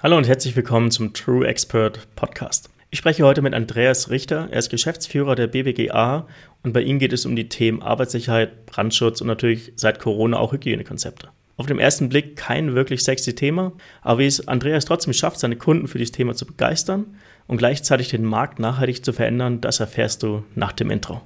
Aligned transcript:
Hallo 0.00 0.16
und 0.16 0.28
herzlich 0.28 0.54
willkommen 0.54 0.92
zum 0.92 1.12
True 1.12 1.44
Expert 1.44 2.06
Podcast. 2.14 2.70
Ich 2.88 3.00
spreche 3.00 3.24
heute 3.24 3.42
mit 3.42 3.52
Andreas 3.52 4.10
Richter. 4.10 4.46
Er 4.48 4.60
ist 4.60 4.70
Geschäftsführer 4.70 5.34
der 5.34 5.48
BBGA 5.48 6.28
und 6.62 6.72
bei 6.72 6.82
ihm 6.82 7.00
geht 7.00 7.12
es 7.12 7.26
um 7.26 7.34
die 7.34 7.48
Themen 7.48 7.82
Arbeitssicherheit, 7.82 8.64
Brandschutz 8.66 9.20
und 9.20 9.26
natürlich 9.26 9.72
seit 9.74 9.98
Corona 9.98 10.38
auch 10.38 10.52
Hygienekonzepte. 10.52 11.30
Auf 11.56 11.66
den 11.66 11.80
ersten 11.80 12.10
Blick 12.10 12.36
kein 12.36 12.76
wirklich 12.76 13.02
sexy 13.02 13.34
Thema, 13.34 13.72
aber 14.00 14.20
wie 14.20 14.26
es 14.26 14.46
Andreas 14.46 14.84
trotzdem 14.84 15.14
schafft, 15.14 15.40
seine 15.40 15.56
Kunden 15.56 15.88
für 15.88 15.98
dieses 15.98 16.12
Thema 16.12 16.36
zu 16.36 16.46
begeistern 16.46 17.16
und 17.48 17.56
gleichzeitig 17.56 18.06
den 18.06 18.22
Markt 18.24 18.60
nachhaltig 18.60 19.04
zu 19.04 19.12
verändern, 19.12 19.60
das 19.60 19.80
erfährst 19.80 20.22
du 20.22 20.44
nach 20.54 20.70
dem 20.70 20.92
Intro. 20.92 21.22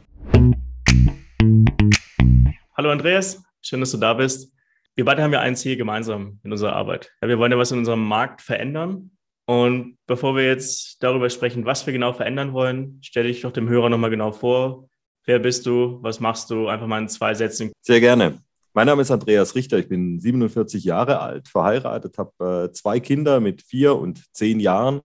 Hallo 2.75 2.91
Andreas, 2.91 3.43
schön, 3.61 3.81
dass 3.81 3.91
du 3.91 3.99
da 3.99 4.15
bist 4.15 4.51
wir 4.95 5.05
beide 5.05 5.23
haben 5.23 5.33
ja 5.33 5.41
ein 5.41 5.57
Ziel 5.57 5.77
gemeinsam 5.77 6.39
in 6.43 6.53
unserer 6.53 6.75
Arbeit. 6.75 7.13
Ja, 7.23 7.29
wir 7.29 7.39
wollen 7.39 7.53
ja 7.53 7.59
was 7.59 7.73
in 7.73 7.79
unserem 7.79 8.05
Markt 8.05 8.43
verändern. 8.43 9.11
Und 9.47 9.97
bevor 10.07 10.37
wir 10.37 10.47
jetzt 10.47 11.03
darüber 11.03 11.29
sprechen, 11.29 11.65
was 11.65 11.87
wir 11.87 11.93
genau 11.93 12.13
verändern 12.13 12.53
wollen, 12.53 12.99
stelle 13.03 13.29
ich 13.29 13.41
doch 13.41 13.53
dem 13.53 13.69
Hörer 13.69 13.89
nochmal 13.89 14.11
genau 14.11 14.33
vor. 14.33 14.89
Wer 15.25 15.39
bist 15.39 15.67
du? 15.67 15.99
Was 16.03 16.21
machst 16.21 16.51
du? 16.51 16.69
Einfach 16.69 16.87
mal 16.87 17.01
in 17.01 17.09
zwei 17.09 17.35
Sätzen. 17.35 17.73
Sehr 17.81 18.01
gerne. 18.01 18.39
Mein 18.75 18.87
Name 18.87 19.03
ist 19.03 19.11
Andreas 19.11 19.55
Richter. 19.55 19.79
Ich 19.79 19.89
bin 19.89 20.19
47 20.19 20.85
Jahre 20.85 21.21
alt, 21.21 21.49
verheiratet, 21.49 22.17
habe 22.19 22.69
äh, 22.69 22.73
zwei 22.73 23.01
Kinder 23.01 23.41
mit 23.41 23.63
vier 23.63 23.97
und 23.97 24.23
zehn 24.33 24.61
Jahren 24.61 25.01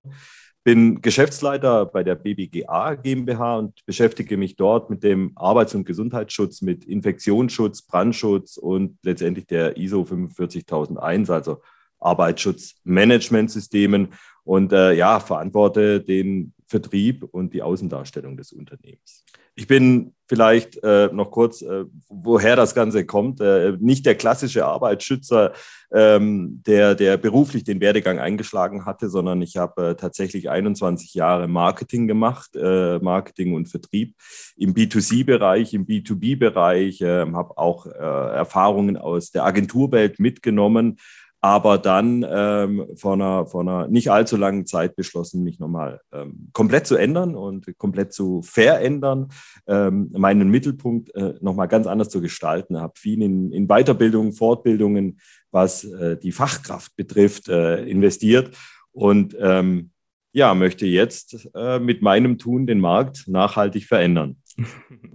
bin 0.67 1.01
Geschäftsleiter 1.01 1.85
bei 1.85 2.03
der 2.03 2.15
BBGA 2.15 2.95
GmbH 2.95 3.59
und 3.59 3.85
beschäftige 3.85 4.35
mich 4.35 4.57
dort 4.57 4.89
mit 4.89 5.01
dem 5.01 5.31
Arbeits- 5.37 5.73
und 5.75 5.85
Gesundheitsschutz, 5.85 6.61
mit 6.61 6.83
Infektionsschutz, 6.83 7.83
Brandschutz 7.83 8.57
und 8.57 8.97
letztendlich 9.01 9.47
der 9.47 9.77
ISO 9.77 10.03
45001, 10.03 11.29
also 11.29 11.61
Arbeitsschutzmanagementsystemen 11.99 14.09
und 14.43 14.73
äh, 14.73 14.91
ja, 14.91 15.21
verantworte 15.21 16.01
den 16.01 16.51
Vertrieb 16.65 17.23
und 17.23 17.53
die 17.53 17.61
Außendarstellung 17.61 18.35
des 18.35 18.51
Unternehmens. 18.51 19.23
Ich 19.59 19.65
bin 19.65 20.13
vielleicht 20.27 20.83
äh, 20.83 21.09
noch 21.11 21.31
kurz, 21.31 21.63
äh, 21.63 21.85
woher 22.09 22.55
das 22.55 22.75
Ganze 22.75 23.07
kommt. 23.07 23.41
Äh, 23.41 23.73
nicht 23.79 24.05
der 24.05 24.13
klassische 24.13 24.67
Arbeitsschützer, 24.67 25.53
ähm, 25.91 26.61
der, 26.67 26.93
der 26.93 27.17
beruflich 27.17 27.63
den 27.63 27.81
Werdegang 27.81 28.19
eingeschlagen 28.19 28.85
hatte, 28.85 29.09
sondern 29.09 29.41
ich 29.41 29.57
habe 29.57 29.89
äh, 29.89 29.95
tatsächlich 29.95 30.51
21 30.51 31.15
Jahre 31.15 31.47
Marketing 31.47 32.07
gemacht, 32.07 32.55
äh, 32.55 32.99
Marketing 32.99 33.55
und 33.55 33.67
Vertrieb 33.67 34.13
im 34.57 34.75
B2C-Bereich, 34.75 35.73
im 35.73 35.87
B2B-Bereich, 35.87 37.01
ähm, 37.01 37.35
habe 37.35 37.57
auch 37.57 37.87
äh, 37.87 37.89
Erfahrungen 37.89 38.95
aus 38.95 39.31
der 39.31 39.43
Agenturwelt 39.43 40.19
mitgenommen, 40.19 40.97
aber 41.41 41.77
dann 41.77 42.25
ähm, 42.27 42.87
vor, 42.95 43.13
einer, 43.13 43.45
vor 43.45 43.61
einer 43.61 43.87
nicht 43.87 44.09
allzu 44.11 44.37
langen 44.37 44.65
Zeit 44.65 44.95
beschlossen, 44.95 45.43
mich 45.43 45.59
nochmal 45.59 46.01
ähm, 46.11 46.49
komplett 46.53 46.87
zu 46.87 46.95
ändern 46.95 47.35
und 47.35 47.77
komplett 47.77 48.11
zu 48.11 48.41
verändern, 48.41 49.29
ähm, 49.67 50.09
meinen 50.13 50.49
Mittelpunkt 50.49 51.13
äh, 51.15 51.35
nochmal 51.41 51.67
ganz 51.67 51.85
anders 51.85 52.09
zu 52.09 52.21
gestalten. 52.21 52.79
Habe 52.79 52.93
viel 52.97 53.21
in, 53.21 53.51
in 53.51 53.67
Weiterbildungen, 53.67 54.33
Fortbildungen, 54.33 55.19
was 55.51 55.83
äh, 55.83 56.17
die 56.17 56.31
Fachkraft 56.31 56.95
betrifft, 56.95 57.49
äh, 57.49 57.83
investiert 57.83 58.57
und 58.91 59.35
ähm, 59.39 59.91
ja, 60.33 60.53
möchte 60.53 60.85
jetzt 60.85 61.49
äh, 61.55 61.79
mit 61.79 62.01
meinem 62.01 62.37
Tun 62.37 62.67
den 62.67 62.79
Markt 62.79 63.27
nachhaltig 63.27 63.85
verändern. 63.85 64.37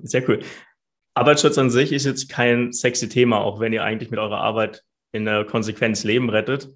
Sehr 0.02 0.28
cool. 0.28 0.40
Arbeitsschutz 1.14 1.58
an 1.58 1.70
sich 1.70 1.92
ist 1.92 2.06
jetzt 2.06 2.28
kein 2.28 2.72
sexy 2.72 3.08
Thema, 3.08 3.38
auch 3.38 3.60
wenn 3.60 3.72
ihr 3.72 3.84
eigentlich 3.84 4.10
mit 4.10 4.18
eurer 4.18 4.38
Arbeit 4.38 4.82
in 5.12 5.24
der 5.24 5.44
Konsequenz 5.44 6.04
Leben 6.04 6.30
rettet. 6.30 6.68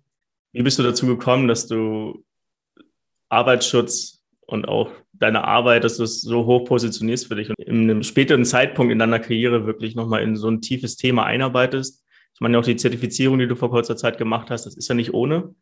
Wie 0.52 0.62
bist 0.62 0.78
du 0.78 0.82
dazu 0.82 1.06
gekommen, 1.06 1.48
dass 1.48 1.66
du 1.66 2.24
Arbeitsschutz 3.28 4.22
und 4.46 4.68
auch 4.68 4.92
deine 5.12 5.44
Arbeit, 5.44 5.84
dass 5.84 5.96
du 5.96 6.04
es 6.04 6.20
so 6.20 6.46
hoch 6.46 6.64
positionierst 6.64 7.26
für 7.26 7.36
dich 7.36 7.48
und 7.50 7.58
in 7.58 7.90
einem 7.90 8.02
späteren 8.02 8.44
Zeitpunkt 8.44 8.92
in 8.92 8.98
deiner 8.98 9.18
Karriere 9.18 9.66
wirklich 9.66 9.94
nochmal 9.94 10.22
in 10.22 10.36
so 10.36 10.48
ein 10.48 10.60
tiefes 10.60 10.96
Thema 10.96 11.24
einarbeitest? 11.24 12.04
Ich 12.34 12.40
meine, 12.40 12.58
auch 12.58 12.64
die 12.64 12.76
Zertifizierung, 12.76 13.38
die 13.38 13.48
du 13.48 13.56
vor 13.56 13.70
kurzer 13.70 13.96
Zeit 13.96 14.18
gemacht 14.18 14.50
hast, 14.50 14.66
das 14.66 14.76
ist 14.76 14.88
ja 14.88 14.94
nicht 14.94 15.14
ohne. 15.14 15.54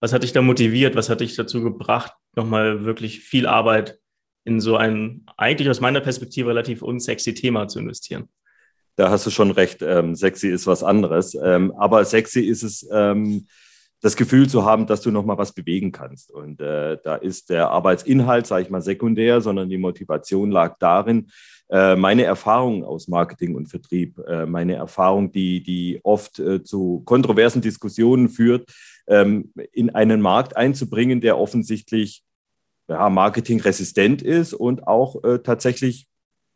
Was 0.00 0.12
hat 0.12 0.24
dich 0.24 0.32
da 0.32 0.42
motiviert? 0.42 0.96
Was 0.96 1.08
hat 1.08 1.20
dich 1.20 1.36
dazu 1.36 1.62
gebracht, 1.62 2.12
nochmal 2.34 2.84
wirklich 2.84 3.20
viel 3.20 3.46
Arbeit 3.46 3.98
in 4.44 4.60
so 4.60 4.76
ein 4.76 5.24
eigentlich 5.36 5.70
aus 5.70 5.80
meiner 5.80 6.00
Perspektive 6.00 6.50
relativ 6.50 6.82
unsexy 6.82 7.32
Thema 7.32 7.68
zu 7.68 7.78
investieren? 7.78 8.28
Da 8.96 9.10
hast 9.10 9.26
du 9.26 9.30
schon 9.30 9.50
recht, 9.50 9.82
ähm, 9.82 10.14
sexy 10.14 10.48
ist 10.48 10.66
was 10.66 10.82
anderes. 10.82 11.36
Ähm, 11.40 11.72
aber 11.76 12.04
sexy 12.04 12.40
ist 12.40 12.62
es, 12.62 12.88
ähm, 12.90 13.46
das 14.00 14.16
Gefühl 14.16 14.48
zu 14.48 14.64
haben, 14.64 14.86
dass 14.86 15.00
du 15.00 15.10
noch 15.10 15.24
mal 15.24 15.38
was 15.38 15.52
bewegen 15.52 15.92
kannst. 15.92 16.30
Und 16.30 16.60
äh, 16.60 16.98
da 17.02 17.16
ist 17.16 17.50
der 17.50 17.70
Arbeitsinhalt, 17.70 18.46
sage 18.46 18.62
ich 18.62 18.70
mal, 18.70 18.82
sekundär, 18.82 19.40
sondern 19.40 19.68
die 19.68 19.78
Motivation 19.78 20.50
lag 20.50 20.76
darin, 20.78 21.28
äh, 21.68 21.96
meine 21.96 22.24
Erfahrung 22.24 22.84
aus 22.84 23.08
Marketing 23.08 23.56
und 23.56 23.66
Vertrieb, 23.66 24.18
äh, 24.18 24.46
meine 24.46 24.74
Erfahrung, 24.74 25.32
die, 25.32 25.62
die 25.62 26.00
oft 26.04 26.38
äh, 26.38 26.62
zu 26.62 27.02
kontroversen 27.04 27.62
Diskussionen 27.62 28.28
führt, 28.28 28.70
ähm, 29.08 29.52
in 29.72 29.90
einen 29.94 30.20
Markt 30.20 30.56
einzubringen, 30.56 31.20
der 31.20 31.38
offensichtlich 31.38 32.22
ja, 32.88 33.10
marketingresistent 33.10 34.22
ist 34.22 34.54
und 34.54 34.86
auch 34.86 35.24
äh, 35.24 35.40
tatsächlich 35.40 36.06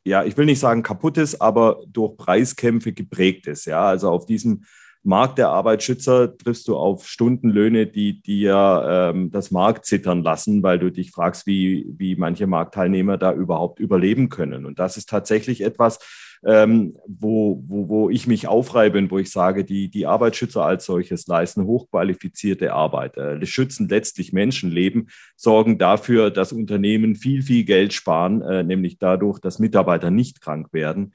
ja, 0.05 0.25
ich 0.25 0.37
will 0.37 0.47
nicht 0.47 0.61
sagen 0.61 0.83
kaputt 0.83 1.19
ist, 1.19 1.41
aber 1.41 1.83
durch 1.87 2.17
Preiskämpfe 2.17 2.93
geprägt 2.93 3.47
ist. 3.47 3.67
Ja, 3.67 3.87
also 3.87 4.11
auf 4.11 4.27
diesem 4.27 4.65
Markt 5.03 5.39
der 5.39 5.49
Arbeitsschützer 5.49 6.37
triffst 6.37 6.69
du 6.69 6.77
auf 6.77 7.07
Stundenlöhne, 7.07 7.87
die 7.87 8.21
dir 8.21 8.85
ähm, 8.87 9.31
das 9.31 9.51
Markt 9.51 9.87
zittern 9.87 10.23
lassen, 10.23 10.63
weil 10.63 10.79
du 10.79 10.91
dich 10.91 11.11
fragst, 11.11 11.47
wie, 11.47 11.87
wie 11.97 12.17
manche 12.17 12.47
Marktteilnehmer 12.47 13.17
da 13.17 13.33
überhaupt 13.33 13.81
überleben 13.81 14.29
können. 14.29 14.67
Und 14.67 14.79
das 14.79 14.99
ist 14.99 15.09
tatsächlich 15.09 15.63
etwas, 15.63 15.99
ähm, 16.45 16.97
wo, 17.07 17.63
wo, 17.67 17.89
wo 17.89 18.11
ich 18.11 18.27
mich 18.27 18.49
aufreibe 18.49 18.99
und 18.99 19.11
wo 19.11 19.19
ich 19.19 19.31
sage, 19.31 19.65
die, 19.65 19.91
die 19.91 20.07
Arbeitsschützer 20.07 20.65
als 20.65 20.87
solches 20.87 21.27
leisten 21.27 21.65
hochqualifizierte 21.65 22.73
Arbeit, 22.73 23.17
äh, 23.17 23.45
schützen 23.45 23.89
letztlich 23.89 24.33
Menschenleben, 24.33 25.09
sorgen 25.37 25.79
dafür, 25.79 26.31
dass 26.31 26.53
Unternehmen 26.53 27.15
viel, 27.15 27.43
viel 27.43 27.65
Geld 27.65 27.93
sparen, 27.93 28.41
äh, 28.43 28.63
nämlich 28.63 28.99
dadurch, 28.99 29.39
dass 29.39 29.59
Mitarbeiter 29.59 30.11
nicht 30.11 30.41
krank 30.41 30.73
werden. 30.73 31.13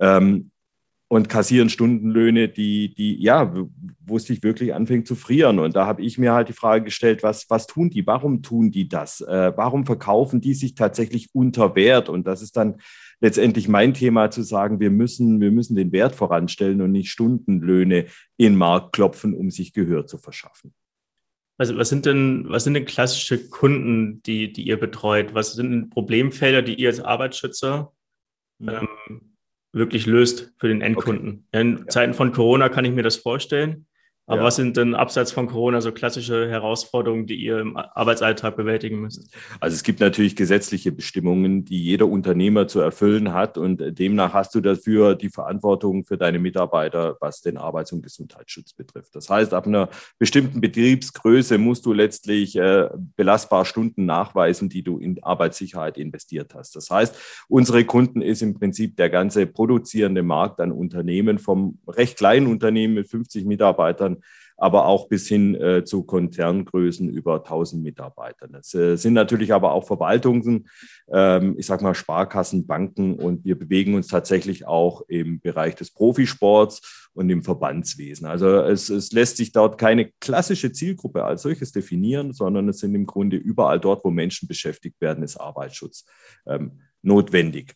Ähm, 0.00 0.50
und 1.12 1.28
kassieren 1.28 1.68
Stundenlöhne, 1.68 2.48
die, 2.48 2.94
die, 2.94 3.22
ja, 3.22 3.52
wo 4.00 4.16
es 4.16 4.24
sich 4.24 4.42
wirklich 4.42 4.72
anfängt 4.72 5.06
zu 5.06 5.14
frieren. 5.14 5.58
Und 5.58 5.76
da 5.76 5.84
habe 5.84 6.00
ich 6.00 6.16
mir 6.16 6.32
halt 6.32 6.48
die 6.48 6.54
Frage 6.54 6.86
gestellt, 6.86 7.22
was, 7.22 7.50
was 7.50 7.66
tun 7.66 7.90
die? 7.90 8.06
Warum 8.06 8.40
tun 8.40 8.70
die 8.70 8.88
das? 8.88 9.20
Äh, 9.20 9.52
warum 9.54 9.84
verkaufen 9.84 10.40
die 10.40 10.54
sich 10.54 10.74
tatsächlich 10.74 11.28
unter 11.34 11.74
Wert? 11.74 12.08
Und 12.08 12.26
das 12.26 12.40
ist 12.40 12.56
dann 12.56 12.76
letztendlich 13.22 13.68
mein 13.68 13.94
Thema 13.94 14.30
zu 14.30 14.42
sagen, 14.42 14.80
wir 14.80 14.90
müssen, 14.90 15.40
wir 15.40 15.50
müssen 15.50 15.76
den 15.76 15.92
Wert 15.92 16.14
voranstellen 16.14 16.82
und 16.82 16.92
nicht 16.92 17.10
Stundenlöhne 17.10 18.06
in 18.36 18.52
den 18.52 18.56
Markt 18.56 18.92
klopfen, 18.92 19.32
um 19.32 19.50
sich 19.50 19.72
Gehör 19.72 20.06
zu 20.06 20.18
verschaffen. 20.18 20.74
Also 21.56 21.76
was 21.78 21.88
sind 21.88 22.04
denn, 22.04 22.44
was 22.48 22.64
sind 22.64 22.74
denn 22.74 22.84
klassische 22.84 23.48
Kunden, 23.48 24.22
die, 24.24 24.52
die 24.52 24.64
ihr 24.64 24.78
betreut? 24.78 25.34
Was 25.34 25.54
sind 25.54 25.70
denn 25.70 25.90
Problemfelder, 25.90 26.60
die 26.60 26.74
ihr 26.74 26.88
als 26.88 27.00
Arbeitsschützer 27.00 27.92
ähm, 28.60 28.88
wirklich 29.72 30.06
löst 30.06 30.52
für 30.58 30.68
den 30.68 30.80
Endkunden. 30.80 31.46
Okay. 31.48 31.60
In 31.60 31.88
Zeiten 31.88 32.14
von 32.14 32.32
Corona 32.32 32.68
kann 32.68 32.84
ich 32.84 32.92
mir 32.92 33.02
das 33.02 33.16
vorstellen. 33.16 33.86
Aber 34.26 34.38
ja. 34.38 34.44
was 34.44 34.54
sind 34.54 34.76
denn 34.76 34.94
abseits 34.94 35.32
von 35.32 35.48
Corona 35.48 35.80
so 35.80 35.90
klassische 35.90 36.48
Herausforderungen, 36.48 37.26
die 37.26 37.34
ihr 37.34 37.58
im 37.58 37.76
Arbeitsalltag 37.76 38.56
bewältigen 38.56 39.00
müsst? 39.00 39.34
Also 39.58 39.74
es 39.74 39.82
gibt 39.82 39.98
natürlich 39.98 40.36
gesetzliche 40.36 40.92
Bestimmungen, 40.92 41.64
die 41.64 41.82
jeder 41.82 42.06
Unternehmer 42.06 42.68
zu 42.68 42.78
erfüllen 42.78 43.34
hat 43.34 43.58
und 43.58 43.98
demnach 43.98 44.32
hast 44.32 44.54
du 44.54 44.60
dafür 44.60 45.16
die 45.16 45.28
Verantwortung 45.28 46.04
für 46.04 46.16
deine 46.16 46.38
Mitarbeiter, 46.38 47.16
was 47.20 47.40
den 47.40 47.56
Arbeits- 47.56 47.90
und 47.90 48.02
Gesundheitsschutz 48.02 48.74
betrifft. 48.74 49.16
Das 49.16 49.28
heißt, 49.28 49.52
ab 49.54 49.66
einer 49.66 49.88
bestimmten 50.20 50.60
Betriebsgröße 50.60 51.58
musst 51.58 51.84
du 51.84 51.92
letztlich 51.92 52.54
äh, 52.54 52.90
belastbar 53.16 53.64
Stunden 53.64 54.06
nachweisen, 54.06 54.68
die 54.68 54.84
du 54.84 54.98
in 54.98 55.20
Arbeitssicherheit 55.24 55.98
investiert 55.98 56.54
hast. 56.54 56.76
Das 56.76 56.90
heißt, 56.90 57.16
unsere 57.48 57.84
Kunden 57.84 58.22
ist 58.22 58.40
im 58.40 58.54
Prinzip 58.54 58.96
der 58.96 59.10
ganze 59.10 59.46
produzierende 59.46 60.22
Markt 60.22 60.60
an 60.60 60.70
Unternehmen 60.70 61.40
vom 61.40 61.78
recht 61.88 62.16
kleinen 62.16 62.46
Unternehmen 62.46 62.94
mit 62.94 63.08
50 63.08 63.44
Mitarbeitern 63.46 64.11
Mitarbeitern, 64.12 64.22
aber 64.58 64.86
auch 64.86 65.08
bis 65.08 65.26
hin 65.26 65.54
äh, 65.56 65.84
zu 65.84 66.04
Konzerngrößen 66.04 67.08
über 67.08 67.36
1000 67.36 67.82
Mitarbeitern. 67.82 68.54
Es 68.54 68.72
äh, 68.74 68.96
sind 68.96 69.14
natürlich 69.14 69.52
aber 69.52 69.72
auch 69.72 69.86
Verwaltungen, 69.86 70.68
ähm, 71.12 71.56
ich 71.58 71.66
sage 71.66 71.82
mal 71.82 71.94
Sparkassen, 71.94 72.66
Banken 72.66 73.14
und 73.14 73.44
wir 73.44 73.58
bewegen 73.58 73.94
uns 73.94 74.06
tatsächlich 74.06 74.66
auch 74.66 75.02
im 75.08 75.40
Bereich 75.40 75.74
des 75.74 75.90
Profisports 75.90 77.08
und 77.14 77.28
im 77.30 77.42
Verbandswesen. 77.42 78.26
Also 78.26 78.60
es, 78.60 78.88
es 78.88 79.12
lässt 79.12 79.38
sich 79.38 79.52
dort 79.52 79.78
keine 79.78 80.10
klassische 80.20 80.70
Zielgruppe 80.70 81.24
als 81.24 81.42
solches 81.42 81.72
definieren, 81.72 82.32
sondern 82.32 82.68
es 82.68 82.78
sind 82.78 82.94
im 82.94 83.06
Grunde 83.06 83.36
überall 83.36 83.80
dort, 83.80 84.04
wo 84.04 84.10
Menschen 84.10 84.46
beschäftigt 84.46 85.00
werden, 85.00 85.24
ist 85.24 85.38
Arbeitsschutz 85.38 86.04
ähm, 86.46 86.82
notwendig. 87.02 87.74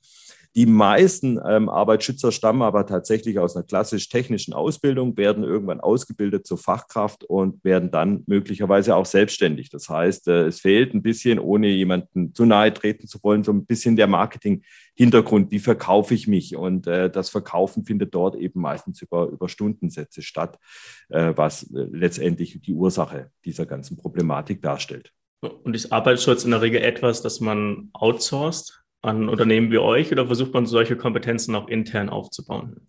Die 0.56 0.64
meisten 0.64 1.38
ähm, 1.46 1.68
Arbeitsschützer 1.68 2.32
stammen 2.32 2.62
aber 2.62 2.86
tatsächlich 2.86 3.38
aus 3.38 3.54
einer 3.54 3.66
klassisch-technischen 3.66 4.54
Ausbildung, 4.54 5.14
werden 5.18 5.44
irgendwann 5.44 5.80
ausgebildet 5.80 6.46
zur 6.46 6.56
Fachkraft 6.56 7.24
und 7.24 7.62
werden 7.62 7.90
dann 7.90 8.24
möglicherweise 8.26 8.96
auch 8.96 9.04
selbstständig. 9.04 9.68
Das 9.68 9.90
heißt, 9.90 10.28
äh, 10.28 10.46
es 10.46 10.60
fehlt 10.60 10.94
ein 10.94 11.02
bisschen, 11.02 11.38
ohne 11.38 11.68
jemanden 11.68 12.34
zu 12.34 12.46
nahe 12.46 12.72
treten 12.72 13.06
zu 13.06 13.22
wollen, 13.22 13.44
so 13.44 13.52
ein 13.52 13.66
bisschen 13.66 13.96
der 13.96 14.06
Marketing-Hintergrund. 14.06 15.50
Wie 15.50 15.58
verkaufe 15.58 16.14
ich 16.14 16.26
mich? 16.26 16.56
Und 16.56 16.86
äh, 16.86 17.10
das 17.10 17.28
Verkaufen 17.28 17.84
findet 17.84 18.14
dort 18.14 18.34
eben 18.34 18.62
meistens 18.62 19.02
über, 19.02 19.26
über 19.26 19.50
Stundensätze 19.50 20.22
statt, 20.22 20.58
äh, 21.10 21.34
was 21.36 21.64
äh, 21.64 21.86
letztendlich 21.92 22.62
die 22.62 22.72
Ursache 22.72 23.30
dieser 23.44 23.66
ganzen 23.66 23.98
Problematik 23.98 24.62
darstellt. 24.62 25.12
Und 25.42 25.76
ist 25.76 25.92
Arbeitsschutz 25.92 26.44
in 26.46 26.52
der 26.52 26.62
Regel 26.62 26.80
etwas, 26.80 27.20
das 27.20 27.40
man 27.40 27.90
outsourced? 27.92 28.85
An 29.06 29.28
Unternehmen 29.28 29.70
wie 29.70 29.78
euch 29.78 30.12
oder 30.12 30.26
versucht 30.26 30.52
man 30.52 30.66
solche 30.66 30.96
Kompetenzen 30.96 31.54
auch 31.54 31.68
intern 31.68 32.08
aufzubauen? 32.08 32.80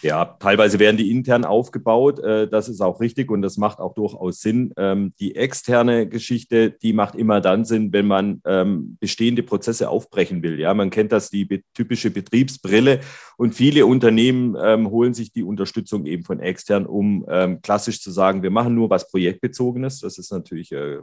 Ja, 0.00 0.24
teilweise 0.24 0.78
werden 0.78 0.96
die 0.96 1.10
intern 1.10 1.44
aufgebaut. 1.44 2.20
Äh, 2.20 2.48
das 2.48 2.68
ist 2.68 2.80
auch 2.80 3.00
richtig 3.00 3.30
und 3.30 3.42
das 3.42 3.56
macht 3.56 3.80
auch 3.80 3.94
durchaus 3.94 4.40
Sinn. 4.40 4.72
Ähm, 4.76 5.12
die 5.18 5.34
externe 5.34 6.08
Geschichte, 6.08 6.70
die 6.70 6.92
macht 6.92 7.16
immer 7.16 7.40
dann 7.40 7.64
Sinn, 7.64 7.92
wenn 7.92 8.06
man 8.06 8.40
ähm, 8.44 8.96
bestehende 9.00 9.42
Prozesse 9.42 9.88
aufbrechen 9.90 10.42
will. 10.42 10.60
Ja, 10.60 10.72
man 10.72 10.90
kennt 10.90 11.10
das, 11.10 11.30
die 11.30 11.64
typische 11.74 12.10
Betriebsbrille 12.10 13.00
und 13.36 13.54
viele 13.54 13.86
Unternehmen 13.86 14.56
ähm, 14.62 14.90
holen 14.90 15.14
sich 15.14 15.32
die 15.32 15.42
Unterstützung 15.42 16.06
eben 16.06 16.24
von 16.24 16.40
extern, 16.40 16.86
um 16.86 17.26
klassisch 17.62 18.00
zu 18.00 18.10
sagen, 18.10 18.42
wir 18.42 18.50
machen 18.50 18.74
nur 18.74 18.90
was 18.90 19.10
projektbezogenes. 19.10 20.00
Das 20.00 20.18
ist 20.18 20.30
natürlich 20.30 20.72
äh, 20.72 20.98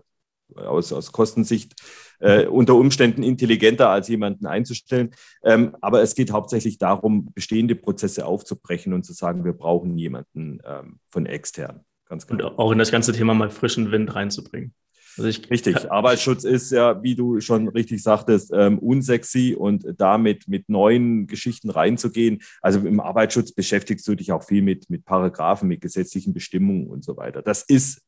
aus, 0.55 0.93
aus 0.93 1.11
Kostensicht 1.11 1.73
äh, 2.19 2.45
unter 2.45 2.75
Umständen 2.75 3.23
intelligenter 3.23 3.89
als 3.89 4.07
jemanden 4.07 4.45
einzustellen. 4.45 5.11
Ähm, 5.43 5.75
aber 5.81 6.01
es 6.01 6.15
geht 6.15 6.31
hauptsächlich 6.31 6.77
darum, 6.77 7.31
bestehende 7.33 7.75
Prozesse 7.75 8.25
aufzubrechen 8.25 8.93
und 8.93 9.03
zu 9.03 9.13
sagen, 9.13 9.45
wir 9.45 9.53
brauchen 9.53 9.97
jemanden 9.97 10.59
ähm, 10.65 10.99
von 11.09 11.25
extern. 11.25 11.81
Ganz 12.07 12.27
genau. 12.27 12.49
Und 12.49 12.59
auch 12.59 12.71
in 12.71 12.77
das 12.77 12.91
ganze 12.91 13.13
Thema 13.13 13.33
mal 13.33 13.49
frischen 13.49 13.91
Wind 13.91 14.13
reinzubringen. 14.13 14.73
Also 15.17 15.29
ich, 15.29 15.49
richtig. 15.49 15.89
Arbeitsschutz 15.89 16.43
ist 16.43 16.71
ja, 16.71 17.01
wie 17.01 17.15
du 17.15 17.39
schon 17.39 17.69
richtig 17.69 18.03
sagtest, 18.03 18.51
ähm, 18.53 18.79
unsexy 18.79 19.55
und 19.57 19.85
damit 19.97 20.47
mit 20.47 20.67
neuen 20.67 21.27
Geschichten 21.27 21.69
reinzugehen. 21.69 22.41
Also 22.61 22.79
im 22.79 22.99
Arbeitsschutz 22.99 23.53
beschäftigst 23.53 24.07
du 24.07 24.15
dich 24.15 24.31
auch 24.31 24.43
viel 24.43 24.61
mit, 24.61 24.89
mit 24.89 25.05
Paragraphen, 25.05 25.69
mit 25.69 25.81
gesetzlichen 25.81 26.33
Bestimmungen 26.33 26.87
und 26.87 27.03
so 27.03 27.15
weiter. 27.15 27.41
Das 27.41 27.63
ist 27.63 28.01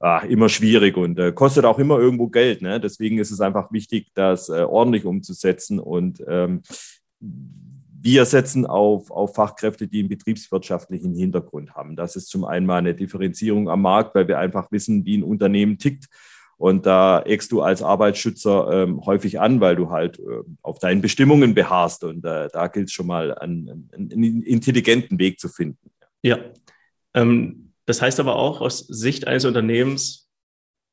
ah, 0.00 0.20
immer 0.28 0.48
schwierig 0.48 0.96
und 0.96 1.18
äh, 1.18 1.32
kostet 1.32 1.64
auch 1.64 1.78
immer 1.78 1.98
irgendwo 1.98 2.28
Geld. 2.28 2.62
Ne? 2.62 2.80
Deswegen 2.80 3.18
ist 3.18 3.30
es 3.30 3.40
einfach 3.40 3.70
wichtig, 3.70 4.08
das 4.14 4.48
äh, 4.48 4.62
ordentlich 4.62 5.04
umzusetzen 5.04 5.78
und 5.78 6.22
ähm, 6.26 6.62
wir 8.02 8.24
setzen 8.24 8.64
auf, 8.64 9.10
auf 9.10 9.34
Fachkräfte, 9.34 9.86
die 9.86 10.00
einen 10.00 10.08
betriebswirtschaftlichen 10.08 11.14
Hintergrund 11.14 11.74
haben. 11.74 11.96
Das 11.96 12.16
ist 12.16 12.28
zum 12.28 12.44
einen 12.44 12.64
mal 12.64 12.78
eine 12.78 12.94
Differenzierung 12.94 13.68
am 13.68 13.82
Markt, 13.82 14.14
weil 14.14 14.26
wir 14.26 14.38
einfach 14.38 14.72
wissen, 14.72 15.04
wie 15.04 15.18
ein 15.18 15.22
Unternehmen 15.22 15.76
tickt. 15.78 16.06
Und 16.56 16.84
da 16.84 17.20
eckst 17.22 17.52
du 17.52 17.62
als 17.62 17.82
Arbeitsschützer 17.82 18.84
ähm, 18.84 19.04
häufig 19.06 19.40
an, 19.40 19.60
weil 19.60 19.76
du 19.76 19.90
halt 19.90 20.18
äh, 20.18 20.42
auf 20.62 20.78
deinen 20.78 21.00
Bestimmungen 21.00 21.54
beharrst. 21.54 22.04
Und 22.04 22.24
äh, 22.24 22.48
da 22.52 22.68
gilt 22.68 22.88
es 22.88 22.92
schon 22.92 23.06
mal, 23.06 23.34
einen, 23.34 23.90
einen, 23.94 24.42
intelligenten 24.42 25.18
Weg 25.18 25.40
zu 25.40 25.48
finden. 25.48 25.90
Ja. 26.22 26.38
Ähm, 27.14 27.69
das 27.86 28.02
heißt 28.02 28.20
aber 28.20 28.36
auch, 28.36 28.60
aus 28.60 28.78
Sicht 28.78 29.26
eines 29.26 29.44
Unternehmens 29.44 30.28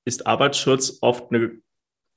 ist 0.06 0.25
Arbeitsschutz 0.25 1.00
oft 1.01 1.31
eine 1.31 1.60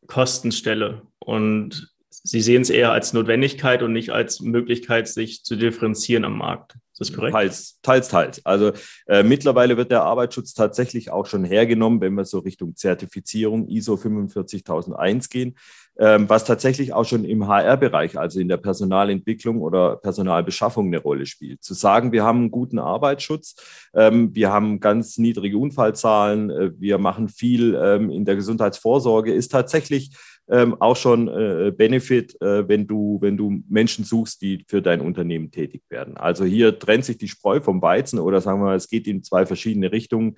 Kostenstelle. 0.06 1.06
Und 1.18 1.92
Sie 2.10 2.40
sehen 2.40 2.62
es 2.62 2.70
eher 2.70 2.92
als 2.92 3.12
Notwendigkeit 3.12 3.82
und 3.82 3.92
nicht 3.92 4.10
als 4.10 4.40
Möglichkeit, 4.40 5.08
sich 5.08 5.44
zu 5.44 5.56
differenzieren 5.56 6.24
am 6.24 6.38
Markt. 6.38 6.74
Ist 6.92 7.00
das 7.00 7.12
korrekt? 7.12 7.32
Teils, 7.32 7.78
teils, 7.82 8.08
teils. 8.08 8.44
Also 8.44 8.72
äh, 9.06 9.22
mittlerweile 9.22 9.76
wird 9.76 9.90
der 9.90 10.02
Arbeitsschutz 10.02 10.52
tatsächlich 10.52 11.10
auch 11.10 11.26
schon 11.26 11.44
hergenommen, 11.44 12.00
wenn 12.00 12.14
wir 12.14 12.24
so 12.24 12.40
Richtung 12.40 12.76
Zertifizierung 12.76 13.68
ISO 13.68 13.96
45001 13.96 15.28
gehen 15.30 15.56
ähm, 16.00 16.30
was 16.30 16.46
tatsächlich 16.46 16.94
auch 16.94 17.04
schon 17.04 17.24
im 17.24 17.46
HR-Bereich, 17.46 18.18
also 18.18 18.40
in 18.40 18.48
der 18.48 18.56
Personalentwicklung 18.56 19.60
oder 19.60 19.96
Personalbeschaffung 19.96 20.86
eine 20.86 20.98
Rolle 20.98 21.26
spielt. 21.26 21.62
Zu 21.62 21.74
sagen, 21.74 22.10
wir 22.10 22.24
haben 22.24 22.38
einen 22.38 22.50
guten 22.50 22.78
Arbeitsschutz, 22.78 23.56
ähm, 23.92 24.34
wir 24.34 24.50
haben 24.50 24.80
ganz 24.80 25.18
niedrige 25.18 25.58
Unfallzahlen, 25.58 26.50
äh, 26.50 26.70
wir 26.78 26.96
machen 26.96 27.28
viel 27.28 27.74
ähm, 27.74 28.10
in 28.10 28.24
der 28.24 28.36
Gesundheitsvorsorge, 28.36 29.34
ist 29.34 29.52
tatsächlich 29.52 30.16
ähm, 30.50 30.80
auch 30.80 30.96
schon 30.96 31.28
äh, 31.28 31.72
Benefit, 31.76 32.40
äh, 32.42 32.66
wenn 32.68 32.86
du, 32.86 33.18
wenn 33.20 33.36
du 33.36 33.62
Menschen 33.68 34.04
suchst, 34.04 34.42
die 34.42 34.64
für 34.68 34.82
dein 34.82 35.00
Unternehmen 35.00 35.50
tätig 35.50 35.82
werden. 35.88 36.16
Also 36.16 36.44
hier 36.44 36.78
trennt 36.78 37.04
sich 37.04 37.18
die 37.18 37.28
Spreu 37.28 37.60
vom 37.60 37.80
Weizen 37.80 38.18
oder 38.18 38.40
sagen 38.40 38.60
wir 38.60 38.66
mal, 38.66 38.76
es 38.76 38.88
geht 38.88 39.06
in 39.06 39.22
zwei 39.22 39.46
verschiedene 39.46 39.92
Richtungen. 39.92 40.36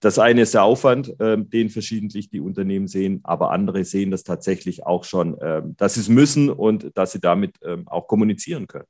Das 0.00 0.18
eine 0.18 0.42
ist 0.42 0.54
der 0.54 0.62
Aufwand, 0.62 1.14
ähm, 1.18 1.48
den 1.50 1.70
verschiedentlich 1.70 2.30
die 2.30 2.40
Unternehmen 2.40 2.86
sehen, 2.86 3.20
aber 3.24 3.50
andere 3.50 3.84
sehen 3.84 4.10
das 4.10 4.22
tatsächlich 4.22 4.86
auch 4.86 5.04
schon, 5.04 5.36
ähm, 5.40 5.74
dass 5.76 5.94
sie 5.94 6.00
es 6.00 6.08
müssen 6.08 6.50
und 6.50 6.90
dass 6.94 7.12
sie 7.12 7.20
damit 7.20 7.56
ähm, 7.64 7.88
auch 7.88 8.06
kommunizieren 8.06 8.66
können. 8.66 8.86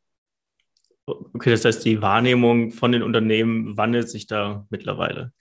Okay, 1.06 1.50
das 1.50 1.64
heißt, 1.64 1.84
die 1.86 2.02
Wahrnehmung 2.02 2.72
von 2.72 2.92
den 2.92 3.02
Unternehmen 3.02 3.76
wandelt 3.78 4.10
sich 4.10 4.26
da 4.26 4.66
mittlerweile. 4.68 5.32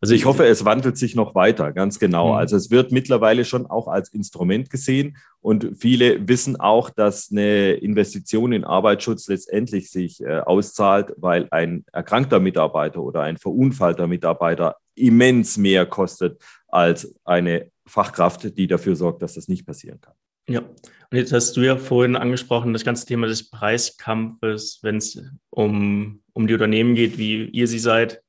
Also 0.00 0.14
ich 0.14 0.26
hoffe, 0.26 0.46
es 0.46 0.64
wandelt 0.64 0.96
sich 0.96 1.16
noch 1.16 1.34
weiter, 1.34 1.72
ganz 1.72 1.98
genau. 1.98 2.32
Mhm. 2.32 2.38
Also 2.38 2.56
es 2.56 2.70
wird 2.70 2.92
mittlerweile 2.92 3.44
schon 3.44 3.66
auch 3.66 3.88
als 3.88 4.10
Instrument 4.10 4.70
gesehen 4.70 5.16
und 5.40 5.76
viele 5.78 6.28
wissen 6.28 6.58
auch, 6.58 6.90
dass 6.90 7.30
eine 7.30 7.72
Investition 7.72 8.52
in 8.52 8.64
Arbeitsschutz 8.64 9.26
letztendlich 9.28 9.90
sich 9.90 10.20
äh, 10.20 10.40
auszahlt, 10.40 11.14
weil 11.16 11.48
ein 11.50 11.84
erkrankter 11.92 12.38
Mitarbeiter 12.38 13.02
oder 13.02 13.22
ein 13.22 13.38
verunfallter 13.38 14.06
Mitarbeiter 14.06 14.76
immens 14.94 15.56
mehr 15.56 15.86
kostet 15.86 16.40
als 16.68 17.14
eine 17.24 17.70
Fachkraft, 17.86 18.56
die 18.56 18.66
dafür 18.66 18.94
sorgt, 18.94 19.22
dass 19.22 19.34
das 19.34 19.48
nicht 19.48 19.66
passieren 19.66 20.00
kann. 20.00 20.14
Ja, 20.48 20.60
und 20.60 21.18
jetzt 21.18 21.32
hast 21.32 21.56
du 21.56 21.60
ja 21.60 21.76
vorhin 21.76 22.16
angesprochen, 22.16 22.72
das 22.72 22.84
ganze 22.84 23.06
Thema 23.06 23.26
des 23.26 23.50
Preiskampfes, 23.50 24.80
wenn 24.82 24.96
es 24.96 25.22
um, 25.50 26.22
um 26.32 26.46
die 26.46 26.54
Unternehmen 26.54 26.94
geht, 26.94 27.18
wie 27.18 27.44
ihr 27.44 27.68
sie 27.68 27.78
seid. 27.78 28.22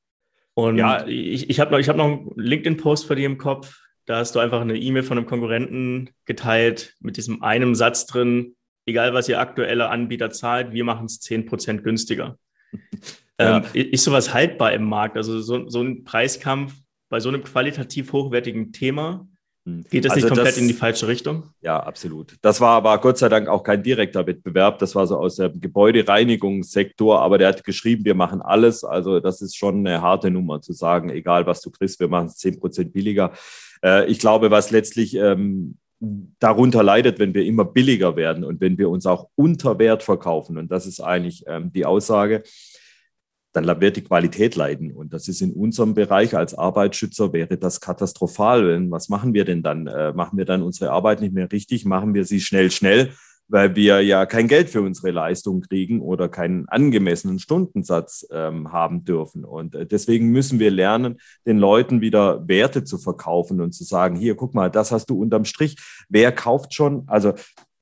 Und 0.60 0.76
ja. 0.76 1.06
ich, 1.06 1.48
ich 1.48 1.58
habe 1.58 1.70
noch, 1.70 1.86
hab 1.86 1.96
noch 1.96 2.04
einen 2.04 2.32
LinkedIn-Post 2.36 3.06
vor 3.06 3.16
dir 3.16 3.26
im 3.26 3.38
Kopf. 3.38 3.80
Da 4.04 4.18
hast 4.18 4.34
du 4.34 4.40
einfach 4.40 4.60
eine 4.60 4.76
E-Mail 4.76 5.02
von 5.02 5.16
einem 5.16 5.26
Konkurrenten 5.26 6.10
geteilt 6.26 6.94
mit 7.00 7.16
diesem 7.16 7.42
einen 7.42 7.74
Satz 7.74 8.06
drin, 8.06 8.56
egal 8.84 9.14
was 9.14 9.28
ihr 9.28 9.40
aktueller 9.40 9.90
Anbieter 9.90 10.30
zahlt, 10.30 10.72
wir 10.72 10.84
machen 10.84 11.06
es 11.06 11.20
10% 11.22 11.78
günstiger. 11.78 12.36
Ja. 13.40 13.56
Ähm, 13.56 13.64
ist 13.72 14.04
sowas 14.04 14.34
haltbar 14.34 14.74
im 14.74 14.84
Markt? 14.84 15.16
Also 15.16 15.40
so, 15.40 15.66
so 15.66 15.80
ein 15.80 16.04
Preiskampf 16.04 16.74
bei 17.08 17.20
so 17.20 17.30
einem 17.30 17.42
qualitativ 17.42 18.12
hochwertigen 18.12 18.70
Thema. 18.70 19.26
Geht 19.64 20.06
das 20.06 20.12
also 20.12 20.26
nicht 20.26 20.28
komplett 20.28 20.54
das, 20.54 20.58
in 20.58 20.68
die 20.68 20.74
falsche 20.74 21.06
Richtung? 21.06 21.44
Ja, 21.60 21.80
absolut. 21.80 22.36
Das 22.40 22.60
war 22.60 22.70
aber 22.70 22.96
Gott 22.98 23.18
sei 23.18 23.28
Dank 23.28 23.46
auch 23.46 23.62
kein 23.62 23.82
direkter 23.82 24.26
Wettbewerb. 24.26 24.78
Das 24.78 24.94
war 24.94 25.06
so 25.06 25.18
aus 25.18 25.36
dem 25.36 25.60
Gebäudereinigungssektor, 25.60 27.20
aber 27.20 27.36
der 27.36 27.48
hat 27.48 27.64
geschrieben, 27.64 28.04
wir 28.04 28.14
machen 28.14 28.40
alles. 28.40 28.84
Also 28.84 29.20
das 29.20 29.42
ist 29.42 29.56
schon 29.56 29.86
eine 29.86 30.00
harte 30.00 30.30
Nummer 30.30 30.62
zu 30.62 30.72
sagen, 30.72 31.10
egal 31.10 31.46
was 31.46 31.60
du 31.60 31.70
kriegst, 31.70 32.00
wir 32.00 32.08
machen 32.08 32.26
es 32.26 32.36
10 32.36 32.58
Prozent 32.58 32.92
billiger. 32.94 33.32
Äh, 33.84 34.10
ich 34.10 34.18
glaube, 34.18 34.50
was 34.50 34.70
letztlich 34.70 35.14
ähm, 35.14 35.76
darunter 36.00 36.82
leidet, 36.82 37.18
wenn 37.18 37.34
wir 37.34 37.44
immer 37.44 37.66
billiger 37.66 38.16
werden 38.16 38.44
und 38.44 38.60
wenn 38.62 38.78
wir 38.78 38.88
uns 38.88 39.04
auch 39.04 39.28
unter 39.34 39.78
Wert 39.78 40.02
verkaufen. 40.02 40.56
Und 40.56 40.70
das 40.70 40.86
ist 40.86 41.00
eigentlich 41.00 41.44
ähm, 41.46 41.70
die 41.72 41.84
Aussage 41.84 42.42
dann 43.52 43.80
wird 43.80 43.96
die 43.96 44.04
Qualität 44.04 44.54
leiden. 44.56 44.92
Und 44.92 45.12
das 45.12 45.28
ist 45.28 45.40
in 45.40 45.52
unserem 45.52 45.94
Bereich 45.94 46.36
als 46.36 46.54
Arbeitsschützer 46.54 47.32
wäre 47.32 47.56
das 47.56 47.80
katastrophal. 47.80 48.90
Was 48.90 49.08
machen 49.08 49.34
wir 49.34 49.44
denn 49.44 49.62
dann? 49.62 49.86
Äh, 49.86 50.12
machen 50.12 50.38
wir 50.38 50.44
dann 50.44 50.62
unsere 50.62 50.90
Arbeit 50.92 51.20
nicht 51.20 51.34
mehr 51.34 51.50
richtig? 51.50 51.84
Machen 51.84 52.14
wir 52.14 52.24
sie 52.24 52.40
schnell, 52.40 52.70
schnell, 52.70 53.10
weil 53.48 53.74
wir 53.74 54.00
ja 54.02 54.26
kein 54.26 54.46
Geld 54.46 54.70
für 54.70 54.82
unsere 54.82 55.10
Leistung 55.10 55.62
kriegen 55.62 56.00
oder 56.00 56.28
keinen 56.28 56.68
angemessenen 56.68 57.40
Stundensatz 57.40 58.26
ähm, 58.30 58.72
haben 58.72 59.04
dürfen. 59.04 59.44
Und 59.44 59.74
äh, 59.74 59.84
deswegen 59.84 60.28
müssen 60.28 60.60
wir 60.60 60.70
lernen, 60.70 61.18
den 61.44 61.58
Leuten 61.58 62.00
wieder 62.00 62.46
Werte 62.46 62.84
zu 62.84 62.98
verkaufen 62.98 63.60
und 63.60 63.72
zu 63.72 63.82
sagen, 63.82 64.14
hier, 64.14 64.36
guck 64.36 64.54
mal, 64.54 64.70
das 64.70 64.92
hast 64.92 65.06
du 65.10 65.20
unterm 65.20 65.44
Strich. 65.44 65.76
Wer 66.08 66.30
kauft 66.30 66.74
schon? 66.74 67.02
Also 67.08 67.34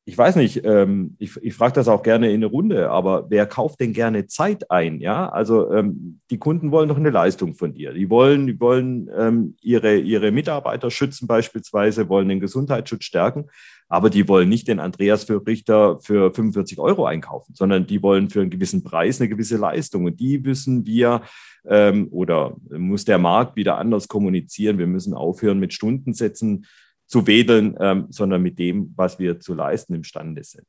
ich 0.09 0.17
weiß 0.17 0.37
nicht, 0.37 0.65
ähm, 0.65 1.17
ich, 1.19 1.37
ich 1.43 1.53
frage 1.53 1.75
das 1.75 1.87
auch 1.87 2.03
gerne 2.03 2.31
in 2.31 2.37
eine 2.37 2.47
Runde, 2.47 2.89
aber 2.89 3.27
wer 3.29 3.45
kauft 3.45 3.79
denn 3.81 3.93
gerne 3.93 4.27
Zeit 4.27 4.71
ein? 4.71 5.01
Ja, 5.01 5.29
also 5.29 5.71
ähm, 5.71 6.21
die 6.31 6.39
Kunden 6.39 6.71
wollen 6.71 6.89
doch 6.89 6.97
eine 6.97 7.11
Leistung 7.11 7.53
von 7.53 7.75
dir. 7.75 7.93
Die 7.93 8.09
wollen, 8.09 8.47
die 8.47 8.59
wollen 8.59 9.11
ähm, 9.15 9.57
ihre, 9.61 9.99
ihre 9.99 10.31
Mitarbeiter 10.31 10.91
schützen 10.91 11.27
beispielsweise, 11.27 12.09
wollen 12.09 12.31
den 12.31 12.41
Gesundheitsschutz 12.41 13.05
stärken, 13.05 13.51
aber 13.87 14.09
die 14.09 14.27
wollen 14.29 14.49
nicht 14.49 14.69
den 14.69 14.81
Andreas 14.81 15.25
für 15.25 15.47
Richter 15.47 16.01
für 16.01 16.33
45 16.33 16.79
Euro 16.79 17.05
einkaufen, 17.05 17.55
sondern 17.55 17.87
die 17.87 18.03
wollen 18.03 18.31
für 18.31 18.41
einen 18.41 18.49
gewissen 18.49 18.85
Preis 18.85 19.21
eine 19.21 19.29
gewisse 19.29 19.59
Leistung. 19.59 20.07
Und 20.07 20.21
die 20.21 20.39
müssen 20.39 20.87
wir 20.87 21.21
ähm, 21.67 22.09
oder 22.13 22.57
muss 22.71 23.05
der 23.05 23.19
Markt 23.19 23.57
wieder 23.57 23.77
anders 23.77 24.09
kommunizieren. 24.09 24.79
Wir 24.79 24.87
müssen 24.87 25.13
aufhören 25.13 25.59
mit 25.59 25.75
Stundensätzen 25.75 26.65
zu 27.09 27.27
wedeln, 27.27 27.77
ähm, 27.81 28.07
sondern 28.11 28.43
mit 28.43 28.59
dem, 28.59 28.93
was 28.95 29.19
wir 29.19 29.41
zu 29.41 29.55
leisten 29.55 29.95
imstande 29.95 30.45
sind. 30.45 30.67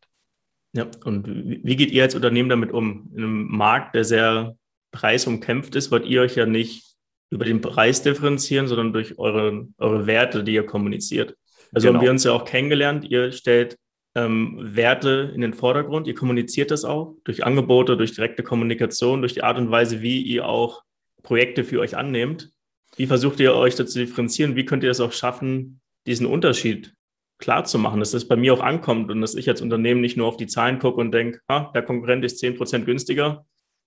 Ja, 0.74 0.88
und 1.04 1.28
wie 1.28 1.76
geht 1.76 1.92
ihr 1.92 2.04
als 2.04 2.16
Unternehmen 2.16 2.50
damit 2.50 2.72
um? 2.72 3.12
In 3.16 3.24
einem 3.24 3.48
Markt, 3.48 3.96
der 3.96 4.06
sehr 4.06 4.56
preisumkämpft 4.92 5.76
ist, 5.76 5.92
wollt 5.92 6.06
ihr 6.06 6.22
euch 6.22 6.36
ja 6.36 6.46
nicht 6.46 6.96
über 7.30 7.46
den 7.46 7.62
Preis 7.62 8.02
differenzieren, 8.02 8.68
sondern 8.68 8.94
durch 8.94 9.20
eure, 9.20 9.68
eure 9.78 10.08
Werte, 10.08 10.44
die 10.44 10.54
ihr 10.54 10.66
kommuniziert. 10.66 11.36
Also 11.72 11.88
genau. 11.88 12.00
haben 12.00 12.06
wir 12.06 12.12
uns 12.12 12.24
ja 12.24 12.32
auch 12.32 12.46
kennengelernt. 12.46 13.06
Ihr 13.06 13.32
stellt 13.32 13.78
ähm, 14.16 14.58
Werte 14.60 15.32
in 15.36 15.42
den 15.42 15.54
Vordergrund. 15.54 16.08
Ihr 16.08 16.16
kommuniziert 16.16 16.72
das 16.72 16.86
auch 16.86 17.16
durch 17.24 17.44
Angebote, 17.44 17.98
durch 17.98 18.14
direkte 18.14 18.44
Kommunikation, 18.44 19.22
durch 19.22 19.34
die 19.34 19.44
Art 19.44 19.58
und 19.58 19.70
Weise, 19.70 20.02
wie 20.02 20.22
ihr 20.22 20.48
auch 20.48 20.84
Projekte 21.22 21.64
für 21.64 21.80
euch 21.82 21.98
annehmt. 21.98 22.52
Wie 22.96 23.06
versucht 23.06 23.40
ihr 23.40 23.54
euch 23.54 23.76
dazu 23.76 24.00
differenzieren? 24.00 24.56
Wie 24.56 24.66
könnt 24.66 24.84
ihr 24.84 24.92
es 24.92 25.00
auch 25.00 25.12
schaffen, 25.12 25.80
diesen 26.10 26.26
Unterschied 26.26 26.94
klar 27.38 27.64
zu 27.64 27.80
machen, 27.80 28.02
dass 28.02 28.12
das 28.12 28.28
bei 28.28 28.36
mir 28.36 28.54
auch 28.54 28.62
ankommt 28.62 29.10
und 29.10 29.22
dass 29.22 29.36
ich 29.36 29.48
als 29.48 29.62
Unternehmen 29.62 30.02
nicht 30.02 30.18
nur 30.18 30.28
auf 30.28 30.38
die 30.38 30.48
Zahlen 30.48 30.80
gucke 30.80 31.00
und 31.00 31.12
denke, 31.12 31.40
ah, 31.48 31.72
der 31.74 31.84
Konkurrent 31.84 32.26
ist 32.26 32.44
10% 32.44 32.84
günstiger, 32.84 33.46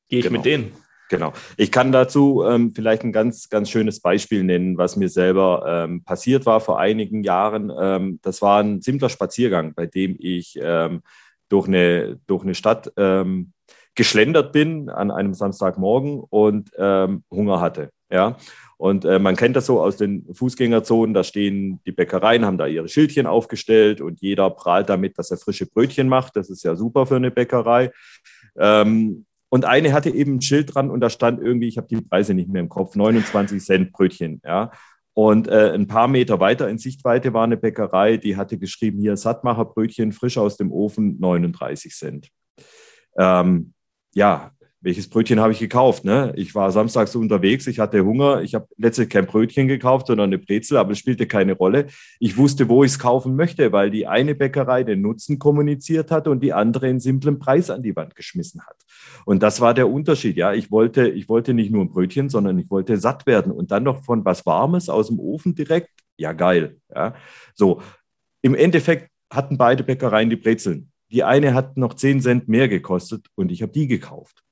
gehe 0.08 0.20
ich 0.20 0.24
genau. 0.24 0.38
mit 0.38 0.46
denen. 0.46 0.72
Genau. 1.10 1.34
Ich 1.58 1.70
kann 1.70 1.92
dazu 1.92 2.42
ähm, 2.42 2.72
vielleicht 2.74 3.04
ein 3.04 3.12
ganz, 3.12 3.50
ganz 3.50 3.68
schönes 3.68 4.00
Beispiel 4.00 4.44
nennen, 4.44 4.78
was 4.78 4.96
mir 4.96 5.10
selber 5.10 5.64
ähm, 5.66 6.02
passiert 6.04 6.46
war 6.46 6.60
vor 6.60 6.80
einigen 6.80 7.22
Jahren. 7.22 7.70
Ähm, 7.78 8.18
das 8.22 8.40
war 8.40 8.62
ein 8.62 8.80
simpler 8.80 9.10
Spaziergang, 9.10 9.74
bei 9.74 9.84
dem 9.84 10.16
ich 10.18 10.58
ähm, 10.62 11.02
durch, 11.50 11.68
eine, 11.68 12.18
durch 12.26 12.44
eine 12.44 12.54
Stadt 12.54 12.90
ähm, 12.96 13.52
geschlendert 13.94 14.52
bin 14.52 14.88
an 14.88 15.10
einem 15.10 15.34
Samstagmorgen 15.34 16.20
und 16.20 16.70
ähm, 16.78 17.24
Hunger 17.30 17.60
hatte. 17.60 17.90
Ja. 18.10 18.38
Und 18.76 19.04
äh, 19.04 19.18
man 19.18 19.36
kennt 19.36 19.56
das 19.56 19.66
so 19.66 19.80
aus 19.80 19.96
den 19.96 20.26
Fußgängerzonen, 20.34 21.14
da 21.14 21.24
stehen 21.24 21.80
die 21.86 21.92
Bäckereien, 21.92 22.44
haben 22.44 22.58
da 22.58 22.66
ihre 22.66 22.88
Schildchen 22.88 23.26
aufgestellt 23.26 24.00
und 24.00 24.20
jeder 24.20 24.50
prahlt 24.50 24.88
damit, 24.88 25.18
dass 25.18 25.30
er 25.30 25.36
frische 25.36 25.66
Brötchen 25.66 26.08
macht. 26.08 26.36
Das 26.36 26.50
ist 26.50 26.64
ja 26.64 26.74
super 26.74 27.06
für 27.06 27.16
eine 27.16 27.30
Bäckerei. 27.30 27.92
Ähm, 28.58 29.26
und 29.48 29.66
eine 29.66 29.92
hatte 29.92 30.10
eben 30.10 30.36
ein 30.36 30.42
Schild 30.42 30.74
dran 30.74 30.90
und 30.90 31.00
da 31.00 31.10
stand 31.10 31.40
irgendwie, 31.40 31.68
ich 31.68 31.76
habe 31.76 31.86
die 31.86 32.00
Preise 32.00 32.32
nicht 32.32 32.48
mehr 32.48 32.62
im 32.62 32.70
Kopf, 32.70 32.96
29 32.96 33.62
Cent 33.62 33.92
Brötchen. 33.92 34.40
Ja. 34.44 34.70
Und 35.14 35.46
äh, 35.46 35.72
ein 35.74 35.86
paar 35.86 36.08
Meter 36.08 36.40
weiter 36.40 36.68
in 36.68 36.78
Sichtweite 36.78 37.34
war 37.34 37.44
eine 37.44 37.58
Bäckerei, 37.58 38.16
die 38.16 38.36
hatte 38.36 38.58
geschrieben, 38.58 38.98
hier 38.98 39.16
Sattmacherbrötchen 39.16 40.12
frisch 40.12 40.38
aus 40.38 40.56
dem 40.56 40.72
Ofen, 40.72 41.20
39 41.20 41.94
Cent. 41.94 42.28
Ähm, 43.18 43.74
ja, 44.14 44.52
welches 44.82 45.08
Brötchen 45.08 45.40
habe 45.40 45.52
ich 45.52 45.60
gekauft? 45.60 46.04
Ne? 46.04 46.32
Ich 46.36 46.54
war 46.54 46.70
samstags 46.72 47.14
unterwegs, 47.14 47.66
ich 47.68 47.78
hatte 47.78 48.04
Hunger, 48.04 48.42
ich 48.42 48.54
habe 48.54 48.66
letztlich 48.76 49.08
kein 49.08 49.26
Brötchen 49.26 49.68
gekauft, 49.68 50.08
sondern 50.08 50.30
eine 50.30 50.38
Brezel, 50.38 50.76
aber 50.76 50.90
es 50.92 50.98
spielte 50.98 51.26
keine 51.26 51.52
Rolle. 51.54 51.86
Ich 52.18 52.36
wusste, 52.36 52.68
wo 52.68 52.82
ich 52.82 52.92
es 52.92 52.98
kaufen 52.98 53.36
möchte, 53.36 53.70
weil 53.70 53.90
die 53.90 54.08
eine 54.08 54.34
Bäckerei 54.34 54.82
den 54.82 55.00
Nutzen 55.00 55.38
kommuniziert 55.38 56.10
hat 56.10 56.26
und 56.26 56.42
die 56.42 56.52
andere 56.52 56.88
einen 56.88 57.00
simplen 57.00 57.38
Preis 57.38 57.70
an 57.70 57.82
die 57.82 57.94
Wand 57.94 58.16
geschmissen 58.16 58.60
hat. 58.66 58.76
Und 59.24 59.42
das 59.42 59.60
war 59.60 59.72
der 59.72 59.88
Unterschied. 59.88 60.36
Ja, 60.36 60.52
ich 60.52 60.72
wollte, 60.72 61.08
ich 61.08 61.28
wollte 61.28 61.54
nicht 61.54 61.70
nur 61.70 61.82
ein 61.82 61.90
Brötchen, 61.90 62.28
sondern 62.28 62.58
ich 62.58 62.68
wollte 62.68 62.96
satt 62.96 63.24
werden 63.26 63.52
und 63.52 63.70
dann 63.70 63.84
noch 63.84 64.02
von 64.02 64.24
was 64.24 64.44
Warmes 64.46 64.88
aus 64.88 65.06
dem 65.06 65.20
Ofen 65.20 65.54
direkt. 65.54 65.90
Ja, 66.16 66.32
geil. 66.32 66.76
Ja, 66.94 67.14
so. 67.54 67.80
Im 68.42 68.56
Endeffekt 68.56 69.10
hatten 69.30 69.56
beide 69.56 69.84
Bäckereien 69.84 70.28
die 70.28 70.36
Brezeln. 70.36 70.90
Die 71.12 71.22
eine 71.22 71.54
hat 71.54 71.76
noch 71.76 71.94
10 71.94 72.20
Cent 72.20 72.48
mehr 72.48 72.68
gekostet 72.68 73.26
und 73.36 73.52
ich 73.52 73.62
habe 73.62 73.70
die 73.70 73.86
gekauft. 73.86 74.42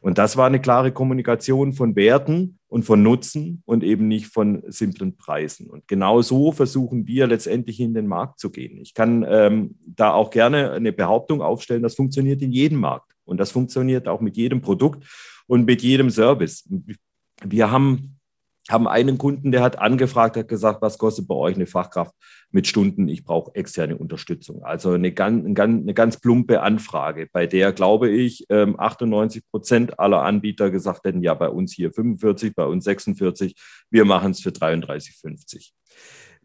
Und 0.00 0.18
das 0.18 0.36
war 0.36 0.46
eine 0.46 0.60
klare 0.60 0.92
Kommunikation 0.92 1.72
von 1.72 1.96
Werten 1.96 2.58
und 2.68 2.84
von 2.84 3.02
Nutzen 3.02 3.62
und 3.64 3.84
eben 3.84 4.08
nicht 4.08 4.26
von 4.26 4.62
simplen 4.66 5.16
Preisen. 5.16 5.68
Und 5.68 5.88
genau 5.88 6.22
so 6.22 6.52
versuchen 6.52 7.06
wir 7.06 7.26
letztendlich 7.26 7.80
in 7.80 7.94
den 7.94 8.06
Markt 8.06 8.38
zu 8.38 8.50
gehen. 8.50 8.78
Ich 8.80 8.94
kann 8.94 9.24
ähm, 9.28 9.76
da 9.86 10.12
auch 10.12 10.30
gerne 10.30 10.72
eine 10.72 10.92
Behauptung 10.92 11.42
aufstellen, 11.42 11.82
das 11.82 11.94
funktioniert 11.94 12.42
in 12.42 12.52
jedem 12.52 12.80
Markt. 12.80 13.12
Und 13.24 13.38
das 13.38 13.50
funktioniert 13.50 14.08
auch 14.08 14.20
mit 14.20 14.36
jedem 14.36 14.60
Produkt 14.60 15.04
und 15.46 15.66
mit 15.66 15.82
jedem 15.82 16.10
Service. 16.10 16.68
Wir 17.44 17.70
haben 17.70 18.15
haben 18.70 18.88
einen 18.88 19.18
Kunden, 19.18 19.52
der 19.52 19.62
hat 19.62 19.78
angefragt, 19.78 20.36
hat 20.36 20.48
gesagt, 20.48 20.82
was 20.82 20.98
kostet 20.98 21.28
bei 21.28 21.34
euch 21.34 21.54
eine 21.54 21.66
Fachkraft 21.66 22.14
mit 22.50 22.66
Stunden? 22.66 23.08
Ich 23.08 23.24
brauche 23.24 23.54
externe 23.54 23.96
Unterstützung. 23.96 24.62
Also 24.64 24.92
eine 24.92 25.12
ganz, 25.12 25.44
eine 25.46 25.94
ganz 25.94 26.18
plumpe 26.18 26.60
Anfrage, 26.62 27.28
bei 27.32 27.46
der, 27.46 27.72
glaube 27.72 28.10
ich, 28.10 28.46
98 28.50 29.42
ähm, 29.42 29.48
Prozent 29.50 29.98
aller 30.00 30.22
Anbieter 30.22 30.70
gesagt 30.70 31.04
hätten, 31.04 31.22
ja, 31.22 31.34
bei 31.34 31.48
uns 31.48 31.72
hier 31.72 31.92
45, 31.92 32.54
bei 32.54 32.64
uns 32.64 32.84
46, 32.84 33.54
wir 33.90 34.04
machen 34.04 34.32
es 34.32 34.40
für 34.40 34.50
33,50. 34.50 35.70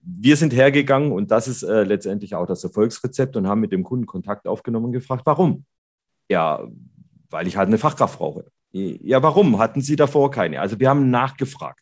Wir 0.03 0.35
sind 0.35 0.53
hergegangen 0.53 1.11
und 1.11 1.31
das 1.31 1.47
ist 1.47 1.63
äh, 1.63 1.83
letztendlich 1.83 2.35
auch 2.35 2.45
das 2.45 2.63
Erfolgsrezept 2.63 3.35
und 3.35 3.47
haben 3.47 3.61
mit 3.61 3.71
dem 3.71 3.83
Kunden 3.83 4.05
Kontakt 4.05 4.47
aufgenommen 4.47 4.87
und 4.87 4.91
gefragt, 4.93 5.23
warum? 5.25 5.65
Ja, 6.29 6.67
weil 7.29 7.47
ich 7.47 7.57
halt 7.57 7.67
eine 7.67 7.77
Fachkraft 7.77 8.17
brauche. 8.17 8.45
Ja, 8.71 9.21
warum? 9.21 9.59
Hatten 9.59 9.81
Sie 9.81 9.95
davor 9.95 10.31
keine? 10.31 10.61
Also 10.61 10.79
wir 10.79 10.89
haben 10.89 11.09
nachgefragt. 11.09 11.81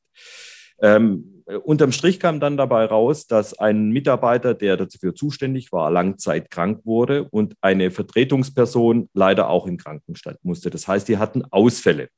Ähm, 0.82 1.44
unterm 1.64 1.92
Strich 1.92 2.20
kam 2.20 2.40
dann 2.40 2.58
dabei 2.58 2.86
raus, 2.86 3.28
dass 3.28 3.58
ein 3.58 3.90
Mitarbeiter, 3.90 4.54
der 4.54 4.78
dafür 4.78 5.16
zuständig 5.16 5.72
war, 5.72 5.92
langzeit 5.92 6.50
krank 6.50 6.82
wurde 6.86 7.28
und 7.30 7.56
eine 7.62 7.92
Vertretungsperson 7.92 9.10
leider 9.14 9.50
auch 9.50 9.68
in 9.68 9.78
Krankenstand 9.78 10.38
musste. 10.44 10.70
Das 10.70 10.88
heißt, 10.88 11.08
die 11.08 11.18
hatten 11.18 11.44
Ausfälle. 11.52 12.10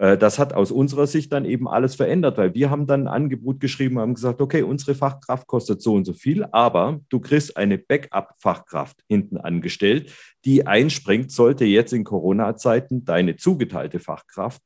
Äh, 0.00 0.16
das 0.16 0.38
hat 0.38 0.54
aus 0.54 0.72
unserer 0.72 1.06
Sicht 1.06 1.32
dann 1.32 1.44
eben 1.44 1.68
alles 1.68 1.94
verändert, 1.94 2.38
weil 2.38 2.54
wir 2.54 2.70
haben 2.70 2.86
dann 2.86 3.02
ein 3.02 3.08
Angebot 3.08 3.60
geschrieben, 3.60 3.98
haben 3.98 4.14
gesagt, 4.14 4.40
okay, 4.40 4.62
unsere 4.62 4.94
Fachkraft 4.94 5.46
kostet 5.46 5.82
so 5.82 5.94
und 5.94 6.06
so 6.06 6.14
viel, 6.14 6.44
aber 6.50 7.00
du 7.10 7.20
kriegst 7.20 7.56
eine 7.56 7.78
Backup-Fachkraft 7.78 9.04
hinten 9.08 9.36
angestellt, 9.36 10.12
die 10.44 10.66
einspringt, 10.66 11.30
sollte 11.30 11.66
jetzt 11.66 11.92
in 11.92 12.04
Corona-Zeiten 12.04 13.04
deine 13.04 13.36
zugeteilte 13.36 14.00
Fachkraft 14.00 14.62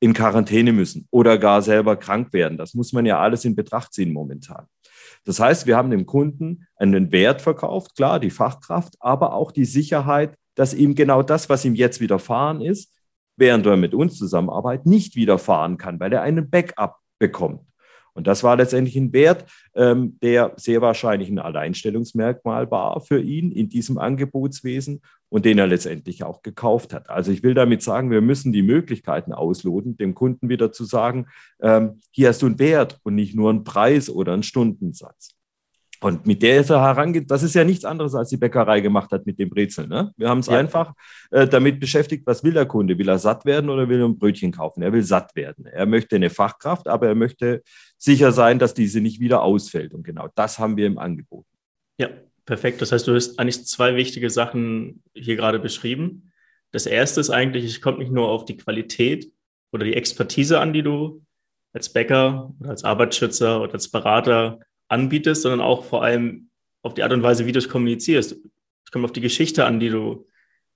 in 0.00 0.12
Quarantäne 0.12 0.72
müssen 0.72 1.06
oder 1.10 1.38
gar 1.38 1.62
selber 1.62 1.96
krank 1.96 2.32
werden. 2.32 2.58
Das 2.58 2.74
muss 2.74 2.92
man 2.92 3.06
ja 3.06 3.20
alles 3.20 3.44
in 3.44 3.54
Betracht 3.54 3.94
ziehen 3.94 4.12
momentan. 4.12 4.66
Das 5.24 5.40
heißt, 5.40 5.66
wir 5.66 5.76
haben 5.76 5.90
dem 5.90 6.04
Kunden 6.04 6.66
einen 6.76 7.12
Wert 7.12 7.40
verkauft, 7.40 7.94
klar, 7.94 8.18
die 8.20 8.30
Fachkraft, 8.30 8.96
aber 8.98 9.32
auch 9.32 9.52
die 9.52 9.64
Sicherheit, 9.64 10.36
dass 10.56 10.74
ihm 10.74 10.94
genau 10.94 11.22
das, 11.22 11.48
was 11.48 11.64
ihm 11.64 11.74
jetzt 11.74 12.00
widerfahren 12.00 12.60
ist, 12.60 12.93
während 13.36 13.66
er 13.66 13.76
mit 13.76 13.94
uns 13.94 14.18
zusammenarbeitet, 14.18 14.86
nicht 14.86 15.16
widerfahren 15.16 15.78
kann, 15.78 16.00
weil 16.00 16.12
er 16.12 16.22
einen 16.22 16.50
Backup 16.50 16.96
bekommt. 17.18 17.60
Und 18.14 18.28
das 18.28 18.44
war 18.44 18.56
letztendlich 18.56 18.96
ein 18.96 19.12
Wert, 19.12 19.44
ähm, 19.74 20.18
der 20.22 20.52
sehr 20.56 20.80
wahrscheinlich 20.80 21.28
ein 21.28 21.40
Alleinstellungsmerkmal 21.40 22.70
war 22.70 23.00
für 23.00 23.20
ihn 23.20 23.50
in 23.50 23.68
diesem 23.68 23.98
Angebotswesen 23.98 25.02
und 25.28 25.44
den 25.44 25.58
er 25.58 25.66
letztendlich 25.66 26.22
auch 26.22 26.42
gekauft 26.42 26.94
hat. 26.94 27.10
Also 27.10 27.32
ich 27.32 27.42
will 27.42 27.54
damit 27.54 27.82
sagen, 27.82 28.12
wir 28.12 28.20
müssen 28.20 28.52
die 28.52 28.62
Möglichkeiten 28.62 29.32
ausloten, 29.32 29.96
dem 29.96 30.14
Kunden 30.14 30.48
wieder 30.48 30.70
zu 30.70 30.84
sagen, 30.84 31.26
ähm, 31.60 32.00
hier 32.12 32.28
hast 32.28 32.42
du 32.42 32.46
einen 32.46 32.60
Wert 32.60 33.00
und 33.02 33.16
nicht 33.16 33.34
nur 33.34 33.50
einen 33.50 33.64
Preis 33.64 34.08
oder 34.08 34.32
einen 34.32 34.44
Stundensatz. 34.44 35.33
Und 36.04 36.26
mit 36.26 36.42
der 36.42 36.56
er 36.68 36.82
herangeht, 36.82 37.30
das 37.30 37.42
ist 37.42 37.54
ja 37.54 37.64
nichts 37.64 37.86
anderes, 37.86 38.14
als 38.14 38.28
die 38.28 38.36
Bäckerei 38.36 38.82
gemacht 38.82 39.10
hat 39.10 39.24
mit 39.24 39.38
dem 39.38 39.48
Brezel. 39.48 39.86
Ne? 39.86 40.12
Wir 40.18 40.28
haben 40.28 40.40
es 40.40 40.48
ja. 40.48 40.58
einfach 40.58 40.92
äh, 41.30 41.48
damit 41.48 41.80
beschäftigt, 41.80 42.26
was 42.26 42.44
will 42.44 42.52
der 42.52 42.66
Kunde? 42.66 42.98
Will 42.98 43.08
er 43.08 43.18
satt 43.18 43.46
werden 43.46 43.70
oder 43.70 43.88
will 43.88 44.00
er 44.00 44.04
ein 44.04 44.18
Brötchen 44.18 44.52
kaufen? 44.52 44.82
Er 44.82 44.92
will 44.92 45.02
satt 45.02 45.34
werden. 45.34 45.64
Er 45.64 45.86
möchte 45.86 46.16
eine 46.16 46.28
Fachkraft, 46.28 46.88
aber 46.88 47.08
er 47.08 47.14
möchte 47.14 47.62
sicher 47.96 48.32
sein, 48.32 48.58
dass 48.58 48.74
diese 48.74 49.00
nicht 49.00 49.18
wieder 49.18 49.40
ausfällt. 49.40 49.94
Und 49.94 50.02
genau 50.02 50.28
das 50.34 50.58
haben 50.58 50.76
wir 50.76 50.86
im 50.86 50.98
Angebot. 50.98 51.46
Ja, 51.96 52.10
perfekt. 52.44 52.82
Das 52.82 52.92
heißt, 52.92 53.08
du 53.08 53.14
hast 53.14 53.38
eigentlich 53.38 53.64
zwei 53.64 53.96
wichtige 53.96 54.28
Sachen 54.28 55.02
hier 55.14 55.36
gerade 55.36 55.58
beschrieben. 55.58 56.32
Das 56.70 56.84
erste 56.84 57.22
ist 57.22 57.30
eigentlich, 57.30 57.64
es 57.64 57.80
kommt 57.80 57.98
nicht 57.98 58.12
nur 58.12 58.28
auf 58.28 58.44
die 58.44 58.58
Qualität 58.58 59.32
oder 59.72 59.86
die 59.86 59.94
Expertise 59.94 60.60
an, 60.60 60.74
die 60.74 60.82
du 60.82 61.22
als 61.72 61.90
Bäcker 61.90 62.52
oder 62.60 62.68
als 62.68 62.84
Arbeitsschützer 62.84 63.62
oder 63.62 63.72
als 63.72 63.88
Berater 63.88 64.60
anbietest, 64.88 65.42
sondern 65.42 65.60
auch 65.60 65.84
vor 65.84 66.02
allem 66.02 66.50
auf 66.82 66.94
die 66.94 67.02
Art 67.02 67.12
und 67.12 67.22
Weise, 67.22 67.46
wie 67.46 67.52
du 67.52 67.58
es 67.58 67.68
kommunizierst. 67.68 68.32
Es 68.32 68.90
kommt 68.90 69.04
auf 69.04 69.12
die 69.12 69.20
Geschichte 69.20 69.64
an, 69.64 69.80
die 69.80 69.88
du 69.88 70.26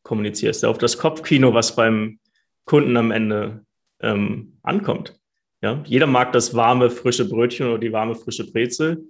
kommunizierst, 0.03 0.65
auf 0.65 0.79
das 0.79 0.99
Kopfkino, 0.99 1.55
was 1.55 1.77
beim 1.77 2.19
Kunden 2.65 2.97
am 2.97 3.11
Ende 3.11 3.65
ähm, 4.01 4.59
ankommt. 4.63 5.19
Ja, 5.61 5.83
jeder 5.85 6.07
mag 6.07 6.33
das 6.33 6.55
warme, 6.55 6.89
frische 6.89 7.29
Brötchen 7.29 7.67
oder 7.67 7.79
die 7.79 7.93
warme, 7.93 8.15
frische 8.15 8.51
Brezel. 8.51 9.05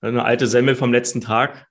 Eine 0.00 0.24
alte 0.24 0.46
Semmel 0.46 0.76
vom 0.76 0.92
letzten 0.92 1.20
Tag 1.20 1.66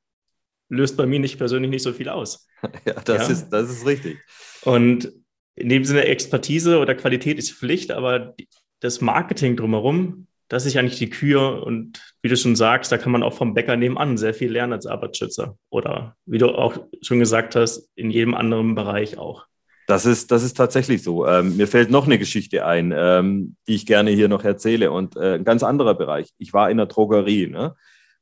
löst 0.70 0.98
bei 0.98 1.06
mir 1.06 1.20
nicht 1.20 1.38
persönlich 1.38 1.72
nicht 1.72 1.84
so 1.84 1.94
viel 1.94 2.10
aus. 2.10 2.48
Ja, 2.86 2.94
das, 2.94 3.28
ja? 3.28 3.34
Ist, 3.34 3.50
das 3.50 3.70
ist 3.70 3.86
richtig. 3.86 4.18
Und 4.64 5.14
in 5.56 5.70
dem 5.70 5.86
Sinne, 5.86 6.06
Expertise 6.06 6.80
oder 6.80 6.96
Qualität 6.96 7.38
ist 7.38 7.52
Pflicht, 7.52 7.92
aber 7.92 8.36
das 8.80 9.00
Marketing 9.00 9.56
drumherum 9.56 10.28
das 10.48 10.66
ist 10.66 10.78
eigentlich 10.78 11.00
die 11.00 11.10
Kür 11.10 11.64
und 11.66 12.02
wie 12.22 12.30
du 12.30 12.38
schon 12.38 12.56
sagst, 12.56 12.92
da 12.92 12.98
kann 12.98 13.12
man 13.12 13.24
auch 13.24 13.34
vom 13.34 13.54
Bäcker 13.54 13.76
nebenan 13.76 14.18
sehr 14.18 14.34
viel 14.34 14.52
lernen 14.52 14.74
als 14.74 14.86
Arbeitsschützer 14.86 15.58
oder 15.70 16.16
wie 16.26 16.38
du 16.38 16.50
auch 16.50 16.78
schon 17.02 17.20
gesagt 17.20 17.56
hast, 17.56 17.90
in 17.96 18.12
jedem 18.12 18.34
anderen 18.34 18.76
Bereich 18.76 19.18
auch. 19.18 19.46
Das 19.88 20.06
ist, 20.06 20.32
das 20.32 20.44
ist 20.44 20.56
tatsächlich 20.56 21.02
so. 21.02 21.26
Ähm, 21.26 21.56
mir 21.56 21.68
fällt 21.68 21.90
noch 21.90 22.06
eine 22.06 22.20
Geschichte 22.20 22.66
ein, 22.66 22.94
ähm, 22.96 23.56
die 23.68 23.76
ich 23.76 23.86
gerne 23.86 24.12
hier 24.12 24.28
noch 24.28 24.44
erzähle 24.44 24.92
und 24.92 25.16
äh, 25.16 25.36
ein 25.36 25.46
ganz 25.46 25.64
anderer 25.64 25.96
Bereich. 25.96 26.28
Ich 26.38 26.52
war 26.52 26.70
in 26.70 26.76
der 26.76 26.88
Drogerie. 26.88 27.48
Ne? 27.48 27.74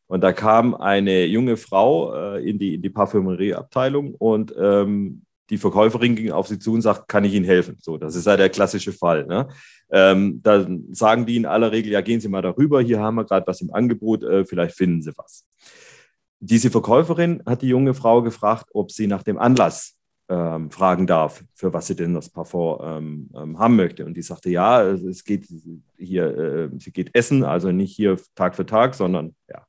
Und 0.05 0.21
da 0.23 0.31
kam 0.31 0.75
eine 0.75 1.25
junge 1.25 1.57
Frau 1.57 2.13
äh, 2.13 2.47
in 2.47 2.59
die, 2.59 2.75
in 2.75 2.83
die 2.83 2.91
Parfümerieabteilung 2.91 4.13
und 4.13 4.53
ähm, 4.59 5.23
die 5.49 5.57
Verkäuferin 5.57 6.15
ging 6.15 6.31
auf 6.31 6.47
sie 6.47 6.59
zu 6.59 6.73
und 6.73 6.81
sagt, 6.81 7.07
kann 7.07 7.23
ich 7.23 7.33
Ihnen 7.33 7.45
helfen? 7.45 7.77
So, 7.79 7.97
das 7.97 8.15
ist 8.15 8.25
ja 8.25 8.35
der 8.35 8.49
klassische 8.49 8.91
Fall. 8.91 9.25
Ne? 9.25 9.47
Ähm, 9.91 10.41
dann 10.41 10.85
sagen 10.91 11.25
die 11.25 11.37
in 11.37 11.45
aller 11.45 11.71
Regel, 11.71 11.91
ja, 11.91 12.01
gehen 12.01 12.19
Sie 12.19 12.29
mal 12.29 12.41
darüber, 12.41 12.81
hier 12.81 12.99
haben 12.99 13.15
wir 13.15 13.25
gerade 13.25 13.45
was 13.45 13.61
im 13.61 13.73
Angebot, 13.73 14.23
äh, 14.23 14.45
vielleicht 14.45 14.75
finden 14.75 15.01
Sie 15.01 15.11
was. 15.15 15.45
Diese 16.39 16.69
Verkäuferin 16.69 17.41
hat 17.45 17.61
die 17.61 17.69
junge 17.69 17.93
Frau 17.93 18.21
gefragt, 18.21 18.69
ob 18.73 18.91
sie 18.91 19.07
nach 19.07 19.23
dem 19.23 19.37
Anlass 19.37 19.95
ähm, 20.27 20.69
fragen 20.71 21.07
darf, 21.07 21.43
für 21.53 21.73
was 21.73 21.87
sie 21.87 21.95
denn 21.95 22.13
das 22.13 22.29
Parfum 22.29 22.79
ähm, 22.83 23.29
ähm 23.35 23.59
haben 23.59 23.75
möchte. 23.75 24.05
Und 24.05 24.15
die 24.15 24.21
sagte, 24.21 24.49
ja, 24.49 24.83
es 24.83 25.23
geht 25.23 25.47
hier, 25.97 26.37
äh, 26.37 26.69
sie 26.79 26.91
geht 26.91 27.15
essen, 27.15 27.43
also 27.43 27.71
nicht 27.71 27.95
hier 27.95 28.17
Tag 28.35 28.55
für 28.55 28.65
Tag, 28.65 28.95
sondern 28.95 29.35
ja, 29.49 29.65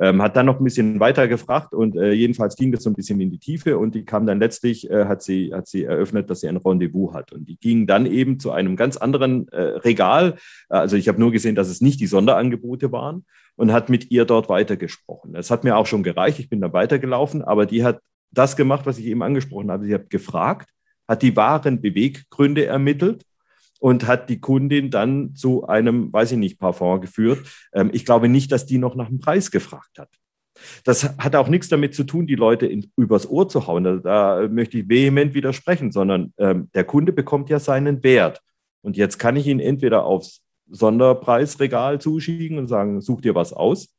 ähm, 0.00 0.22
hat 0.22 0.34
dann 0.34 0.46
noch 0.46 0.58
ein 0.58 0.64
bisschen 0.64 0.98
weiter 0.98 1.28
gefragt 1.28 1.74
und 1.74 1.94
äh, 1.94 2.12
jedenfalls 2.12 2.56
ging 2.56 2.72
das 2.72 2.82
so 2.82 2.90
ein 2.90 2.94
bisschen 2.94 3.20
in 3.20 3.30
die 3.30 3.38
Tiefe 3.38 3.76
und 3.76 3.94
die 3.94 4.04
kam 4.06 4.26
dann 4.26 4.40
letztlich, 4.40 4.88
äh, 4.90 5.04
hat, 5.04 5.22
sie, 5.22 5.52
hat 5.52 5.68
sie 5.68 5.84
eröffnet, 5.84 6.30
dass 6.30 6.40
sie 6.40 6.48
ein 6.48 6.56
Rendezvous 6.56 7.12
hat. 7.12 7.32
Und 7.32 7.46
die 7.46 7.56
ging 7.56 7.86
dann 7.86 8.06
eben 8.06 8.40
zu 8.40 8.50
einem 8.50 8.76
ganz 8.76 8.96
anderen 8.96 9.48
äh, 9.48 9.60
Regal. 9.60 10.36
Also 10.70 10.96
ich 10.96 11.06
habe 11.08 11.20
nur 11.20 11.32
gesehen, 11.32 11.54
dass 11.54 11.68
es 11.68 11.82
nicht 11.82 12.00
die 12.00 12.06
Sonderangebote 12.06 12.92
waren 12.92 13.26
und 13.56 13.72
hat 13.72 13.90
mit 13.90 14.10
ihr 14.10 14.24
dort 14.24 14.48
weitergesprochen. 14.48 15.34
Das 15.34 15.50
hat 15.50 15.64
mir 15.64 15.76
auch 15.76 15.86
schon 15.86 16.02
gereicht, 16.02 16.38
ich 16.38 16.48
bin 16.48 16.62
dann 16.62 16.72
weitergelaufen, 16.72 17.42
aber 17.42 17.66
die 17.66 17.84
hat 17.84 18.00
das 18.30 18.56
gemacht, 18.56 18.86
was 18.86 18.98
ich 18.98 19.04
eben 19.04 19.22
angesprochen 19.22 19.70
habe. 19.70 19.84
Sie 19.84 19.92
hat 19.92 20.08
gefragt, 20.08 20.70
hat 21.06 21.20
die 21.20 21.36
wahren 21.36 21.82
Beweggründe 21.82 22.64
ermittelt 22.64 23.24
und 23.80 24.06
hat 24.06 24.28
die 24.28 24.40
Kundin 24.40 24.90
dann 24.90 25.34
zu 25.34 25.66
einem, 25.66 26.12
weiß 26.12 26.32
ich 26.32 26.38
nicht, 26.38 26.60
Parfum 26.60 27.00
geführt. 27.00 27.40
Ähm, 27.72 27.90
ich 27.92 28.04
glaube 28.04 28.28
nicht, 28.28 28.52
dass 28.52 28.66
die 28.66 28.78
noch 28.78 28.94
nach 28.94 29.08
dem 29.08 29.18
Preis 29.18 29.50
gefragt 29.50 29.98
hat. 29.98 30.10
Das 30.84 31.16
hat 31.18 31.34
auch 31.34 31.48
nichts 31.48 31.68
damit 31.68 31.94
zu 31.94 32.04
tun, 32.04 32.26
die 32.26 32.34
Leute 32.34 32.66
in, 32.66 32.92
übers 32.96 33.28
Ohr 33.28 33.48
zu 33.48 33.66
hauen. 33.66 33.84
Da, 33.84 33.96
da 33.96 34.48
möchte 34.48 34.78
ich 34.78 34.88
vehement 34.88 35.34
widersprechen, 35.34 35.90
sondern 35.90 36.32
ähm, 36.36 36.70
der 36.74 36.84
Kunde 36.84 37.12
bekommt 37.12 37.48
ja 37.48 37.58
seinen 37.58 38.04
Wert. 38.04 38.42
Und 38.82 38.96
jetzt 38.96 39.18
kann 39.18 39.36
ich 39.36 39.46
ihn 39.46 39.60
entweder 39.60 40.04
aufs 40.04 40.42
Sonderpreisregal 40.68 42.00
zuschieben 42.00 42.58
und 42.58 42.68
sagen, 42.68 43.00
such 43.00 43.22
dir 43.22 43.34
was 43.34 43.52
aus. 43.52 43.94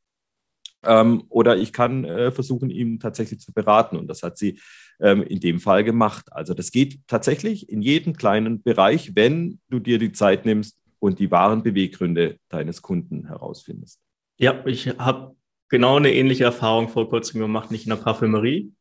Ähm, 0.84 1.24
oder 1.28 1.56
ich 1.56 1.72
kann 1.72 2.04
äh, 2.04 2.30
versuchen, 2.30 2.70
ihn 2.70 2.98
tatsächlich 2.98 3.40
zu 3.40 3.52
beraten. 3.52 3.96
Und 3.96 4.08
das 4.08 4.22
hat 4.22 4.38
sie 4.38 4.58
ähm, 5.00 5.22
in 5.22 5.40
dem 5.40 5.60
Fall 5.60 5.84
gemacht. 5.84 6.26
Also 6.32 6.54
das 6.54 6.70
geht 6.70 7.00
tatsächlich 7.06 7.68
in 7.68 7.82
jedem 7.82 8.16
kleinen 8.16 8.62
Bereich, 8.62 9.14
wenn 9.14 9.60
du 9.68 9.78
dir 9.78 9.98
die 9.98 10.12
Zeit 10.12 10.44
nimmst 10.46 10.78
und 10.98 11.18
die 11.18 11.30
wahren 11.30 11.62
Beweggründe 11.62 12.38
deines 12.48 12.82
Kunden 12.82 13.26
herausfindest. 13.26 14.00
Ja, 14.38 14.64
ich 14.66 14.88
habe 14.98 15.36
genau 15.68 15.96
eine 15.96 16.12
ähnliche 16.12 16.44
Erfahrung 16.44 16.88
vor 16.88 17.08
kurzem 17.08 17.40
gemacht, 17.40 17.70
nicht 17.70 17.84
in 17.84 17.90
der 17.90 17.96
Parfümerie, 17.96 18.72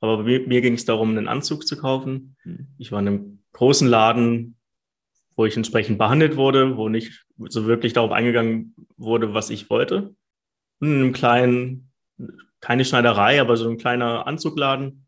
aber 0.00 0.22
mir, 0.22 0.46
mir 0.46 0.60
ging 0.60 0.74
es 0.74 0.84
darum, 0.84 1.10
einen 1.10 1.28
Anzug 1.28 1.66
zu 1.66 1.76
kaufen. 1.76 2.36
Hm. 2.42 2.68
Ich 2.78 2.92
war 2.92 3.00
in 3.00 3.08
einem 3.08 3.42
großen 3.52 3.88
Laden, 3.88 4.56
wo 5.36 5.46
ich 5.46 5.56
entsprechend 5.56 5.98
behandelt 5.98 6.36
wurde, 6.36 6.76
wo 6.76 6.88
nicht 6.88 7.24
so 7.48 7.66
wirklich 7.66 7.92
darauf 7.92 8.12
eingegangen 8.12 8.74
wurde, 8.96 9.32
was 9.32 9.48
ich 9.50 9.70
wollte. 9.70 10.14
In 10.80 10.94
einem 10.94 11.12
kleinen, 11.12 11.92
keine 12.60 12.84
Schneiderei, 12.84 13.40
aber 13.40 13.56
so 13.56 13.68
ein 13.68 13.78
kleiner 13.78 14.26
Anzugladen 14.26 15.06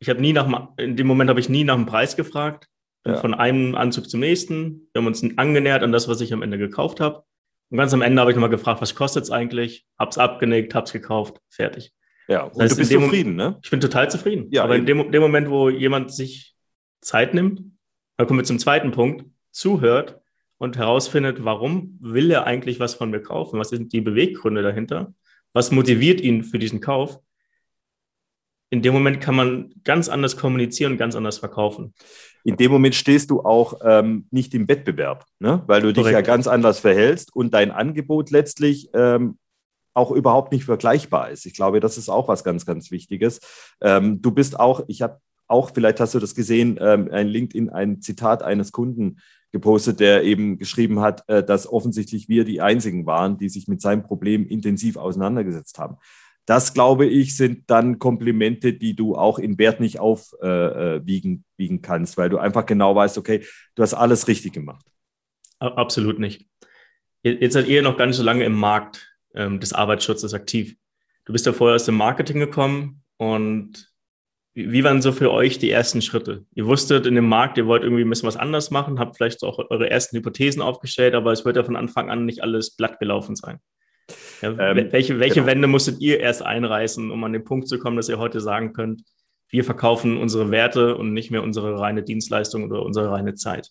ich 0.00 0.08
habe 0.08 0.20
nie 0.20 0.32
nach 0.32 0.68
in 0.78 0.96
dem 0.96 1.06
Moment 1.06 1.30
habe 1.30 1.40
ich 1.40 1.48
nie 1.48 1.62
nach 1.62 1.76
dem 1.76 1.86
Preis 1.86 2.16
gefragt. 2.16 2.66
Ja. 3.06 3.16
Von 3.16 3.32
einem 3.32 3.76
Anzug 3.76 4.10
zum 4.10 4.20
nächsten. 4.20 4.88
Wir 4.92 5.00
haben 5.00 5.06
uns 5.06 5.24
angenähert 5.36 5.82
an 5.82 5.92
das, 5.92 6.08
was 6.08 6.20
ich 6.20 6.32
am 6.32 6.42
Ende 6.42 6.58
gekauft 6.58 7.00
habe. 7.00 7.24
Und 7.70 7.78
ganz 7.78 7.94
am 7.94 8.02
Ende 8.02 8.20
habe 8.20 8.30
ich 8.30 8.34
nochmal 8.34 8.50
gefragt, 8.50 8.82
was 8.82 8.94
kostet 8.94 9.24
es 9.24 9.30
eigentlich? 9.30 9.86
Hab's 9.98 10.18
abgenickt, 10.18 10.74
hab's 10.74 10.92
gekauft, 10.92 11.40
fertig. 11.48 11.92
Ja, 12.28 12.42
und 12.44 12.56
das 12.56 12.62
heißt, 12.62 12.72
du 12.72 12.76
bist 12.78 12.92
zufrieden, 12.92 13.36
ne? 13.36 13.58
Ich 13.62 13.70
bin 13.70 13.80
total 13.80 14.10
zufrieden. 14.10 14.48
Ja, 14.50 14.64
Aber 14.64 14.76
in 14.76 14.86
dem, 14.86 15.10
dem 15.10 15.22
Moment, 15.22 15.48
wo 15.48 15.70
jemand 15.70 16.12
sich 16.12 16.54
Zeit 17.00 17.32
nimmt, 17.32 17.62
dann 18.16 18.26
kommen 18.26 18.40
wir 18.40 18.44
zum 18.44 18.58
zweiten 18.58 18.90
Punkt, 18.90 19.24
zuhört 19.50 20.19
und 20.60 20.76
herausfindet, 20.76 21.44
warum 21.44 21.98
will 22.00 22.30
er 22.30 22.46
eigentlich 22.46 22.78
was 22.78 22.94
von 22.94 23.10
mir 23.10 23.20
kaufen? 23.20 23.58
Was 23.58 23.70
sind 23.70 23.92
die 23.92 24.00
Beweggründe 24.00 24.62
dahinter? 24.62 25.14
Was 25.52 25.72
motiviert 25.72 26.20
ihn 26.20 26.44
für 26.44 26.58
diesen 26.58 26.80
Kauf? 26.80 27.20
in 28.70 28.82
dem 28.82 28.94
Moment 28.94 29.20
kann 29.20 29.34
man 29.34 29.74
ganz 29.84 30.08
anders 30.08 30.36
kommunizieren 30.36 30.92
und 30.92 30.98
ganz 30.98 31.16
anders 31.16 31.38
verkaufen. 31.38 31.92
In 32.44 32.56
dem 32.56 32.70
Moment 32.70 32.94
stehst 32.94 33.30
du 33.30 33.40
auch 33.40 33.80
ähm, 33.84 34.26
nicht 34.30 34.54
im 34.54 34.68
Wettbewerb, 34.68 35.26
ne? 35.40 35.62
weil 35.66 35.82
du 35.82 35.88
Korrekt. 35.88 36.06
dich 36.06 36.12
ja 36.12 36.20
ganz 36.20 36.46
anders 36.46 36.78
verhältst 36.78 37.34
und 37.34 37.52
dein 37.52 37.72
Angebot 37.72 38.30
letztlich 38.30 38.88
ähm, 38.94 39.38
auch 39.92 40.12
überhaupt 40.12 40.52
nicht 40.52 40.64
vergleichbar 40.64 41.30
ist. 41.30 41.46
Ich 41.46 41.52
glaube, 41.52 41.80
das 41.80 41.98
ist 41.98 42.08
auch 42.08 42.28
was 42.28 42.44
ganz, 42.44 42.64
ganz 42.64 42.92
Wichtiges. 42.92 43.40
Ähm, 43.82 44.22
du 44.22 44.30
bist 44.30 44.58
auch, 44.58 44.84
ich 44.86 45.02
habe 45.02 45.20
auch, 45.50 45.72
vielleicht 45.74 46.00
hast 46.00 46.14
du 46.14 46.18
das 46.18 46.34
gesehen, 46.34 46.78
ähm, 46.80 47.08
ein 47.10 47.28
LinkedIn, 47.28 47.70
ein 47.70 48.00
Zitat 48.00 48.42
eines 48.42 48.72
Kunden 48.72 49.18
gepostet, 49.52 50.00
der 50.00 50.22
eben 50.22 50.58
geschrieben 50.58 51.00
hat, 51.00 51.28
äh, 51.28 51.42
dass 51.42 51.66
offensichtlich 51.66 52.28
wir 52.28 52.44
die 52.44 52.60
Einzigen 52.60 53.06
waren, 53.06 53.38
die 53.38 53.48
sich 53.48 53.68
mit 53.68 53.80
seinem 53.80 54.02
Problem 54.02 54.46
intensiv 54.46 54.96
auseinandergesetzt 54.96 55.78
haben. 55.78 55.96
Das, 56.46 56.72
glaube 56.72 57.06
ich, 57.06 57.36
sind 57.36 57.70
dann 57.70 57.98
Komplimente, 57.98 58.72
die 58.72 58.94
du 58.94 59.14
auch 59.14 59.38
in 59.38 59.58
Wert 59.58 59.80
nicht 59.80 60.00
aufwiegen 60.00 61.44
äh, 61.44 61.58
wiegen 61.58 61.82
kannst, 61.82 62.16
weil 62.16 62.28
du 62.28 62.38
einfach 62.38 62.66
genau 62.66 62.94
weißt, 62.94 63.18
okay, 63.18 63.44
du 63.74 63.82
hast 63.82 63.94
alles 63.94 64.26
richtig 64.26 64.52
gemacht. 64.52 64.84
Absolut 65.58 66.18
nicht. 66.18 66.48
Jetzt 67.22 67.52
seid 67.52 67.68
ihr 67.68 67.82
noch 67.82 67.98
gar 67.98 68.06
nicht 68.06 68.16
so 68.16 68.22
lange 68.22 68.44
im 68.44 68.54
Markt 68.54 69.14
ähm, 69.34 69.60
des 69.60 69.72
Arbeitsschutzes 69.72 70.32
aktiv. 70.32 70.76
Du 71.26 71.32
bist 71.32 71.44
ja 71.44 71.52
vorher 71.52 71.76
aus 71.76 71.84
dem 71.84 71.96
Marketing 71.96 72.40
gekommen 72.40 73.02
und 73.18 73.89
wie 74.68 74.84
waren 74.84 75.02
so 75.02 75.12
für 75.12 75.30
euch 75.30 75.58
die 75.58 75.70
ersten 75.70 76.02
Schritte? 76.02 76.44
Ihr 76.54 76.66
wusstet 76.66 77.06
in 77.06 77.14
dem 77.14 77.28
Markt, 77.28 77.58
ihr 77.58 77.66
wollt 77.66 77.82
irgendwie 77.82 78.02
ein 78.02 78.10
bisschen 78.10 78.26
was 78.26 78.36
anders 78.36 78.70
machen, 78.70 78.98
habt 78.98 79.16
vielleicht 79.16 79.42
auch 79.42 79.58
eure 79.70 79.90
ersten 79.90 80.16
Hypothesen 80.16 80.62
aufgestellt, 80.62 81.14
aber 81.14 81.32
es 81.32 81.44
wird 81.44 81.56
ja 81.56 81.64
von 81.64 81.76
Anfang 81.76 82.10
an 82.10 82.26
nicht 82.26 82.42
alles 82.42 82.76
glatt 82.76 82.98
gelaufen 82.98 83.36
sein. 83.36 83.58
Ja, 84.42 84.50
ähm, 84.58 84.88
welche 84.90 85.18
welche 85.20 85.36
genau. 85.36 85.46
Wände 85.46 85.68
musstet 85.68 86.00
ihr 86.00 86.20
erst 86.20 86.42
einreißen, 86.42 87.10
um 87.10 87.22
an 87.24 87.32
den 87.32 87.44
Punkt 87.44 87.68
zu 87.68 87.78
kommen, 87.78 87.96
dass 87.96 88.08
ihr 88.08 88.18
heute 88.18 88.40
sagen 88.40 88.72
könnt, 88.72 89.02
wir 89.50 89.64
verkaufen 89.64 90.16
unsere 90.16 90.50
Werte 90.50 90.96
und 90.96 91.12
nicht 91.12 91.30
mehr 91.30 91.42
unsere 91.42 91.78
reine 91.78 92.02
Dienstleistung 92.02 92.64
oder 92.64 92.82
unsere 92.82 93.10
reine 93.10 93.34
Zeit? 93.34 93.68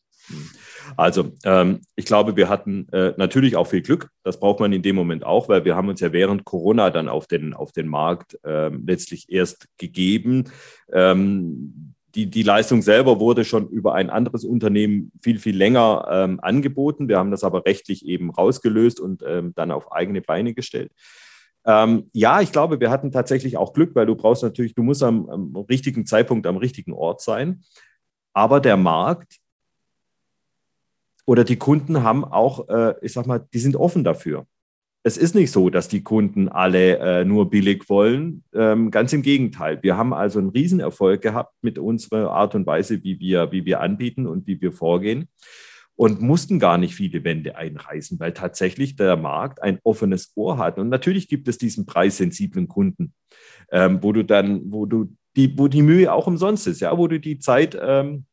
Also, 0.97 1.31
ähm, 1.43 1.81
ich 1.95 2.05
glaube, 2.05 2.35
wir 2.35 2.49
hatten 2.49 2.87
äh, 2.91 3.13
natürlich 3.17 3.55
auch 3.55 3.67
viel 3.67 3.81
Glück. 3.81 4.09
Das 4.23 4.39
braucht 4.39 4.59
man 4.59 4.73
in 4.73 4.81
dem 4.81 4.95
Moment 4.95 5.23
auch, 5.23 5.49
weil 5.49 5.65
wir 5.65 5.75
haben 5.75 5.89
uns 5.89 5.99
ja 5.99 6.11
während 6.13 6.45
Corona 6.45 6.89
dann 6.89 7.09
auf 7.09 7.27
den, 7.27 7.53
auf 7.53 7.71
den 7.71 7.87
Markt 7.87 8.37
äh, 8.43 8.69
letztlich 8.69 9.29
erst 9.29 9.67
gegeben. 9.77 10.45
Ähm, 10.91 11.93
die, 12.15 12.25
die 12.27 12.43
Leistung 12.43 12.81
selber 12.81 13.19
wurde 13.19 13.45
schon 13.45 13.67
über 13.69 13.93
ein 13.93 14.09
anderes 14.09 14.43
Unternehmen 14.43 15.11
viel, 15.21 15.39
viel 15.39 15.55
länger 15.55 16.07
ähm, 16.09 16.39
angeboten. 16.41 17.07
Wir 17.07 17.17
haben 17.17 17.31
das 17.31 17.43
aber 17.43 17.65
rechtlich 17.65 18.05
eben 18.05 18.31
rausgelöst 18.31 18.99
und 18.99 19.23
ähm, 19.25 19.53
dann 19.55 19.71
auf 19.71 19.91
eigene 19.91 20.21
Beine 20.21 20.53
gestellt. 20.53 20.91
Ähm, 21.65 22.09
ja, 22.13 22.41
ich 22.41 22.51
glaube, 22.51 22.79
wir 22.79 22.89
hatten 22.89 23.11
tatsächlich 23.11 23.57
auch 23.57 23.73
Glück, 23.73 23.93
weil 23.93 24.07
du 24.07 24.15
brauchst 24.15 24.43
natürlich, 24.43 24.73
du 24.73 24.81
musst 24.81 25.03
am, 25.03 25.29
am 25.29 25.55
richtigen 25.55 26.05
Zeitpunkt 26.05 26.47
am 26.47 26.57
richtigen 26.57 26.93
Ort 26.93 27.21
sein. 27.21 27.63
Aber 28.33 28.59
der 28.59 28.77
Markt 28.77 29.37
oder 31.29 31.43
die 31.43 31.57
Kunden 31.57 32.03
haben 32.03 32.25
auch, 32.25 32.67
äh, 32.69 32.95
ich 33.01 33.13
sag 33.13 33.27
mal, 33.27 33.45
die 33.53 33.59
sind 33.59 33.75
offen 33.75 34.03
dafür 34.03 34.45
es 35.03 35.17
ist 35.17 35.33
nicht 35.33 35.51
so, 35.51 35.69
dass 35.69 35.87
die 35.87 36.03
Kunden 36.03 36.49
alle 36.49 36.99
äh, 36.99 37.25
nur 37.25 37.49
billig 37.49 37.89
wollen. 37.89 38.43
Ähm, 38.53 38.91
ganz 38.91 39.13
im 39.13 39.21
Gegenteil. 39.21 39.79
Wir 39.81 39.95
haben 39.95 40.13
also 40.13 40.39
einen 40.39 40.49
Riesenerfolg 40.49 41.21
gehabt 41.21 41.53
mit 41.61 41.79
unserer 41.79 42.31
Art 42.31 42.53
und 42.53 42.65
Weise, 42.67 43.01
wie 43.03 43.19
wir, 43.19 43.51
wie 43.51 43.65
wir 43.65 43.79
anbieten 43.79 44.27
und 44.27 44.45
wie 44.45 44.59
wir 44.59 44.73
vorgehen 44.73 45.29
und 45.95 46.21
mussten 46.21 46.59
gar 46.59 46.77
nicht 46.77 46.95
viele 46.95 47.23
Wände 47.23 47.55
einreißen, 47.57 48.19
weil 48.19 48.33
tatsächlich 48.33 48.95
der 48.95 49.17
Markt 49.17 49.61
ein 49.61 49.79
offenes 49.83 50.31
Ohr 50.35 50.57
hat. 50.57 50.77
Und 50.77 50.89
natürlich 50.89 51.27
gibt 51.27 51.47
es 51.47 51.57
diesen 51.57 51.85
preissensiblen 51.85 52.67
Kunden, 52.67 53.13
ähm, 53.71 53.99
wo 54.01 54.11
du 54.11 54.23
dann, 54.23 54.71
wo 54.71 54.85
du 54.85 55.13
die, 55.35 55.57
wo 55.57 55.67
die 55.67 55.81
Mühe 55.81 56.11
auch 56.11 56.27
umsonst 56.27 56.67
ist, 56.67 56.81
ja, 56.81 56.97
wo 56.97 57.07
du 57.07 57.19
die 57.19 57.39
Zeit 57.39 57.77
ähm, 57.81 58.25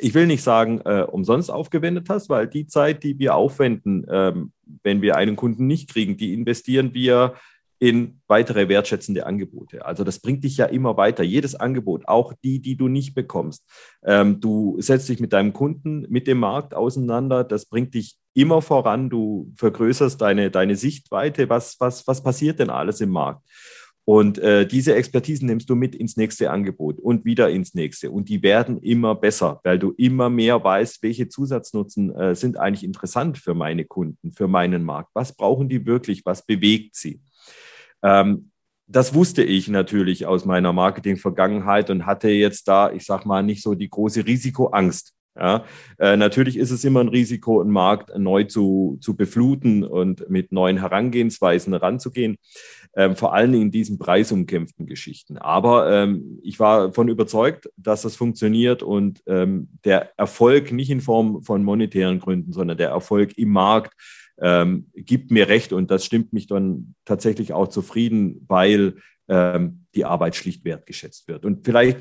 ich 0.00 0.14
will 0.14 0.26
nicht 0.26 0.42
sagen, 0.42 0.80
äh, 0.84 1.02
umsonst 1.02 1.50
aufgewendet 1.50 2.08
hast, 2.08 2.28
weil 2.28 2.48
die 2.48 2.66
Zeit, 2.66 3.04
die 3.04 3.18
wir 3.18 3.34
aufwenden, 3.34 4.06
ähm, 4.10 4.52
wenn 4.82 5.02
wir 5.02 5.16
einen 5.16 5.36
Kunden 5.36 5.66
nicht 5.66 5.90
kriegen, 5.90 6.16
die 6.16 6.34
investieren 6.34 6.94
wir 6.94 7.34
in 7.78 8.20
weitere 8.28 8.68
wertschätzende 8.68 9.26
Angebote. 9.26 9.84
Also 9.84 10.04
das 10.04 10.20
bringt 10.20 10.42
dich 10.44 10.56
ja 10.56 10.66
immer 10.66 10.96
weiter. 10.96 11.22
Jedes 11.22 11.54
Angebot, 11.54 12.08
auch 12.08 12.32
die, 12.42 12.60
die 12.60 12.76
du 12.76 12.88
nicht 12.88 13.14
bekommst. 13.14 13.64
Ähm, 14.04 14.40
du 14.40 14.76
setzt 14.80 15.08
dich 15.08 15.20
mit 15.20 15.32
deinem 15.32 15.52
Kunden, 15.52 16.06
mit 16.08 16.26
dem 16.26 16.38
Markt 16.38 16.74
auseinander. 16.74 17.44
Das 17.44 17.66
bringt 17.66 17.94
dich 17.94 18.16
immer 18.32 18.62
voran. 18.62 19.10
Du 19.10 19.52
vergrößerst 19.56 20.20
deine, 20.20 20.50
deine 20.50 20.76
Sichtweite. 20.76 21.48
Was, 21.50 21.76
was, 21.78 22.06
was 22.06 22.22
passiert 22.22 22.58
denn 22.58 22.70
alles 22.70 23.00
im 23.00 23.10
Markt? 23.10 23.42
Und 24.06 24.38
äh, 24.38 24.66
diese 24.66 24.94
Expertisen 24.94 25.46
nimmst 25.46 25.70
du 25.70 25.74
mit 25.74 25.94
ins 25.94 26.16
nächste 26.16 26.50
Angebot 26.50 26.98
und 26.98 27.24
wieder 27.24 27.48
ins 27.48 27.74
nächste. 27.74 28.10
Und 28.10 28.28
die 28.28 28.42
werden 28.42 28.78
immer 28.78 29.14
besser, 29.14 29.60
weil 29.64 29.78
du 29.78 29.92
immer 29.96 30.28
mehr 30.28 30.62
weißt, 30.62 31.02
welche 31.02 31.28
Zusatznutzen 31.28 32.14
äh, 32.14 32.34
sind 32.34 32.58
eigentlich 32.58 32.84
interessant 32.84 33.38
für 33.38 33.54
meine 33.54 33.86
Kunden, 33.86 34.32
für 34.32 34.46
meinen 34.46 34.84
Markt. 34.84 35.10
Was 35.14 35.34
brauchen 35.34 35.70
die 35.70 35.86
wirklich? 35.86 36.26
Was 36.26 36.44
bewegt 36.44 36.96
sie? 36.96 37.20
Ähm, 38.02 38.50
das 38.86 39.14
wusste 39.14 39.42
ich 39.42 39.68
natürlich 39.68 40.26
aus 40.26 40.44
meiner 40.44 40.74
Marketing-Vergangenheit 40.74 41.88
und 41.88 42.04
hatte 42.04 42.28
jetzt 42.28 42.68
da, 42.68 42.92
ich 42.92 43.06
sag 43.06 43.24
mal, 43.24 43.42
nicht 43.42 43.62
so 43.62 43.74
die 43.74 43.88
große 43.88 44.26
Risikoangst. 44.26 45.14
Ja, 45.36 45.64
äh, 45.98 46.16
natürlich 46.16 46.56
ist 46.56 46.70
es 46.70 46.84
immer 46.84 47.00
ein 47.00 47.08
Risiko, 47.08 47.60
einen 47.60 47.70
Markt 47.70 48.16
neu 48.16 48.44
zu, 48.44 48.98
zu 49.00 49.16
befluten 49.16 49.82
und 49.82 50.30
mit 50.30 50.52
neuen 50.52 50.78
Herangehensweisen 50.78 51.72
heranzugehen, 51.72 52.36
ähm, 52.96 53.16
vor 53.16 53.34
allem 53.34 53.54
in 53.54 53.70
diesen 53.70 53.98
preisumkämpften 53.98 54.86
Geschichten. 54.86 55.38
Aber 55.38 55.90
ähm, 55.90 56.38
ich 56.42 56.60
war 56.60 56.88
davon 56.88 57.08
überzeugt, 57.08 57.68
dass 57.76 58.02
das 58.02 58.16
funktioniert 58.16 58.82
und 58.82 59.22
ähm, 59.26 59.68
der 59.84 60.18
Erfolg 60.18 60.72
nicht 60.72 60.90
in 60.90 61.00
Form 61.00 61.42
von 61.42 61.64
monetären 61.64 62.20
Gründen, 62.20 62.52
sondern 62.52 62.78
der 62.78 62.90
Erfolg 62.90 63.36
im 63.36 63.50
Markt 63.50 63.94
ähm, 64.40 64.90
gibt 64.94 65.30
mir 65.30 65.48
recht 65.48 65.72
und 65.72 65.90
das 65.90 66.04
stimmt 66.04 66.32
mich 66.32 66.46
dann 66.46 66.94
tatsächlich 67.04 67.52
auch 67.52 67.68
zufrieden, 67.68 68.44
weil 68.48 68.96
ähm, 69.28 69.86
die 69.94 70.04
Arbeit 70.04 70.36
schlicht 70.36 70.64
wertgeschätzt 70.64 71.28
wird. 71.28 71.44
Und 71.44 71.64
vielleicht 71.64 71.98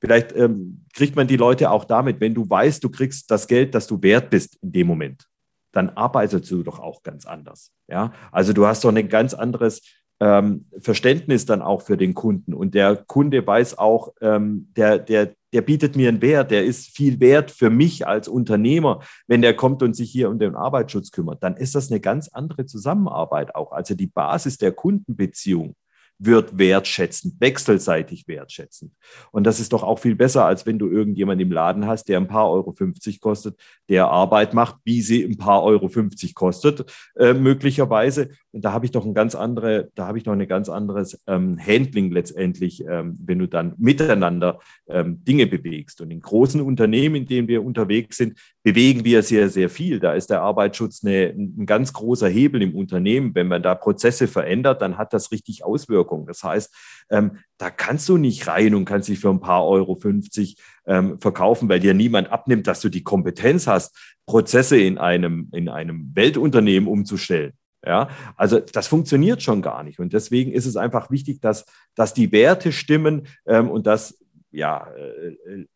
Vielleicht 0.00 0.32
ähm, 0.32 0.84
kriegt 0.94 1.16
man 1.16 1.26
die 1.26 1.36
Leute 1.36 1.70
auch 1.70 1.84
damit, 1.84 2.20
wenn 2.20 2.34
du 2.34 2.48
weißt, 2.48 2.82
du 2.84 2.88
kriegst 2.88 3.30
das 3.30 3.48
Geld, 3.48 3.74
das 3.74 3.86
du 3.86 4.00
wert 4.00 4.30
bist 4.30 4.56
in 4.62 4.72
dem 4.72 4.86
Moment, 4.86 5.26
dann 5.72 5.90
arbeitest 5.90 6.50
du 6.50 6.62
doch 6.62 6.78
auch 6.78 7.02
ganz 7.02 7.26
anders. 7.26 7.72
Ja, 7.88 8.12
also 8.30 8.52
du 8.52 8.66
hast 8.66 8.84
doch 8.84 8.94
ein 8.94 9.08
ganz 9.08 9.34
anderes 9.34 9.82
ähm, 10.20 10.66
Verständnis 10.80 11.46
dann 11.46 11.62
auch 11.62 11.82
für 11.82 11.96
den 11.96 12.14
Kunden. 12.14 12.54
Und 12.54 12.74
der 12.74 12.96
Kunde 12.96 13.46
weiß 13.46 13.78
auch, 13.78 14.14
ähm, 14.20 14.68
der, 14.76 14.98
der, 14.98 15.34
der 15.52 15.62
bietet 15.62 15.96
mir 15.96 16.08
einen 16.08 16.22
Wert, 16.22 16.50
der 16.50 16.64
ist 16.64 16.96
viel 16.96 17.20
wert 17.20 17.50
für 17.50 17.70
mich 17.70 18.06
als 18.06 18.28
Unternehmer, 18.28 19.00
wenn 19.26 19.42
der 19.42 19.54
kommt 19.54 19.82
und 19.82 19.94
sich 19.94 20.10
hier 20.10 20.28
um 20.28 20.38
den 20.38 20.54
Arbeitsschutz 20.54 21.10
kümmert, 21.10 21.42
dann 21.42 21.56
ist 21.56 21.74
das 21.74 21.90
eine 21.90 22.00
ganz 22.00 22.28
andere 22.28 22.66
Zusammenarbeit 22.66 23.54
auch. 23.54 23.72
Also 23.72 23.94
die 23.94 24.08
Basis 24.08 24.58
der 24.58 24.72
Kundenbeziehung 24.72 25.74
wird 26.18 26.58
wertschätzend, 26.58 27.40
wechselseitig 27.40 28.26
wertschätzend. 28.26 28.92
Und 29.30 29.44
das 29.46 29.60
ist 29.60 29.72
doch 29.72 29.84
auch 29.84 30.00
viel 30.00 30.16
besser, 30.16 30.44
als 30.44 30.66
wenn 30.66 30.78
du 30.78 30.88
irgendjemanden 30.88 31.46
im 31.46 31.52
Laden 31.52 31.86
hast, 31.86 32.08
der 32.08 32.18
ein 32.18 32.26
paar 32.26 32.50
Euro 32.50 32.72
50 32.72 33.20
kostet, 33.20 33.56
der 33.88 34.08
Arbeit 34.08 34.52
macht, 34.52 34.76
wie 34.84 35.00
sie 35.00 35.24
ein 35.24 35.38
paar 35.38 35.62
Euro 35.62 35.88
50 35.88 36.34
kostet, 36.34 36.92
äh, 37.16 37.34
möglicherweise. 37.34 38.30
Und 38.52 38.64
da 38.64 38.72
habe 38.72 38.84
ich 38.84 38.90
doch 38.90 39.06
ein 39.06 39.14
ganz 39.14 39.36
andere, 39.36 39.90
da 39.94 40.08
habe 40.08 40.18
ich 40.18 40.24
noch 40.24 40.32
ein 40.32 40.48
ganz 40.48 40.68
anderes 40.68 41.22
ähm, 41.28 41.56
Handling 41.64 42.10
letztendlich, 42.10 42.84
ähm, 42.84 43.16
wenn 43.24 43.38
du 43.38 43.46
dann 43.46 43.74
miteinander 43.78 44.58
ähm, 44.88 45.22
Dinge 45.24 45.46
bewegst. 45.46 46.00
Und 46.00 46.10
in 46.10 46.20
großen 46.20 46.60
Unternehmen, 46.60 47.14
in 47.14 47.26
denen 47.26 47.48
wir 47.48 47.64
unterwegs 47.64 48.16
sind, 48.16 48.38
bewegen 48.64 49.04
wir 49.04 49.22
sehr, 49.22 49.48
sehr 49.48 49.70
viel. 49.70 50.00
Da 50.00 50.14
ist 50.14 50.30
der 50.30 50.42
Arbeitsschutz 50.42 51.04
eine, 51.04 51.28
ein 51.28 51.64
ganz 51.64 51.92
großer 51.92 52.28
Hebel 52.28 52.60
im 52.62 52.74
Unternehmen. 52.74 53.34
Wenn 53.34 53.48
man 53.48 53.62
da 53.62 53.74
Prozesse 53.74 54.26
verändert, 54.26 54.82
dann 54.82 54.98
hat 54.98 55.12
das 55.12 55.30
richtig 55.30 55.64
Auswirkungen. 55.64 56.07
Das 56.26 56.42
heißt, 56.42 56.74
ähm, 57.10 57.38
da 57.58 57.70
kannst 57.70 58.08
du 58.08 58.16
nicht 58.16 58.46
rein 58.46 58.74
und 58.74 58.84
kannst 58.84 59.08
dich 59.08 59.18
für 59.18 59.30
ein 59.30 59.40
paar 59.40 59.66
Euro 59.66 59.96
50 59.96 60.56
ähm, 60.86 61.20
verkaufen, 61.20 61.68
weil 61.68 61.80
dir 61.80 61.94
niemand 61.94 62.30
abnimmt, 62.30 62.66
dass 62.66 62.80
du 62.80 62.88
die 62.88 63.02
Kompetenz 63.02 63.66
hast, 63.66 63.96
Prozesse 64.26 64.78
in 64.78 64.98
einem, 64.98 65.48
in 65.52 65.68
einem 65.68 66.10
Weltunternehmen 66.14 66.88
umzustellen. 66.88 67.52
Ja, 67.86 68.08
also 68.36 68.58
das 68.58 68.88
funktioniert 68.88 69.42
schon 69.42 69.62
gar 69.62 69.84
nicht. 69.84 70.00
Und 70.00 70.12
deswegen 70.12 70.52
ist 70.52 70.66
es 70.66 70.76
einfach 70.76 71.10
wichtig, 71.10 71.40
dass, 71.40 71.64
dass 71.94 72.12
die 72.12 72.32
Werte 72.32 72.72
stimmen 72.72 73.28
ähm, 73.46 73.70
und 73.70 73.86
dass, 73.86 74.18
ja, 74.50 74.88
äh, 74.94 75.66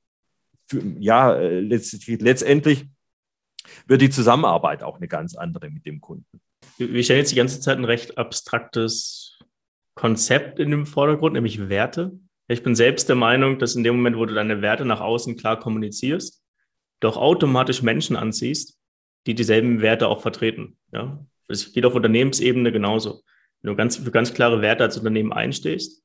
für, 0.66 0.82
ja, 0.98 1.34
äh, 1.34 1.60
letztendlich 1.60 2.86
wird 3.86 4.02
die 4.02 4.10
Zusammenarbeit 4.10 4.82
auch 4.82 4.96
eine 4.96 5.08
ganz 5.08 5.36
andere 5.36 5.70
mit 5.70 5.86
dem 5.86 6.00
Kunden. 6.00 6.40
Wir 6.78 7.04
stellen 7.04 7.20
jetzt 7.20 7.32
die 7.32 7.36
ganze 7.36 7.60
Zeit 7.60 7.78
ein 7.78 7.84
recht 7.84 8.18
abstraktes 8.18 9.21
Konzept 9.94 10.58
in 10.58 10.70
dem 10.70 10.86
Vordergrund, 10.86 11.34
nämlich 11.34 11.68
Werte. 11.68 12.12
Ich 12.48 12.62
bin 12.62 12.74
selbst 12.74 13.08
der 13.08 13.16
Meinung, 13.16 13.58
dass 13.58 13.76
in 13.76 13.84
dem 13.84 13.96
Moment, 13.96 14.16
wo 14.16 14.26
du 14.26 14.34
deine 14.34 14.62
Werte 14.62 14.84
nach 14.84 15.00
außen 15.00 15.36
klar 15.36 15.58
kommunizierst, 15.58 16.42
du 17.00 17.08
auch 17.08 17.16
automatisch 17.16 17.82
Menschen 17.82 18.16
anziehst, 18.16 18.78
die 19.26 19.34
dieselben 19.34 19.80
Werte 19.80 20.08
auch 20.08 20.20
vertreten. 20.20 20.76
Ja? 20.92 21.24
Das 21.48 21.72
geht 21.72 21.84
auf 21.84 21.94
Unternehmensebene 21.94 22.72
genauso. 22.72 23.22
Wenn 23.60 23.70
du 23.70 23.76
ganz, 23.76 23.96
für 23.96 24.10
ganz 24.10 24.34
klare 24.34 24.60
Werte 24.62 24.84
als 24.84 24.96
Unternehmen 24.96 25.32
einstehst, 25.32 26.02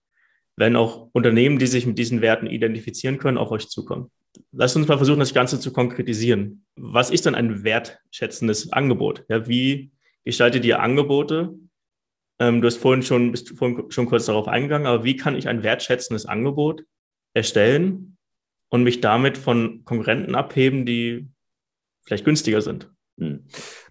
werden 0.55 0.75
auch 0.75 1.09
Unternehmen, 1.13 1.59
die 1.59 1.67
sich 1.67 1.85
mit 1.85 1.97
diesen 1.97 2.21
Werten 2.21 2.47
identifizieren 2.47 3.17
können, 3.17 3.37
auf 3.37 3.51
euch 3.51 3.69
zukommen. 3.69 4.11
Lasst 4.51 4.75
uns 4.75 4.87
mal 4.87 4.97
versuchen, 4.97 5.19
das 5.19 5.33
Ganze 5.33 5.59
zu 5.59 5.71
konkretisieren. 5.71 6.65
Was 6.75 7.09
ist 7.09 7.25
denn 7.25 7.35
ein 7.35 7.63
wertschätzendes 7.63 8.71
Angebot? 8.73 9.23
Ja, 9.29 9.47
wie 9.47 9.91
gestaltet 10.25 10.65
ihr 10.65 10.81
Angebote? 10.81 11.53
Ähm, 12.39 12.61
du 12.61 12.67
hast 12.67 12.77
vorhin 12.77 13.03
schon, 13.03 13.31
bist 13.31 13.49
vorhin 13.57 13.89
schon 13.89 14.05
kurz 14.05 14.25
darauf 14.25 14.47
eingegangen, 14.47 14.87
aber 14.87 15.03
wie 15.03 15.15
kann 15.15 15.35
ich 15.35 15.47
ein 15.47 15.63
wertschätzendes 15.63 16.25
Angebot 16.25 16.83
erstellen 17.33 18.17
und 18.69 18.83
mich 18.83 19.01
damit 19.01 19.37
von 19.37 19.83
Konkurrenten 19.85 20.35
abheben, 20.35 20.85
die 20.85 21.27
vielleicht 22.03 22.25
günstiger 22.25 22.61
sind? 22.61 22.89
Hm. 23.19 23.45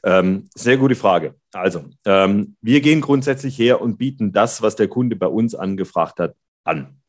Ähm, 0.04 0.48
sehr 0.54 0.76
gute 0.76 0.94
Frage. 0.94 1.34
Also, 1.52 1.84
ähm, 2.04 2.56
wir 2.60 2.80
gehen 2.80 3.00
grundsätzlich 3.00 3.58
her 3.58 3.80
und 3.80 3.98
bieten 3.98 4.32
das, 4.32 4.62
was 4.62 4.76
der 4.76 4.88
Kunde 4.88 5.16
bei 5.16 5.26
uns 5.26 5.54
angefragt 5.54 6.20
hat, 6.20 6.36
an. 6.64 7.00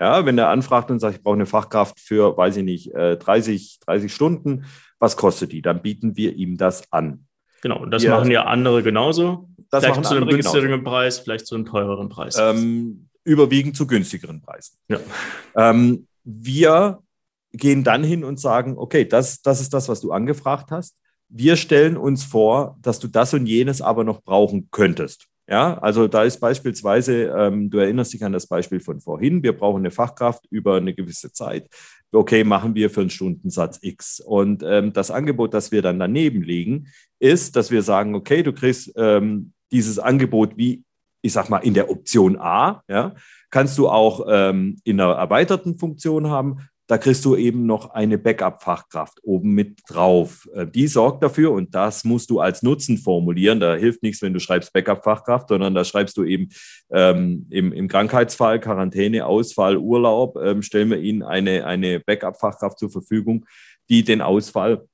Ja, 0.00 0.24
wenn 0.24 0.38
er 0.38 0.48
anfragt 0.48 0.90
und 0.90 0.98
sagt, 0.98 1.16
ich 1.16 1.22
brauche 1.22 1.34
eine 1.34 1.46
Fachkraft 1.46 2.00
für, 2.00 2.36
weiß 2.36 2.56
ich 2.56 2.64
nicht, 2.64 2.92
30, 2.94 3.78
äh, 3.80 3.84
30 3.84 4.12
Stunden, 4.12 4.64
was 4.98 5.16
kostet 5.16 5.52
die? 5.52 5.62
Dann 5.62 5.82
bieten 5.82 6.16
wir 6.16 6.34
ihm 6.34 6.56
das 6.56 6.90
an. 6.92 7.25
Genau, 7.68 7.82
und 7.82 7.90
das 7.90 8.02
wir, 8.02 8.10
machen 8.10 8.30
ja 8.30 8.44
andere 8.44 8.82
genauso. 8.82 9.48
Das 9.70 9.84
vielleicht 9.84 10.04
zu 10.04 10.14
einem 10.14 10.28
günstigeren 10.28 10.70
genauso. 10.70 10.84
Preis, 10.84 11.18
vielleicht 11.18 11.46
zu 11.46 11.54
einem 11.54 11.66
teureren 11.66 12.08
Preis. 12.08 12.36
Ähm, 12.38 13.08
überwiegend 13.24 13.76
zu 13.76 13.86
günstigeren 13.86 14.40
Preisen. 14.40 14.76
Ja. 14.88 14.98
Ähm, 15.56 16.06
wir 16.24 17.00
gehen 17.52 17.84
dann 17.84 18.04
hin 18.04 18.24
und 18.24 18.38
sagen, 18.38 18.76
okay, 18.76 19.04
das, 19.04 19.42
das 19.42 19.60
ist 19.60 19.74
das, 19.74 19.88
was 19.88 20.00
du 20.00 20.12
angefragt 20.12 20.70
hast 20.70 20.96
wir 21.28 21.56
stellen 21.56 21.96
uns 21.96 22.24
vor, 22.24 22.78
dass 22.82 22.98
du 22.98 23.08
das 23.08 23.34
und 23.34 23.46
jenes 23.46 23.80
aber 23.80 24.04
noch 24.04 24.22
brauchen 24.22 24.68
könntest. 24.70 25.26
Ja, 25.48 25.78
also 25.78 26.08
da 26.08 26.24
ist 26.24 26.40
beispielsweise, 26.40 27.26
ähm, 27.26 27.70
du 27.70 27.78
erinnerst 27.78 28.12
dich 28.12 28.24
an 28.24 28.32
das 28.32 28.48
Beispiel 28.48 28.80
von 28.80 29.00
vorhin, 29.00 29.44
wir 29.44 29.56
brauchen 29.56 29.78
eine 29.78 29.92
Fachkraft 29.92 30.44
über 30.50 30.76
eine 30.76 30.92
gewisse 30.92 31.32
Zeit. 31.32 31.68
Okay, 32.10 32.42
machen 32.42 32.74
wir 32.74 32.90
für 32.90 33.02
einen 33.02 33.10
Stundensatz 33.10 33.78
X. 33.80 34.18
Und 34.18 34.64
ähm, 34.66 34.92
das 34.92 35.12
Angebot, 35.12 35.54
das 35.54 35.70
wir 35.70 35.82
dann 35.82 36.00
daneben 36.00 36.42
legen, 36.42 36.88
ist, 37.20 37.54
dass 37.54 37.70
wir 37.70 37.82
sagen, 37.82 38.16
okay, 38.16 38.42
du 38.42 38.52
kriegst 38.52 38.92
ähm, 38.96 39.52
dieses 39.70 40.00
Angebot 40.00 40.56
wie, 40.56 40.82
ich 41.22 41.32
sag 41.32 41.48
mal, 41.48 41.58
in 41.58 41.74
der 41.74 41.90
Option 41.90 42.36
A, 42.38 42.82
ja, 42.88 43.14
kannst 43.50 43.78
du 43.78 43.88
auch 43.88 44.26
ähm, 44.28 44.78
in 44.82 45.00
einer 45.00 45.12
erweiterten 45.12 45.78
Funktion 45.78 46.28
haben 46.28 46.68
da 46.88 46.98
kriegst 46.98 47.24
du 47.24 47.34
eben 47.34 47.66
noch 47.66 47.90
eine 47.90 48.16
Backup-Fachkraft 48.16 49.18
oben 49.24 49.52
mit 49.52 49.80
drauf. 49.88 50.48
Äh, 50.54 50.66
die 50.66 50.86
sorgt 50.86 51.22
dafür 51.22 51.52
und 51.52 51.74
das 51.74 52.04
musst 52.04 52.30
du 52.30 52.40
als 52.40 52.62
Nutzen 52.62 52.98
formulieren. 52.98 53.58
Da 53.58 53.74
hilft 53.74 54.02
nichts, 54.02 54.22
wenn 54.22 54.32
du 54.32 54.40
schreibst 54.40 54.72
Backup-Fachkraft, 54.72 55.48
sondern 55.48 55.74
da 55.74 55.84
schreibst 55.84 56.16
du 56.16 56.24
eben 56.24 56.48
ähm, 56.90 57.46
im, 57.50 57.72
im, 57.72 57.88
Krankheitsfall, 57.88 58.60
Quarantäne, 58.60 59.26
Ausfall, 59.26 59.76
Urlaub, 59.76 60.36
ähm, 60.36 60.62
stellen 60.62 60.90
wir 60.90 61.00
ihnen 61.00 61.22
eine, 61.22 61.66
eine 61.66 62.00
Backup-Fachkraft 62.00 62.78
zur 62.78 62.90
Verfügung, 62.90 63.46
die 63.88 64.04
den 64.04 64.20
Ausfall 64.20 64.86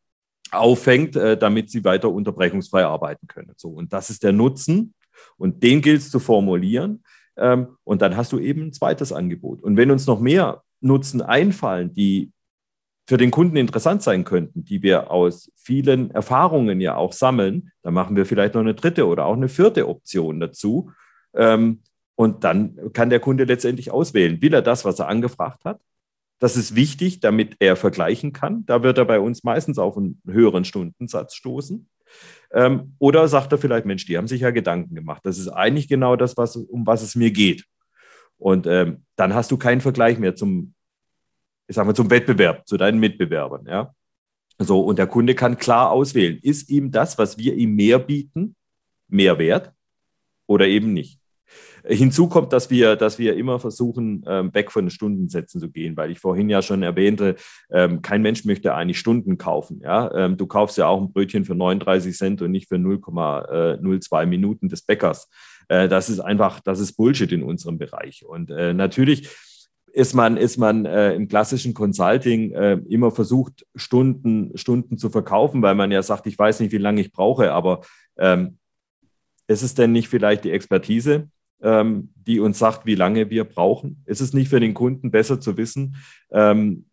auffängt, 0.50 1.16
äh, 1.16 1.36
damit 1.36 1.70
sie 1.70 1.84
weiter 1.84 2.10
unterbrechungsfrei 2.10 2.84
arbeiten 2.84 3.26
können. 3.26 3.52
So, 3.56 3.68
und 3.68 3.92
das 3.92 4.08
ist 4.08 4.22
der 4.22 4.32
Nutzen 4.32 4.94
und 5.36 5.62
den 5.62 5.82
gilt 5.82 6.00
es 6.00 6.10
zu 6.10 6.20
formulieren. 6.20 7.02
Ähm, 7.36 7.76
und 7.84 8.02
dann 8.02 8.16
hast 8.16 8.32
du 8.32 8.38
eben 8.38 8.66
ein 8.66 8.72
zweites 8.72 9.12
Angebot. 9.12 9.62
Und 9.62 9.76
wenn 9.76 9.90
uns 9.90 10.06
noch 10.06 10.20
mehr 10.20 10.62
Nutzen 10.82 11.22
einfallen, 11.22 11.92
die 11.92 12.32
für 13.08 13.16
den 13.16 13.30
Kunden 13.30 13.56
interessant 13.56 14.02
sein 14.02 14.24
könnten, 14.24 14.64
die 14.64 14.82
wir 14.82 15.10
aus 15.10 15.50
vielen 15.56 16.10
Erfahrungen 16.12 16.80
ja 16.80 16.96
auch 16.96 17.12
sammeln, 17.12 17.72
dann 17.82 17.94
machen 17.94 18.16
wir 18.16 18.26
vielleicht 18.26 18.54
noch 18.54 18.60
eine 18.60 18.74
dritte 18.74 19.06
oder 19.06 19.26
auch 19.26 19.36
eine 19.36 19.48
vierte 19.48 19.88
Option 19.88 20.40
dazu. 20.40 20.92
Ähm, 21.34 21.82
und 22.14 22.44
dann 22.44 22.78
kann 22.92 23.10
der 23.10 23.20
Kunde 23.20 23.44
letztendlich 23.44 23.90
auswählen, 23.90 24.40
will 24.40 24.54
er 24.54 24.62
das, 24.62 24.84
was 24.84 24.98
er 24.98 25.08
angefragt 25.08 25.64
hat? 25.64 25.80
Das 26.38 26.56
ist 26.56 26.74
wichtig, 26.74 27.20
damit 27.20 27.56
er 27.60 27.76
vergleichen 27.76 28.32
kann. 28.32 28.66
Da 28.66 28.82
wird 28.82 28.98
er 28.98 29.04
bei 29.04 29.20
uns 29.20 29.44
meistens 29.44 29.78
auf 29.78 29.96
einen 29.96 30.20
höheren 30.26 30.64
Stundensatz 30.64 31.34
stoßen. 31.34 31.88
Ähm, 32.52 32.94
oder 32.98 33.28
sagt 33.28 33.52
er 33.52 33.58
vielleicht, 33.58 33.86
Mensch, 33.86 34.06
die 34.06 34.18
haben 34.18 34.28
sich 34.28 34.42
ja 34.42 34.50
Gedanken 34.50 34.94
gemacht. 34.94 35.22
Das 35.24 35.38
ist 35.38 35.48
eigentlich 35.48 35.88
genau 35.88 36.16
das, 36.16 36.36
was, 36.36 36.56
um 36.56 36.86
was 36.86 37.02
es 37.02 37.14
mir 37.14 37.30
geht. 37.30 37.64
Und 38.42 38.66
ähm, 38.66 39.04
dann 39.14 39.34
hast 39.34 39.52
du 39.52 39.56
keinen 39.56 39.80
Vergleich 39.80 40.18
mehr 40.18 40.34
zum, 40.34 40.74
ich 41.68 41.76
sag 41.76 41.86
mal, 41.86 41.94
zum 41.94 42.10
Wettbewerb, 42.10 42.66
zu 42.66 42.76
deinen 42.76 42.98
Mitbewerbern. 42.98 43.66
Ja? 43.66 43.94
So, 44.58 44.80
und 44.80 44.98
der 44.98 45.06
Kunde 45.06 45.36
kann 45.36 45.58
klar 45.58 45.92
auswählen, 45.92 46.40
ist 46.42 46.68
ihm 46.68 46.90
das, 46.90 47.18
was 47.18 47.38
wir 47.38 47.54
ihm 47.54 47.76
mehr 47.76 48.00
bieten, 48.00 48.56
mehr 49.06 49.38
wert 49.38 49.72
oder 50.46 50.66
eben 50.66 50.92
nicht. 50.92 51.21
Hinzu 51.84 52.28
kommt, 52.28 52.52
dass 52.52 52.70
wir, 52.70 52.96
dass 52.96 53.18
wir 53.18 53.36
immer 53.36 53.58
versuchen, 53.58 54.24
ähm, 54.26 54.54
weg 54.54 54.70
von 54.70 54.84
den 54.84 54.90
Stundensätzen 54.90 55.60
zu 55.60 55.70
gehen, 55.70 55.96
weil 55.96 56.10
ich 56.10 56.20
vorhin 56.20 56.48
ja 56.48 56.62
schon 56.62 56.82
erwähnte, 56.82 57.36
ähm, 57.70 58.02
kein 58.02 58.22
Mensch 58.22 58.44
möchte 58.44 58.74
eigentlich 58.74 58.98
Stunden 58.98 59.38
kaufen. 59.38 59.80
Ja? 59.82 60.12
Ähm, 60.14 60.36
du 60.36 60.46
kaufst 60.46 60.78
ja 60.78 60.86
auch 60.86 61.00
ein 61.00 61.12
Brötchen 61.12 61.44
für 61.44 61.54
39 61.54 62.16
Cent 62.16 62.42
und 62.42 62.50
nicht 62.50 62.68
für 62.68 62.76
0,02 62.76 64.26
Minuten 64.26 64.68
des 64.68 64.82
Bäckers. 64.82 65.28
Äh, 65.68 65.88
das 65.88 66.08
ist 66.08 66.20
einfach, 66.20 66.60
das 66.60 66.80
ist 66.80 66.94
Bullshit 66.94 67.32
in 67.32 67.42
unserem 67.42 67.78
Bereich. 67.78 68.24
Und 68.24 68.50
äh, 68.50 68.72
natürlich 68.72 69.28
ist 69.92 70.14
man, 70.14 70.36
ist 70.36 70.56
man 70.56 70.86
äh, 70.86 71.14
im 71.14 71.28
klassischen 71.28 71.74
Consulting 71.74 72.52
äh, 72.52 72.80
immer 72.88 73.10
versucht, 73.10 73.66
Stunden, 73.74 74.56
Stunden 74.56 74.96
zu 74.96 75.10
verkaufen, 75.10 75.62
weil 75.62 75.74
man 75.74 75.90
ja 75.90 76.02
sagt, 76.02 76.26
ich 76.26 76.38
weiß 76.38 76.60
nicht, 76.60 76.72
wie 76.72 76.78
lange 76.78 77.00
ich 77.00 77.12
brauche, 77.12 77.52
aber 77.52 77.82
ähm, 78.16 78.58
ist 79.48 79.62
es 79.62 79.74
denn 79.74 79.92
nicht 79.92 80.08
vielleicht 80.08 80.44
die 80.44 80.50
Expertise, 80.50 81.28
ähm, 81.62 82.10
die 82.14 82.40
uns 82.40 82.58
sagt, 82.58 82.86
wie 82.86 82.94
lange 82.94 83.30
wir 83.30 83.44
brauchen? 83.44 84.02
Ist 84.06 84.20
es 84.20 84.32
nicht 84.32 84.48
für 84.48 84.60
den 84.60 84.74
Kunden 84.74 85.10
besser 85.10 85.40
zu 85.40 85.56
wissen, 85.56 85.96
ähm, 86.30 86.86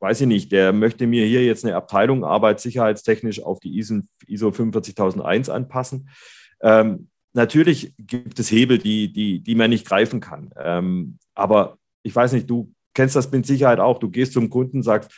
weiß 0.00 0.22
ich 0.22 0.26
nicht, 0.26 0.50
der 0.50 0.72
möchte 0.72 1.06
mir 1.06 1.26
hier 1.26 1.44
jetzt 1.44 1.64
eine 1.64 1.76
Abteilung 1.76 2.24
arbeitssicherheitstechnisch 2.24 3.42
auf 3.42 3.60
die 3.60 3.78
ISO, 3.78 4.00
ISO 4.26 4.50
45001 4.50 5.50
anpassen. 5.50 6.08
Ähm, 6.62 7.08
natürlich 7.34 7.94
gibt 7.98 8.38
es 8.38 8.50
Hebel, 8.50 8.78
die, 8.78 9.12
die, 9.12 9.40
die 9.40 9.54
man 9.54 9.70
nicht 9.70 9.86
greifen 9.86 10.20
kann. 10.20 10.50
Ähm, 10.58 11.18
aber 11.34 11.76
ich 12.02 12.16
weiß 12.16 12.32
nicht, 12.32 12.48
du 12.48 12.72
kennst 12.94 13.14
das 13.14 13.30
mit 13.30 13.46
Sicherheit 13.46 13.78
auch. 13.78 13.98
Du 13.98 14.08
gehst 14.08 14.32
zum 14.32 14.48
Kunden, 14.48 14.82
sagst, 14.82 15.12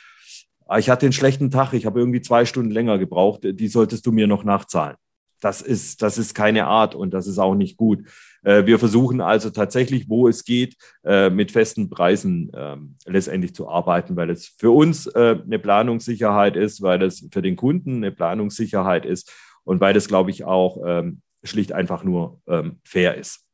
ah, 0.66 0.78
ich 0.78 0.90
hatte 0.90 1.06
einen 1.06 1.12
schlechten 1.12 1.50
Tag, 1.50 1.72
ich 1.74 1.86
habe 1.86 2.00
irgendwie 2.00 2.20
zwei 2.20 2.44
Stunden 2.44 2.70
länger 2.70 2.98
gebraucht, 2.98 3.42
die 3.44 3.68
solltest 3.68 4.04
du 4.04 4.12
mir 4.12 4.26
noch 4.26 4.42
nachzahlen. 4.42 4.96
Das 5.40 5.60
ist, 5.60 6.02
das 6.02 6.18
ist 6.18 6.34
keine 6.34 6.66
Art 6.66 6.94
und 6.94 7.14
das 7.14 7.26
ist 7.26 7.38
auch 7.38 7.54
nicht 7.54 7.76
gut. 7.76 8.04
Äh, 8.42 8.66
wir 8.66 8.78
versuchen 8.78 9.20
also 9.20 9.50
tatsächlich, 9.50 10.08
wo 10.08 10.28
es 10.28 10.44
geht, 10.44 10.76
äh, 11.04 11.30
mit 11.30 11.52
festen 11.52 11.88
Preisen 11.90 12.50
ähm, 12.54 12.96
letztendlich 13.06 13.54
zu 13.54 13.68
arbeiten, 13.68 14.16
weil 14.16 14.30
es 14.30 14.46
für 14.46 14.70
uns 14.70 15.06
äh, 15.06 15.36
eine 15.44 15.58
Planungssicherheit 15.58 16.56
ist, 16.56 16.82
weil 16.82 17.02
es 17.02 17.28
für 17.32 17.42
den 17.42 17.56
Kunden 17.56 17.96
eine 17.96 18.12
Planungssicherheit 18.12 19.06
ist 19.06 19.32
und 19.64 19.80
weil 19.80 19.96
es, 19.96 20.08
glaube 20.08 20.30
ich, 20.30 20.44
auch 20.44 20.78
ähm, 20.84 21.22
schlicht 21.44 21.72
einfach 21.72 22.04
nur 22.04 22.40
ähm, 22.46 22.80
fair 22.84 23.16
ist. 23.16 23.46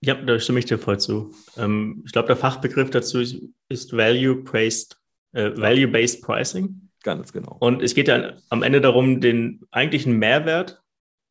Ja, 0.00 0.14
da 0.14 0.38
stimme 0.38 0.60
ich 0.60 0.64
dir 0.66 0.78
voll 0.78 1.00
zu. 1.00 1.32
ich 1.56 2.12
glaube, 2.12 2.28
der 2.28 2.36
Fachbegriff 2.36 2.88
dazu 2.90 3.18
ist, 3.18 3.92
Value-Based 3.92 4.96
Value 5.32 5.88
Pricing. 5.88 6.88
Ganz 7.02 7.32
genau. 7.32 7.56
Und 7.58 7.82
es 7.82 7.96
geht 7.96 8.06
ja 8.06 8.34
am 8.48 8.62
Ende 8.62 8.80
darum, 8.80 9.20
den 9.20 9.62
eigentlichen 9.72 10.16
Mehrwert 10.16 10.80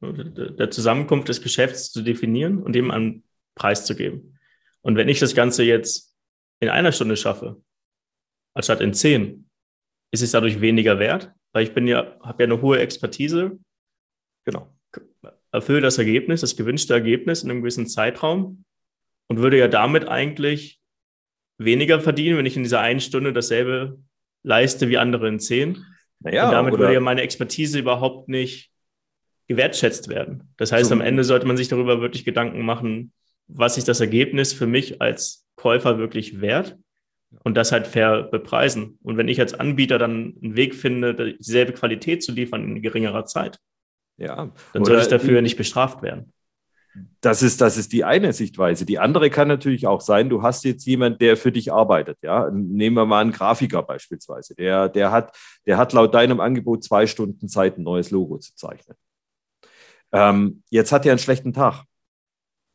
der 0.01 0.69
Zusammenkunft 0.69 1.29
des 1.29 1.41
Geschäfts 1.41 1.91
zu 1.91 2.01
definieren 2.01 2.62
und 2.62 2.73
dem 2.73 2.91
einen 2.91 3.23
Preis 3.55 3.86
zu 3.86 3.95
geben. 3.95 4.38
Und 4.81 4.95
wenn 4.95 5.10
ich 5.10 5.19
das 5.19 5.33
Ganze 5.33 5.63
jetzt 5.63 6.15
in 6.60 6.69
einer 6.69 6.91
Stunde 6.91 7.17
schaffe, 7.17 7.62
anstatt 8.53 8.81
in 8.81 8.93
zehn, 8.93 9.49
ist 10.12 10.21
es 10.21 10.31
dadurch 10.31 10.62
weniger 10.62 10.99
wert, 10.99 11.31
weil 11.51 11.63
ich 11.63 11.73
bin 11.73 11.88
ja, 11.88 12.17
habe 12.21 12.43
ja 12.43 12.49
eine 12.49 12.62
hohe 12.62 12.79
Expertise. 12.79 13.60
Genau. 14.45 14.73
Erfülle 15.51 15.81
das 15.81 15.97
Ergebnis, 15.97 16.41
das 16.41 16.55
gewünschte 16.55 16.93
Ergebnis 16.93 17.43
in 17.43 17.49
einem 17.49 17.62
gewissen 17.62 17.88
Zeitraum 17.88 18.63
und 19.27 19.39
würde 19.39 19.57
ja 19.57 19.67
damit 19.67 20.07
eigentlich 20.07 20.79
weniger 21.57 21.99
verdienen, 21.99 22.38
wenn 22.38 22.45
ich 22.45 22.55
in 22.55 22.63
dieser 22.63 22.81
einen 22.81 22.99
Stunde 22.99 23.33
dasselbe 23.33 23.99
leiste 24.43 24.89
wie 24.89 24.97
andere 24.97 25.27
in 25.27 25.39
zehn. 25.39 25.83
Naja, 26.19 26.45
und 26.45 26.51
damit 26.51 26.77
würde 26.77 26.93
ja 26.93 26.99
meine 26.99 27.21
Expertise 27.21 27.79
überhaupt 27.79 28.29
nicht 28.29 28.71
gewertschätzt 29.47 30.10
werden. 30.10 30.53
Das 30.57 30.71
heißt, 30.71 30.89
so. 30.89 30.95
am 30.95 31.01
Ende 31.01 31.23
sollte 31.23 31.47
man 31.47 31.57
sich 31.57 31.67
darüber 31.67 32.01
wirklich 32.01 32.25
Gedanken 32.25 32.65
machen, 32.65 33.12
was 33.47 33.77
ist 33.77 33.88
das 33.88 34.01
Ergebnis 34.01 34.53
für 34.53 34.67
mich 34.67 35.01
als 35.01 35.45
Käufer 35.55 35.97
wirklich 35.97 36.41
wert 36.41 36.77
und 37.43 37.55
das 37.55 37.71
halt 37.71 37.88
fair 37.88 38.23
bepreisen. 38.23 38.99
Und 39.03 39.17
wenn 39.17 39.27
ich 39.27 39.39
als 39.39 39.53
Anbieter 39.53 39.97
dann 39.97 40.36
einen 40.41 40.55
Weg 40.55 40.75
finde, 40.75 41.36
dieselbe 41.38 41.73
Qualität 41.73 42.23
zu 42.23 42.31
liefern 42.31 42.63
in 42.63 42.81
geringerer 42.81 43.25
Zeit, 43.25 43.60
ja. 44.17 44.51
dann 44.73 44.86
soll 44.86 44.99
ich 44.99 45.07
dafür 45.07 45.41
nicht 45.41 45.57
bestraft 45.57 46.01
werden. 46.01 46.33
Das 47.21 47.43
ist, 47.43 47.62
das 47.62 47.77
ist 47.77 47.93
die 47.93 48.03
eine 48.03 48.33
Sichtweise. 48.33 48.86
Die 48.86 48.97
andere 48.97 49.29
kann 49.29 49.47
natürlich 49.47 49.86
auch 49.86 50.01
sein, 50.01 50.29
du 50.29 50.41
hast 50.41 50.63
jetzt 50.65 50.86
jemand, 50.86 51.21
der 51.21 51.38
für 51.38 51.51
dich 51.51 51.71
arbeitet. 51.71 52.17
Ja? 52.23 52.49
Nehmen 52.51 52.95
wir 52.95 53.05
mal 53.05 53.21
einen 53.21 53.31
Grafiker 53.31 53.83
beispielsweise. 53.83 54.55
Der, 54.55 54.89
der, 54.89 55.12
hat, 55.12 55.38
der 55.67 55.77
hat 55.77 55.93
laut 55.93 56.15
deinem 56.15 56.39
Angebot 56.39 56.83
zwei 56.83 57.05
Stunden 57.05 57.47
Zeit, 57.49 57.77
ein 57.77 57.83
neues 57.83 58.10
Logo 58.10 58.39
zu 58.39 58.55
zeichnen. 58.55 58.97
Ähm, 60.17 60.63
jetzt 60.71 60.91
hat 60.91 61.06
er 61.06 61.12
einen 61.12 61.19
schlechten 61.19 61.53
Tag. 61.53 61.84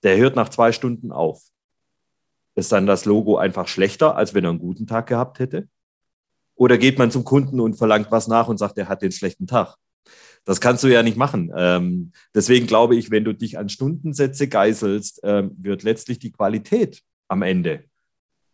Der 0.04 0.16
hört 0.16 0.36
nach 0.36 0.48
zwei 0.48 0.70
Stunden 0.70 1.10
auf. 1.10 1.42
Ist 2.54 2.70
dann 2.70 2.86
das 2.86 3.04
Logo 3.04 3.36
einfach 3.36 3.66
schlechter, 3.66 4.16
als 4.16 4.32
wenn 4.32 4.44
er 4.44 4.50
einen 4.50 4.58
guten 4.60 4.86
Tag 4.86 5.08
gehabt 5.08 5.40
hätte? 5.40 5.68
Oder 6.54 6.78
geht 6.78 6.98
man 6.98 7.10
zum 7.10 7.24
Kunden 7.24 7.58
und 7.58 7.74
verlangt 7.74 8.10
was 8.10 8.28
nach 8.28 8.46
und 8.46 8.58
sagt, 8.58 8.78
er 8.78 8.88
hat 8.88 9.02
den 9.02 9.10
schlechten 9.10 9.48
Tag? 9.48 9.76
Das 10.44 10.60
kannst 10.60 10.84
du 10.84 10.88
ja 10.88 11.02
nicht 11.02 11.16
machen. 11.16 11.52
Ähm, 11.56 12.12
deswegen 12.34 12.66
glaube 12.66 12.94
ich, 12.94 13.10
wenn 13.10 13.24
du 13.24 13.32
dich 13.32 13.58
an 13.58 13.68
Stundensätze 13.68 14.48
geißelst, 14.48 15.20
ähm, 15.24 15.52
wird 15.56 15.82
letztlich 15.82 16.18
die 16.18 16.30
Qualität 16.32 17.02
am 17.28 17.42
Ende 17.42 17.84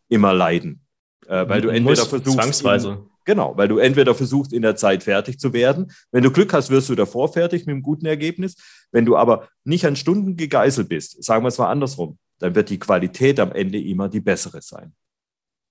immer 0.09 0.33
leiden. 0.33 0.83
Äh, 1.27 1.47
weil 1.49 1.61
du 1.61 1.69
entweder 1.69 2.07
versuchst. 2.07 2.39
Zwangsweise. 2.39 3.07
Genau, 3.29 3.59
weil 3.59 3.69
du 3.69 3.77
entweder 3.77 4.15
versuchst, 4.15 4.55
in 4.55 4.63
der 4.63 4.75
Zeit 4.75 5.03
fertig 5.03 5.39
zu 5.39 5.53
werden. 5.53 5.93
Wenn 6.13 6.23
du 6.23 6.31
Glück 6.31 6.55
hast, 6.55 6.71
wirst 6.71 6.89
du 6.89 6.95
davor 6.95 7.31
fertig 7.31 7.67
mit 7.67 7.75
einem 7.75 7.83
guten 7.83 8.07
Ergebnis. 8.07 8.57
Wenn 8.91 9.05
du 9.05 9.19
aber 9.19 9.51
nicht 9.65 9.85
an 9.85 9.97
Stunden 9.97 10.39
gegeißelt 10.39 10.89
bist, 10.89 11.23
sagen 11.23 11.45
wir 11.45 11.49
es 11.49 11.59
mal 11.59 11.71
andersrum, 11.71 12.17
dann 12.39 12.55
wird 12.55 12.71
die 12.71 12.79
Qualität 12.79 13.39
am 13.39 13.53
Ende 13.53 13.79
immer 13.83 14.09
die 14.09 14.21
bessere 14.21 14.63
sein. 14.63 14.95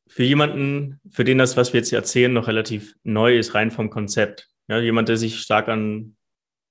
Für 0.07 0.21
jemanden, 0.21 0.99
für 1.09 1.23
den 1.23 1.39
das, 1.39 1.57
was 1.57 1.73
wir 1.73 1.79
jetzt 1.79 1.91
erzählen, 1.91 2.31
noch 2.31 2.45
relativ 2.45 2.93
neu 3.03 3.35
ist, 3.35 3.55
rein 3.55 3.71
vom 3.71 3.89
Konzept. 3.89 4.51
Ja, 4.67 4.77
jemand, 4.77 5.09
der 5.09 5.17
sich 5.17 5.39
stark 5.39 5.67
an 5.67 6.15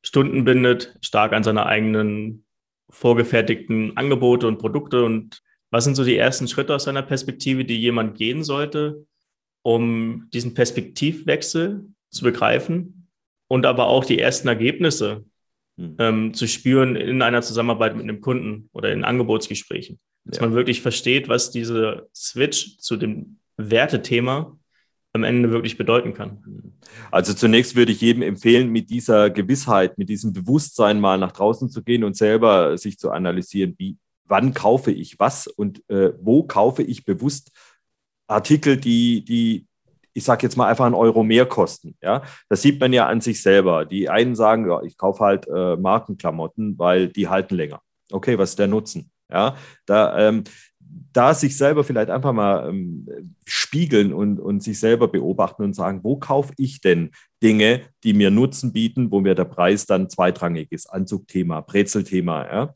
Stunden 0.05 0.45
bindet, 0.45 0.97
stark 1.01 1.33
an 1.33 1.43
seine 1.43 1.67
eigenen 1.67 2.45
vorgefertigten 2.91 3.97
Angebote 3.97 4.47
und 4.47 4.59
Produkte. 4.59 5.03
Und 5.03 5.43
was 5.73 5.83
sind 5.83 5.97
so 5.97 6.05
die 6.05 6.17
ersten 6.17 6.47
Schritte 6.47 6.77
aus 6.77 6.85
seiner 6.85 7.03
Perspektive, 7.03 7.65
die 7.65 7.77
jemand 7.77 8.17
gehen 8.17 8.45
sollte, 8.45 9.05
um 9.67 10.29
diesen 10.33 10.55
Perspektivwechsel 10.55 11.85
zu 12.11 12.23
begreifen 12.23 13.09
und 13.49 13.67
aber 13.67 13.89
auch 13.89 14.05
die 14.05 14.21
ersten 14.21 14.47
Ergebnisse 14.47 15.25
hm. 15.77 15.97
ähm, 15.99 16.35
zu 16.35 16.47
spüren 16.47 16.95
in 16.95 17.21
einer 17.21 17.43
Zusammenarbeit 17.43 17.97
mit 17.97 18.05
einem 18.05 18.21
Kunden 18.21 18.71
oder 18.73 18.93
in 18.93 19.03
Angebotsgesprächen. 19.03 19.99
Dass 20.25 20.39
ja. 20.39 20.47
man 20.47 20.55
wirklich 20.55 20.83
versteht, 20.83 21.29
was 21.29 21.51
diese 21.51 22.09
Switch 22.15 22.79
zu 22.79 22.97
dem 22.97 23.39
Wertethema 23.57 24.57
am 25.13 25.25
Ende 25.25 25.51
wirklich 25.51 25.77
bedeuten 25.77 26.15
kann. 26.15 26.45
Hm. 26.45 26.73
Also 27.11 27.35
zunächst 27.35 27.75
würde 27.75 27.91
ich 27.91 28.01
jedem 28.01 28.23
empfehlen, 28.23 28.71
mit 28.71 28.89
dieser 28.89 29.31
Gewissheit, 29.31 29.99
mit 29.99 30.09
diesem 30.09 30.33
Bewusstsein 30.33 31.01
mal 31.01 31.19
nach 31.19 31.33
draußen 31.33 31.71
zu 31.71 31.83
gehen 31.83 32.05
und 32.05 32.17
selber 32.17 32.79
sich 32.79 33.01
zu 33.01 33.11
analysieren, 33.11 33.75
wie, 33.79 33.97
wann 34.27 34.55
kaufe 34.55 34.93
ich 34.93 35.19
was 35.19 35.49
und 35.49 35.83
äh, 35.91 36.13
wo 36.21 36.45
kaufe 36.45 36.85
ich 36.85 37.05
bewusst 37.05 37.51
Artikel, 38.27 38.77
die, 38.77 39.25
die 39.25 39.67
ich 40.17 40.25
sage 40.25 40.45
jetzt 40.45 40.57
mal 40.57 40.67
einfach 40.67 40.87
einen 40.87 40.95
Euro 40.95 41.23
mehr 41.23 41.45
kosten. 41.45 41.95
Ja, 42.03 42.23
das 42.49 42.63
sieht 42.63 42.81
man 42.81 42.93
ja 42.95 43.07
an 43.07 43.21
sich 43.21 43.43
selber. 43.43 43.85
Die 43.85 44.09
einen 44.09 44.35
sagen, 44.35 44.67
ja, 44.67 44.83
ich 44.83 44.97
kaufe 44.97 45.23
halt 45.23 45.47
äh, 45.47 45.77
Markenklamotten, 45.77 46.79
weil 46.79 47.09
die 47.09 47.29
halten 47.29 47.55
länger. 47.55 47.83
Okay, 48.11 48.39
was 48.39 48.51
ist 48.51 48.59
der 48.59 48.67
Nutzen? 48.67 49.11
Ja, 49.31 49.57
da, 49.85 50.19
ähm, 50.19 50.45
da 51.13 51.35
sich 51.35 51.59
selber 51.59 51.85
vielleicht 51.85 52.09
einfach 52.09 52.33
mal 52.33 52.69
ähm, 52.69 53.35
spiegeln 53.45 54.15
und, 54.15 54.41
und 54.41 54.63
sich 54.63 54.81
selber 54.81 55.09
beobachten 55.09 55.63
und 55.63 55.75
sagen, 55.75 56.01
wo 56.03 56.17
kaufe 56.17 56.55
ich 56.57 56.81
denn 56.81 57.11
Dinge, 57.43 57.83
die 58.03 58.15
mir 58.15 58.31
Nutzen 58.31 58.73
bieten, 58.73 59.11
wo 59.11 59.21
mir 59.21 59.35
der 59.35 59.45
Preis 59.45 59.85
dann 59.85 60.09
zweitrangig 60.09 60.73
ist, 60.73 60.87
Anzugthema, 60.87 61.61
Brezelthema, 61.61 62.47
ja, 62.47 62.75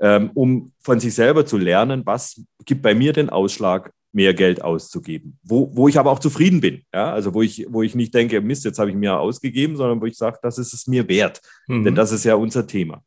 ähm, 0.00 0.30
um 0.34 0.72
von 0.80 1.00
sich 1.00 1.14
selber 1.14 1.46
zu 1.46 1.56
lernen, 1.56 2.02
was 2.04 2.42
gibt 2.66 2.82
bei 2.82 2.94
mir 2.94 3.12
den 3.14 3.30
Ausschlag, 3.30 3.92
mehr 4.12 4.34
Geld 4.34 4.62
auszugeben. 4.62 5.38
Wo, 5.42 5.70
wo 5.74 5.88
ich 5.88 5.98
aber 5.98 6.10
auch 6.10 6.18
zufrieden 6.18 6.60
bin. 6.60 6.82
Ja? 6.92 7.12
Also 7.12 7.34
wo 7.34 7.42
ich, 7.42 7.66
wo 7.68 7.82
ich 7.82 7.94
nicht 7.94 8.14
denke, 8.14 8.40
Mist, 8.40 8.64
jetzt 8.64 8.78
habe 8.78 8.90
ich 8.90 8.96
mir 8.96 9.18
ausgegeben, 9.18 9.76
sondern 9.76 10.00
wo 10.00 10.06
ich 10.06 10.16
sage, 10.16 10.38
das 10.42 10.58
ist 10.58 10.72
es 10.72 10.86
mir 10.86 11.08
wert. 11.08 11.40
Mhm. 11.66 11.84
Denn 11.84 11.94
das 11.94 12.12
ist 12.12 12.24
ja 12.24 12.34
unser 12.34 12.66
Thema. 12.66 13.02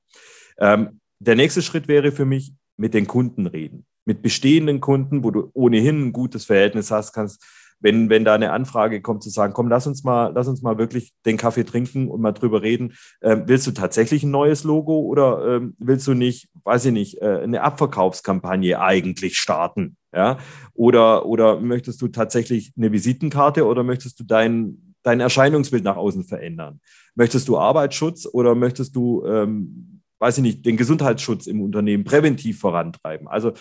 Ähm, 0.57 0.99
der 1.19 1.35
nächste 1.35 1.61
Schritt 1.61 1.87
wäre 1.87 2.11
für 2.11 2.25
mich, 2.25 2.53
mit 2.77 2.93
den 2.93 3.07
Kunden 3.07 3.47
reden. 3.47 3.85
Mit 4.05 4.21
bestehenden 4.21 4.81
Kunden, 4.81 5.23
wo 5.23 5.31
du 5.31 5.49
ohnehin 5.53 6.07
ein 6.07 6.13
gutes 6.13 6.45
Verhältnis 6.45 6.91
hast, 6.91 7.13
kannst, 7.13 7.43
wenn, 7.85 8.09
wenn 8.09 8.25
da 8.25 8.33
eine 8.33 8.51
Anfrage 8.51 8.99
kommt, 8.99 9.21
zu 9.21 9.29
sagen, 9.29 9.53
komm, 9.53 9.67
lass 9.67 9.85
uns 9.85 10.03
mal, 10.03 10.31
lass 10.33 10.47
uns 10.47 10.63
mal 10.63 10.79
wirklich 10.79 11.13
den 11.27 11.37
Kaffee 11.37 11.65
trinken 11.65 12.07
und 12.07 12.19
mal 12.19 12.31
drüber 12.31 12.63
reden. 12.63 12.93
Ähm, 13.21 13.43
willst 13.45 13.67
du 13.67 13.71
tatsächlich 13.73 14.23
ein 14.23 14.31
neues 14.31 14.63
Logo 14.63 15.01
oder 15.01 15.57
ähm, 15.57 15.75
willst 15.77 16.07
du 16.07 16.15
nicht, 16.15 16.49
weiß 16.63 16.85
ich 16.85 16.93
nicht, 16.93 17.21
äh, 17.21 17.41
eine 17.43 17.61
Abverkaufskampagne 17.61 18.81
eigentlich 18.81 19.37
starten? 19.37 19.97
Ja? 20.11 20.39
Oder, 20.73 21.27
oder 21.27 21.59
möchtest 21.59 22.01
du 22.01 22.07
tatsächlich 22.07 22.73
eine 22.75 22.91
Visitenkarte 22.91 23.67
oder 23.67 23.83
möchtest 23.83 24.19
du 24.19 24.23
dein, 24.23 24.95
dein 25.03 25.19
Erscheinungsbild 25.19 25.83
nach 25.83 25.97
außen 25.97 26.23
verändern? 26.23 26.79
Möchtest 27.13 27.47
du 27.47 27.59
Arbeitsschutz 27.59 28.25
oder 28.25 28.55
möchtest 28.55 28.95
du 28.95 29.23
ähm, 29.27 30.01
weiß 30.17 30.37
ich 30.37 30.43
nicht, 30.43 30.65
den 30.65 30.77
Gesundheitsschutz 30.77 31.45
im 31.45 31.61
Unternehmen 31.61 32.03
präventiv 32.03 32.57
vorantreiben. 32.59 33.27
Also 33.27 33.51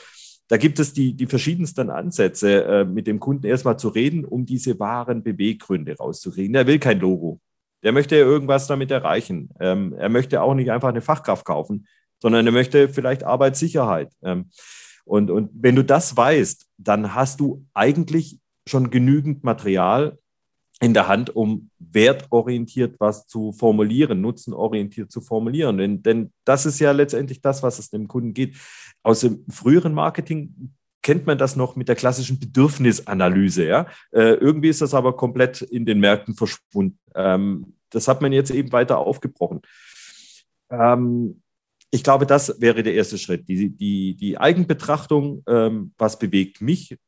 da 0.48 0.56
gibt 0.56 0.78
es 0.78 0.92
die, 0.92 1.14
die 1.14 1.26
verschiedensten 1.26 1.90
Ansätze, 1.90 2.64
äh, 2.64 2.84
mit 2.84 3.06
dem 3.06 3.18
Kunden 3.18 3.46
erstmal 3.46 3.78
zu 3.78 3.88
reden, 3.88 4.24
um 4.24 4.44
diese 4.44 4.78
wahren 4.78 5.22
Beweggründe 5.22 5.96
rauszukriegen. 5.96 6.54
Er 6.54 6.66
will 6.66 6.78
kein 6.78 7.00
Logo. 7.00 7.40
Der 7.82 7.92
möchte 7.92 8.16
irgendwas 8.16 8.66
damit 8.66 8.90
erreichen. 8.90 9.50
Ähm, 9.60 9.94
er 9.94 10.08
möchte 10.08 10.42
auch 10.42 10.54
nicht 10.54 10.70
einfach 10.70 10.88
eine 10.88 11.00
Fachkraft 11.00 11.44
kaufen, 11.44 11.86
sondern 12.20 12.46
er 12.46 12.52
möchte 12.52 12.88
vielleicht 12.88 13.24
Arbeitssicherheit. 13.24 14.12
Ähm, 14.22 14.50
und, 15.04 15.30
und 15.30 15.50
wenn 15.54 15.76
du 15.76 15.84
das 15.84 16.16
weißt, 16.16 16.66
dann 16.78 17.14
hast 17.14 17.40
du 17.40 17.66
eigentlich 17.74 18.38
schon 18.66 18.90
genügend 18.90 19.44
Material 19.44 20.18
in 20.84 20.94
der 20.94 21.08
Hand, 21.08 21.34
um 21.34 21.70
wertorientiert 21.78 22.96
was 23.00 23.26
zu 23.26 23.52
formulieren, 23.52 24.20
nutzenorientiert 24.20 25.10
zu 25.10 25.20
formulieren. 25.20 25.78
Denn, 25.78 26.02
denn 26.02 26.32
das 26.44 26.66
ist 26.66 26.78
ja 26.78 26.92
letztendlich 26.92 27.40
das, 27.40 27.62
was 27.62 27.78
es 27.78 27.90
dem 27.90 28.06
Kunden 28.06 28.34
geht. 28.34 28.56
Aus 29.02 29.20
dem 29.20 29.44
früheren 29.48 29.94
Marketing 29.94 30.74
kennt 31.02 31.26
man 31.26 31.38
das 31.38 31.56
noch 31.56 31.76
mit 31.76 31.88
der 31.88 31.96
klassischen 31.96 32.38
Bedürfnisanalyse. 32.38 33.66
Ja? 33.66 33.86
Äh, 34.10 34.34
irgendwie 34.34 34.68
ist 34.68 34.82
das 34.82 34.94
aber 34.94 35.16
komplett 35.16 35.62
in 35.62 35.86
den 35.86 36.00
Märkten 36.00 36.34
verschwunden. 36.34 36.98
Ähm, 37.14 37.74
das 37.90 38.06
hat 38.06 38.20
man 38.20 38.32
jetzt 38.32 38.50
eben 38.50 38.72
weiter 38.72 38.98
aufgebrochen. 38.98 39.60
Ähm, 40.70 41.40
ich 41.90 42.02
glaube, 42.02 42.26
das 42.26 42.60
wäre 42.60 42.82
der 42.82 42.94
erste 42.94 43.18
Schritt. 43.18 43.48
Die, 43.48 43.70
die, 43.70 44.16
die 44.16 44.36
Eigenbetrachtung, 44.36 45.44
ähm, 45.46 45.92
was 45.96 46.18
bewegt 46.18 46.60
mich, 46.60 46.98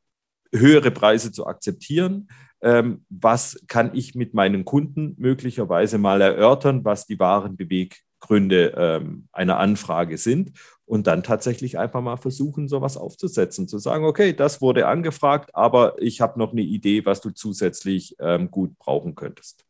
höhere 0.53 0.91
Preise 0.91 1.31
zu 1.31 1.45
akzeptieren. 1.47 2.29
Ähm, 2.61 3.05
was 3.09 3.63
kann 3.67 3.91
ich 3.93 4.15
mit 4.15 4.33
meinen 4.33 4.65
Kunden 4.65 5.15
möglicherweise 5.17 5.97
mal 5.97 6.21
erörtern, 6.21 6.83
was 6.83 7.05
die 7.05 7.19
wahren 7.19 7.55
Beweggründe 7.55 8.73
ähm, 8.75 9.27
einer 9.31 9.59
Anfrage 9.59 10.17
sind 10.17 10.53
und 10.85 11.05
dann 11.05 11.21
tatsächlich 11.21 11.77
einfach 11.77 12.01
mal 12.01 12.17
versuchen, 12.17 12.67
sowas 12.67 12.97
aufzusetzen, 12.97 13.67
zu 13.67 13.77
sagen, 13.77 14.05
okay, 14.05 14.33
das 14.33 14.59
wurde 14.59 14.87
angefragt, 14.87 15.53
aber 15.53 16.01
ich 16.01 16.19
habe 16.19 16.39
noch 16.39 16.51
eine 16.51 16.61
Idee, 16.61 17.05
was 17.05 17.21
du 17.21 17.29
zusätzlich 17.29 18.15
ähm, 18.19 18.49
gut 18.49 18.77
brauchen 18.79 19.13
könntest. 19.13 19.65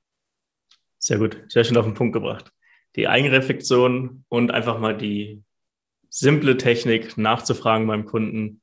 Sehr 0.98 1.18
gut, 1.18 1.44
sehr 1.50 1.64
schön 1.66 1.78
auf 1.78 1.86
den 1.86 1.94
Punkt 1.94 2.14
gebracht 2.14 2.54
die 2.98 3.08
Eigenreflexion 3.08 4.26
und 4.28 4.52
einfach 4.52 4.80
mal 4.80 4.98
die 4.98 5.44
simple 6.10 6.58
Technik 6.58 7.18
nachzufragen 7.18 7.88
beim 7.88 8.06
Kunden, 8.06 8.62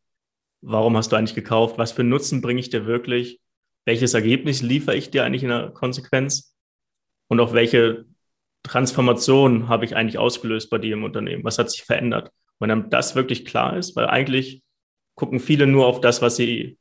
warum 0.64 0.96
hast 0.96 1.12
du 1.12 1.16
eigentlich 1.16 1.34
gekauft, 1.34 1.78
was 1.78 1.92
für 1.92 2.04
Nutzen 2.04 2.40
bringe 2.40 2.60
ich 2.60 2.70
dir 2.70 2.86
wirklich, 2.86 3.40
welches 3.84 4.14
Ergebnis 4.14 4.62
liefere 4.62 4.96
ich 4.96 5.10
dir 5.10 5.24
eigentlich 5.24 5.42
in 5.42 5.50
der 5.50 5.70
Konsequenz 5.70 6.54
und 7.28 7.40
auch 7.40 7.52
welche 7.52 8.06
Transformation 8.62 9.68
habe 9.68 9.84
ich 9.84 9.94
eigentlich 9.94 10.18
ausgelöst 10.18 10.70
bei 10.70 10.78
dir 10.78 10.94
im 10.94 11.04
Unternehmen, 11.04 11.44
was 11.44 11.58
hat 11.58 11.70
sich 11.70 11.82
verändert. 11.82 12.30
Wenn 12.58 12.70
dann 12.70 12.88
das 12.88 13.14
wirklich 13.14 13.44
klar 13.44 13.76
ist, 13.76 13.94
weil 13.94 14.06
eigentlich 14.06 14.62
gucken 15.16 15.38
viele 15.38 15.66
nur 15.66 15.86
auf 15.86 16.00
das, 16.00 16.22
was 16.22 16.36
sie 16.36 16.78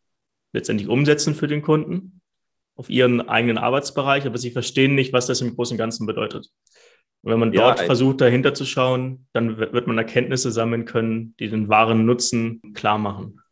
letztendlich 0.53 0.87
umsetzen 0.87 1.35
für 1.35 1.47
den 1.47 1.61
Kunden, 1.61 2.21
auf 2.75 2.89
ihren 2.89 3.27
eigenen 3.27 3.57
Arbeitsbereich, 3.57 4.25
aber 4.25 4.37
sie 4.37 4.51
verstehen 4.51 4.95
nicht, 4.95 5.13
was 5.13 5.27
das 5.27 5.41
im 5.41 5.55
Großen 5.55 5.75
und 5.75 5.79
Ganzen 5.79 6.07
bedeutet. 6.07 6.47
Und 7.21 7.31
wenn 7.31 7.39
man 7.39 7.51
dort 7.51 7.79
ja, 7.79 7.85
versucht, 7.85 8.21
dahinter 8.21 8.53
zu 8.53 8.65
schauen, 8.65 9.27
dann 9.33 9.57
wird 9.57 9.87
man 9.87 9.97
Erkenntnisse 9.97 10.51
sammeln 10.51 10.85
können, 10.85 11.35
die 11.39 11.49
den 11.49 11.69
wahren 11.69 12.05
Nutzen 12.05 12.61
klar 12.73 12.97
machen. 12.97 13.42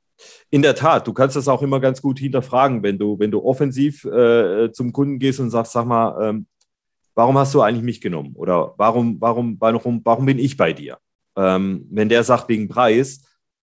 In 0.49 0.61
der 0.61 0.75
Tat, 0.75 1.07
du 1.07 1.13
kannst 1.13 1.35
das 1.35 1.47
auch 1.47 1.61
immer 1.61 1.79
ganz 1.79 2.01
gut 2.01 2.19
hinterfragen, 2.19 2.83
wenn 2.83 2.97
du, 2.97 3.17
wenn 3.19 3.31
du 3.31 3.43
offensiv 3.43 4.05
äh, 4.05 4.71
zum 4.71 4.91
Kunden 4.93 5.19
gehst 5.19 5.39
und 5.39 5.49
sagst, 5.49 5.71
sag 5.73 5.85
mal, 5.85 6.29
ähm, 6.29 6.47
warum 7.15 7.37
hast 7.37 7.53
du 7.53 7.61
eigentlich 7.61 7.83
mich 7.83 8.01
genommen? 8.01 8.33
Oder 8.35 8.73
warum, 8.77 9.19
warum, 9.19 9.57
warum, 9.59 10.01
warum 10.03 10.25
bin 10.25 10.39
ich 10.39 10.57
bei 10.57 10.73
dir? 10.73 10.97
Ähm, 11.35 11.87
wenn 11.91 12.09
der 12.09 12.23
sagt 12.23 12.49
wegen 12.49 12.67
Preis, 12.67 13.21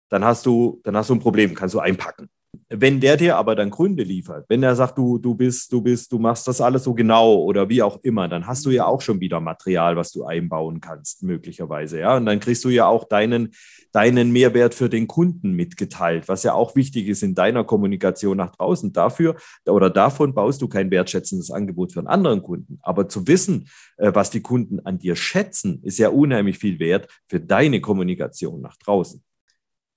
dann 0.08 0.24
hast 0.24 0.46
du, 0.46 0.80
dann 0.84 0.96
hast 0.96 1.10
du 1.10 1.14
ein 1.14 1.20
Problem, 1.20 1.54
kannst 1.54 1.74
du 1.74 1.80
einpacken. 1.80 2.28
Wenn 2.70 3.00
der 3.00 3.16
dir 3.16 3.36
aber 3.36 3.54
dann 3.54 3.70
Gründe 3.70 4.02
liefert, 4.02 4.46
wenn 4.48 4.62
er 4.62 4.74
sagt, 4.74 4.96
du, 4.96 5.18
du 5.18 5.34
bist, 5.34 5.70
du 5.72 5.82
bist, 5.82 6.10
du 6.12 6.18
machst 6.18 6.48
das 6.48 6.60
alles 6.60 6.84
so 6.84 6.94
genau 6.94 7.36
oder 7.36 7.68
wie 7.68 7.82
auch 7.82 7.98
immer, 8.02 8.26
dann 8.26 8.46
hast 8.46 8.64
du 8.64 8.70
ja 8.70 8.86
auch 8.86 9.02
schon 9.02 9.20
wieder 9.20 9.40
Material, 9.40 9.96
was 9.96 10.12
du 10.12 10.24
einbauen 10.24 10.80
kannst, 10.80 11.22
möglicherweise. 11.22 12.00
Ja, 12.00 12.16
und 12.16 12.26
dann 12.26 12.40
kriegst 12.40 12.64
du 12.64 12.70
ja 12.70 12.86
auch 12.86 13.04
deinen, 13.04 13.54
deinen 13.92 14.30
Mehrwert 14.30 14.74
für 14.74 14.88
den 14.88 15.06
Kunden 15.06 15.52
mitgeteilt, 15.52 16.28
was 16.28 16.42
ja 16.42 16.52
auch 16.52 16.76
wichtig 16.76 17.08
ist 17.08 17.22
in 17.22 17.34
deiner 17.34 17.64
Kommunikation 17.64 18.36
nach 18.36 18.54
draußen. 18.54 18.92
Dafür 18.92 19.36
oder 19.66 19.90
davon 19.90 20.34
baust 20.34 20.62
du 20.62 20.68
kein 20.68 20.90
wertschätzendes 20.90 21.50
Angebot 21.50 21.92
für 21.92 22.00
einen 22.00 22.08
anderen 22.08 22.42
Kunden. 22.42 22.78
Aber 22.82 23.08
zu 23.08 23.26
wissen, 23.26 23.68
äh, 23.96 24.12
was 24.14 24.30
die 24.30 24.42
Kunden 24.42 24.80
an 24.80 24.98
dir 24.98 25.16
schätzen, 25.16 25.80
ist 25.82 25.98
ja 25.98 26.08
unheimlich 26.08 26.58
viel 26.58 26.78
wert 26.78 27.08
für 27.28 27.40
deine 27.40 27.80
Kommunikation 27.80 28.60
nach 28.60 28.76
draußen. 28.76 29.22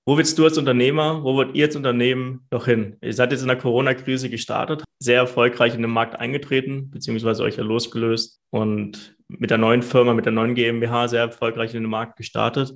Wo 0.04 0.18
willst 0.18 0.36
du 0.36 0.44
als 0.44 0.58
Unternehmer, 0.58 1.22
wo 1.22 1.34
wollt 1.36 1.54
ihr 1.54 1.66
als 1.66 1.76
Unternehmen 1.76 2.44
noch 2.50 2.64
hin? 2.64 2.96
Ihr 3.02 3.14
seid 3.14 3.30
jetzt 3.30 3.42
in 3.42 3.46
der 3.46 3.56
Corona-Krise 3.56 4.28
gestartet, 4.28 4.82
sehr 4.98 5.18
erfolgreich 5.18 5.76
in 5.76 5.82
den 5.82 5.92
Markt 5.92 6.18
eingetreten, 6.18 6.90
beziehungsweise 6.90 7.44
euch 7.44 7.56
ja 7.56 7.62
losgelöst 7.62 8.40
und 8.50 9.16
mit 9.28 9.50
der 9.50 9.58
neuen 9.58 9.82
Firma, 9.82 10.12
mit 10.12 10.24
der 10.24 10.32
neuen 10.32 10.56
GmbH 10.56 11.06
sehr 11.06 11.20
erfolgreich 11.20 11.72
in 11.74 11.82
den 11.82 11.90
Markt 11.90 12.16
gestartet. 12.16 12.74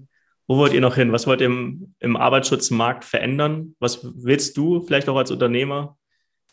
Wo 0.49 0.57
wollt 0.59 0.73
ihr 0.73 0.81
noch 0.81 0.95
hin? 0.95 1.13
Was 1.13 1.27
wollt 1.27 1.41
ihr 1.41 1.47
im, 1.47 1.95
im 1.99 2.17
Arbeitsschutzmarkt 2.17 3.05
verändern? 3.05 3.75
Was 3.81 4.01
willst 4.03 4.57
du 4.57 4.81
vielleicht 4.83 5.09
auch 5.09 5.17
als 5.17 5.31
Unternehmer 5.31 5.97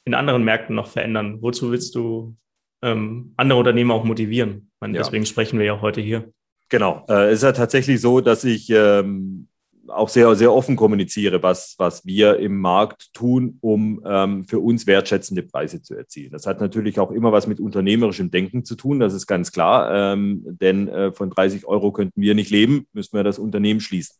in 0.06 0.13
anderen 0.13 0.43
Märkten 0.43 0.75
noch 0.75 0.88
verändern? 0.88 1.41
Wozu 1.41 1.71
willst 1.71 1.95
du 1.95 2.36
ähm, 2.82 3.34
andere 3.38 3.60
Unternehmer 3.60 3.93
auch 3.93 4.03
motivieren? 4.03 4.71
Meine, 4.79 4.97
ja. 4.97 5.03
Deswegen 5.03 5.25
sprechen 5.25 5.60
wir 5.60 5.65
ja 5.65 5.82
heute 5.82 6.01
hier. 6.01 6.32
Genau. 6.69 7.06
Äh, 7.08 7.27
es 7.27 7.36
ist 7.36 7.43
ja 7.43 7.51
tatsächlich 7.51 8.01
so, 8.01 8.19
dass 8.19 8.43
ich 8.43 8.69
ähm, 8.71 9.47
auch 9.88 10.10
sehr, 10.10 10.36
sehr 10.36 10.54
offen 10.54 10.76
kommuniziere, 10.76 11.43
was, 11.43 11.76
was 11.78 12.06
wir 12.06 12.38
im 12.39 12.60
Markt 12.60 13.13
tun, 13.13 13.58
um 13.62 14.02
ähm, 14.06 14.43
für 14.43 14.60
uns 14.60 14.88
wertschätzende 14.88 15.43
Preise 15.43 15.82
zu 15.82 15.96
erzielen. 15.96 16.32
Das 16.32 16.46
hat 16.46 16.62
natürlich 16.62 17.00
auch 17.00 17.12
immer 17.12 17.32
was 17.32 17.48
mit 17.48 17.60
unternehmerischem 17.60 18.32
Denken 18.32 18.65
zu 18.65 18.76
tun, 18.76 19.00
das 19.00 19.13
ist 19.13 19.28
ganz 19.28 19.52
klar, 19.52 20.13
ähm, 20.13 20.43
denn 20.46 20.88
äh, 20.88 21.12
von 21.12 21.30
30 21.30 21.65
Euro 21.65 21.91
könnten 21.91 22.22
wir 22.22 22.36
nicht 22.36 22.50
leben, 22.50 22.88
müssen 22.93 23.15
wir 23.15 23.24
das 23.24 23.39
Unternehmen 23.39 23.80
schließen. 23.80 24.15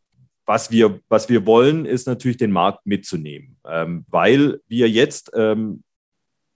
Was 0.46 0.72
wir, 0.72 1.00
was 1.08 1.30
wir 1.30 1.46
wollen, 1.46 1.86
ist 1.86 2.06
natürlich 2.06 2.38
den 2.38 2.52
Markt 2.52 2.86
mitzunehmen, 2.86 3.58
ähm, 3.66 4.06
weil 4.10 4.60
wir 4.68 4.90
jetzt 4.90 5.32
ähm, 5.36 5.84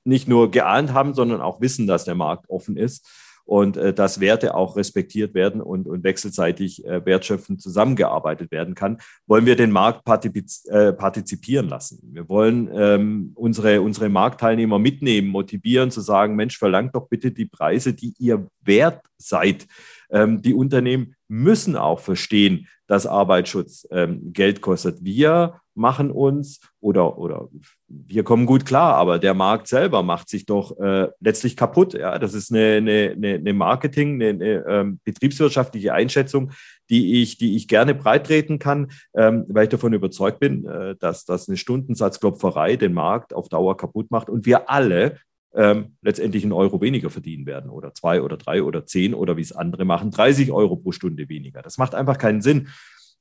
nicht 0.03 0.27
nur 0.27 0.51
geahnt 0.51 0.93
haben, 0.93 1.13
sondern 1.13 1.41
auch 1.41 1.61
wissen, 1.61 1.87
dass 1.87 2.05
der 2.05 2.15
Markt 2.15 2.49
offen 2.49 2.77
ist 2.77 3.07
und 3.47 3.77
äh, 3.77 3.93
dass 3.93 4.19
Werte 4.19 4.53
auch 4.55 4.75
respektiert 4.75 5.33
werden 5.33 5.61
und, 5.61 5.87
und 5.87 6.03
wechselseitig 6.03 6.85
äh, 6.85 7.03
wertschöpfend 7.05 7.61
zusammengearbeitet 7.61 8.51
werden 8.51 8.75
kann, 8.75 8.97
wollen 9.25 9.45
wir 9.45 9.55
den 9.55 9.71
Markt 9.71 10.03
partiziz 10.03 10.65
äh, 10.65 10.91
partizipieren 10.91 11.69
lassen. 11.69 11.99
Wir 12.11 12.27
wollen 12.27 12.69
ähm, 12.73 13.31
unsere, 13.35 13.81
unsere 13.81 14.09
Marktteilnehmer 14.09 14.79
mitnehmen, 14.79 15.29
motivieren, 15.29 15.91
zu 15.91 16.01
sagen, 16.01 16.35
Mensch, 16.35 16.57
verlangt 16.57 16.93
doch 16.93 17.07
bitte 17.07 17.31
die 17.31 17.45
Preise, 17.45 17.93
die 17.93 18.13
ihr 18.19 18.47
wert 18.61 19.05
seid. 19.17 19.65
Ähm, 20.09 20.41
die 20.41 20.53
Unternehmen 20.53 21.15
müssen 21.27 21.75
auch 21.75 21.99
verstehen, 21.99 22.67
dass 22.87 23.05
Arbeitsschutz 23.05 23.87
ähm, 23.91 24.31
Geld 24.33 24.61
kostet. 24.61 25.03
Wir 25.03 25.59
machen 25.75 26.09
uns 26.09 26.59
oder, 26.79 27.17
oder 27.17 27.49
wir 27.87 28.23
kommen 28.23 28.45
gut 28.45 28.65
klar, 28.65 28.95
aber 28.95 29.19
der 29.19 29.33
Markt 29.33 29.67
selber 29.67 30.03
macht 30.03 30.29
sich 30.29 30.45
doch 30.45 30.79
äh, 30.79 31.09
letztlich 31.19 31.55
kaputt. 31.55 31.93
Ja? 31.93 32.17
Das 32.17 32.33
ist 32.33 32.51
eine, 32.51 32.77
eine, 32.77 33.35
eine 33.35 33.53
Marketing, 33.53 34.15
eine, 34.15 34.29
eine 34.29 34.65
ähm, 34.67 34.99
betriebswirtschaftliche 35.03 35.93
Einschätzung, 35.93 36.51
die 36.89 37.21
ich, 37.21 37.37
die 37.37 37.55
ich 37.55 37.67
gerne 37.67 37.93
breitreten 37.93 38.57
kann, 38.57 38.91
ähm, 39.15 39.45
weil 39.49 39.63
ich 39.63 39.69
davon 39.69 39.93
überzeugt 39.93 40.39
bin, 40.39 40.65
äh, 40.65 40.95
dass, 40.97 41.25
dass 41.25 41.47
eine 41.47 41.57
Stundensatzklopferei 41.57 42.77
den 42.77 42.93
Markt 42.93 43.33
auf 43.33 43.49
Dauer 43.49 43.77
kaputt 43.77 44.09
macht 44.09 44.29
und 44.29 44.45
wir 44.45 44.69
alle 44.69 45.17
ähm, 45.53 45.95
letztendlich 46.01 46.43
einen 46.43 46.53
Euro 46.53 46.81
weniger 46.81 47.09
verdienen 47.09 47.45
werden 47.45 47.69
oder 47.69 47.93
zwei 47.93 48.21
oder 48.21 48.37
drei 48.37 48.63
oder 48.63 48.85
zehn 48.85 49.13
oder 49.13 49.37
wie 49.37 49.41
es 49.41 49.51
andere 49.51 49.85
machen, 49.85 50.11
30 50.11 50.51
Euro 50.51 50.75
pro 50.75 50.91
Stunde 50.91 51.29
weniger. 51.29 51.61
Das 51.61 51.77
macht 51.77 51.95
einfach 51.95 52.17
keinen 52.17 52.41
Sinn. 52.41 52.67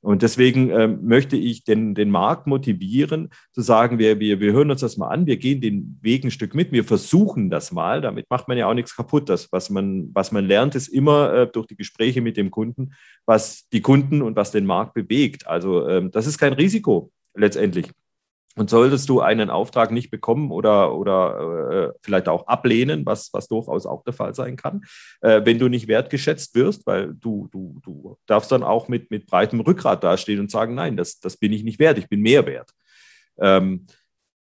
Und 0.01 0.21
deswegen 0.21 0.69
ähm, 0.69 0.99
möchte 1.03 1.35
ich 1.35 1.63
den, 1.63 1.95
den 1.95 2.11
Markt 2.11 2.45
motivieren, 2.45 3.29
zu 3.51 3.61
sagen, 3.61 3.97
wir, 3.97 4.19
wir, 4.19 4.39
wir 4.39 4.53
hören 4.53 4.69
uns 4.69 4.81
das 4.81 4.97
mal 4.97 5.07
an, 5.07 5.25
wir 5.25 5.37
gehen 5.37 5.59
den 5.59 5.97
Weg 6.01 6.23
ein 6.23 6.31
Stück 6.31 6.53
mit, 6.53 6.71
wir 6.71 6.83
versuchen 6.83 7.49
das 7.49 7.71
mal. 7.71 8.01
Damit 8.01 8.29
macht 8.29 8.47
man 8.47 8.57
ja 8.57 8.69
auch 8.69 8.75
nichts 8.75 8.95
kaputt. 8.95 9.27
Das, 9.27 9.51
was 9.51 9.71
man, 9.71 10.11
was 10.13 10.31
man 10.31 10.45
lernt, 10.45 10.75
ist 10.75 10.87
immer 10.87 11.33
äh, 11.33 11.47
durch 11.51 11.65
die 11.65 11.75
Gespräche 11.75 12.21
mit 12.21 12.37
dem 12.37 12.51
Kunden, 12.51 12.93
was 13.25 13.67
die 13.69 13.81
Kunden 13.81 14.21
und 14.21 14.35
was 14.35 14.51
den 14.51 14.67
Markt 14.67 14.93
bewegt. 14.93 15.47
Also 15.47 15.87
ähm, 15.87 16.11
das 16.11 16.27
ist 16.27 16.37
kein 16.37 16.53
Risiko 16.53 17.11
letztendlich. 17.33 17.89
Und 18.57 18.69
solltest 18.69 19.07
du 19.07 19.21
einen 19.21 19.49
Auftrag 19.49 19.91
nicht 19.91 20.09
bekommen 20.09 20.51
oder, 20.51 20.95
oder 20.95 21.71
äh, 21.71 21.97
vielleicht 22.01 22.27
auch 22.27 22.47
ablehnen, 22.47 23.05
was, 23.05 23.29
was 23.31 23.47
durchaus 23.47 23.85
auch 23.85 24.03
der 24.03 24.13
Fall 24.13 24.33
sein 24.33 24.55
kann, 24.55 24.81
äh, 25.21 25.41
wenn 25.45 25.59
du 25.59 25.67
nicht 25.67 25.87
wertgeschätzt 25.87 26.55
wirst, 26.55 26.87
weil 26.87 27.13
du, 27.13 27.47
du, 27.51 27.79
du 27.83 28.17
darfst 28.25 28.51
dann 28.51 28.63
auch 28.63 28.87
mit, 28.87 29.11
mit 29.11 29.27
breitem 29.27 29.59
Rückgrat 29.59 30.03
dastehen 30.03 30.39
und 30.39 30.49
sagen, 30.49 30.73
nein, 30.73 30.97
das, 30.97 31.19
das 31.19 31.37
bin 31.37 31.53
ich 31.53 31.63
nicht 31.63 31.79
wert, 31.79 31.99
ich 31.99 32.09
bin 32.09 32.21
mehr 32.21 32.45
wert. 32.47 32.71
Ähm, 33.39 33.85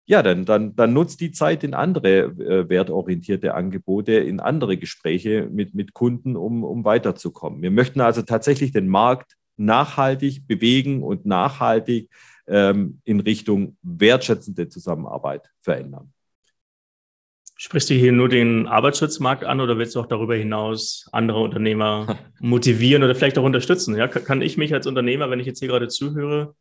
ja, 0.04 0.22
dann, 0.22 0.44
dann, 0.44 0.76
dann 0.76 0.92
nutzt 0.92 1.20
die 1.20 1.30
Zeit 1.32 1.64
in 1.64 1.72
andere 1.72 2.24
äh, 2.24 2.68
wertorientierte 2.68 3.54
Angebote, 3.54 4.12
in 4.12 4.40
andere 4.40 4.76
Gespräche 4.76 5.48
mit, 5.50 5.74
mit 5.74 5.94
Kunden, 5.94 6.36
um, 6.36 6.64
um 6.64 6.84
weiterzukommen. 6.84 7.62
Wir 7.62 7.70
möchten 7.70 8.00
also 8.00 8.20
tatsächlich 8.22 8.72
den 8.72 8.88
Markt 8.88 9.36
nachhaltig 9.56 10.46
bewegen 10.46 11.02
und 11.02 11.24
nachhaltig 11.24 12.10
ähm, 12.46 13.00
in 13.04 13.20
Richtung 13.20 13.76
wertschätzende 13.82 14.68
Zusammenarbeit 14.68 15.50
verändern. 15.60 16.12
Sprichst 17.56 17.90
du 17.90 17.94
hier 17.94 18.10
nur 18.10 18.28
den 18.28 18.66
Arbeitsschutzmarkt 18.66 19.44
an 19.44 19.60
oder 19.60 19.78
willst 19.78 19.94
du 19.94 20.00
auch 20.00 20.06
darüber 20.06 20.34
hinaus 20.34 21.08
andere 21.12 21.40
Unternehmer 21.40 22.18
motivieren 22.40 23.04
oder 23.04 23.14
vielleicht 23.14 23.38
auch 23.38 23.44
unterstützen? 23.44 23.96
Ja, 23.96 24.08
kann 24.08 24.42
ich 24.42 24.56
mich 24.56 24.74
als 24.74 24.86
Unternehmer, 24.86 25.30
wenn 25.30 25.38
ich 25.38 25.46
jetzt 25.46 25.60
hier 25.60 25.68
gerade 25.68 25.88
zuhöre, 25.88 26.56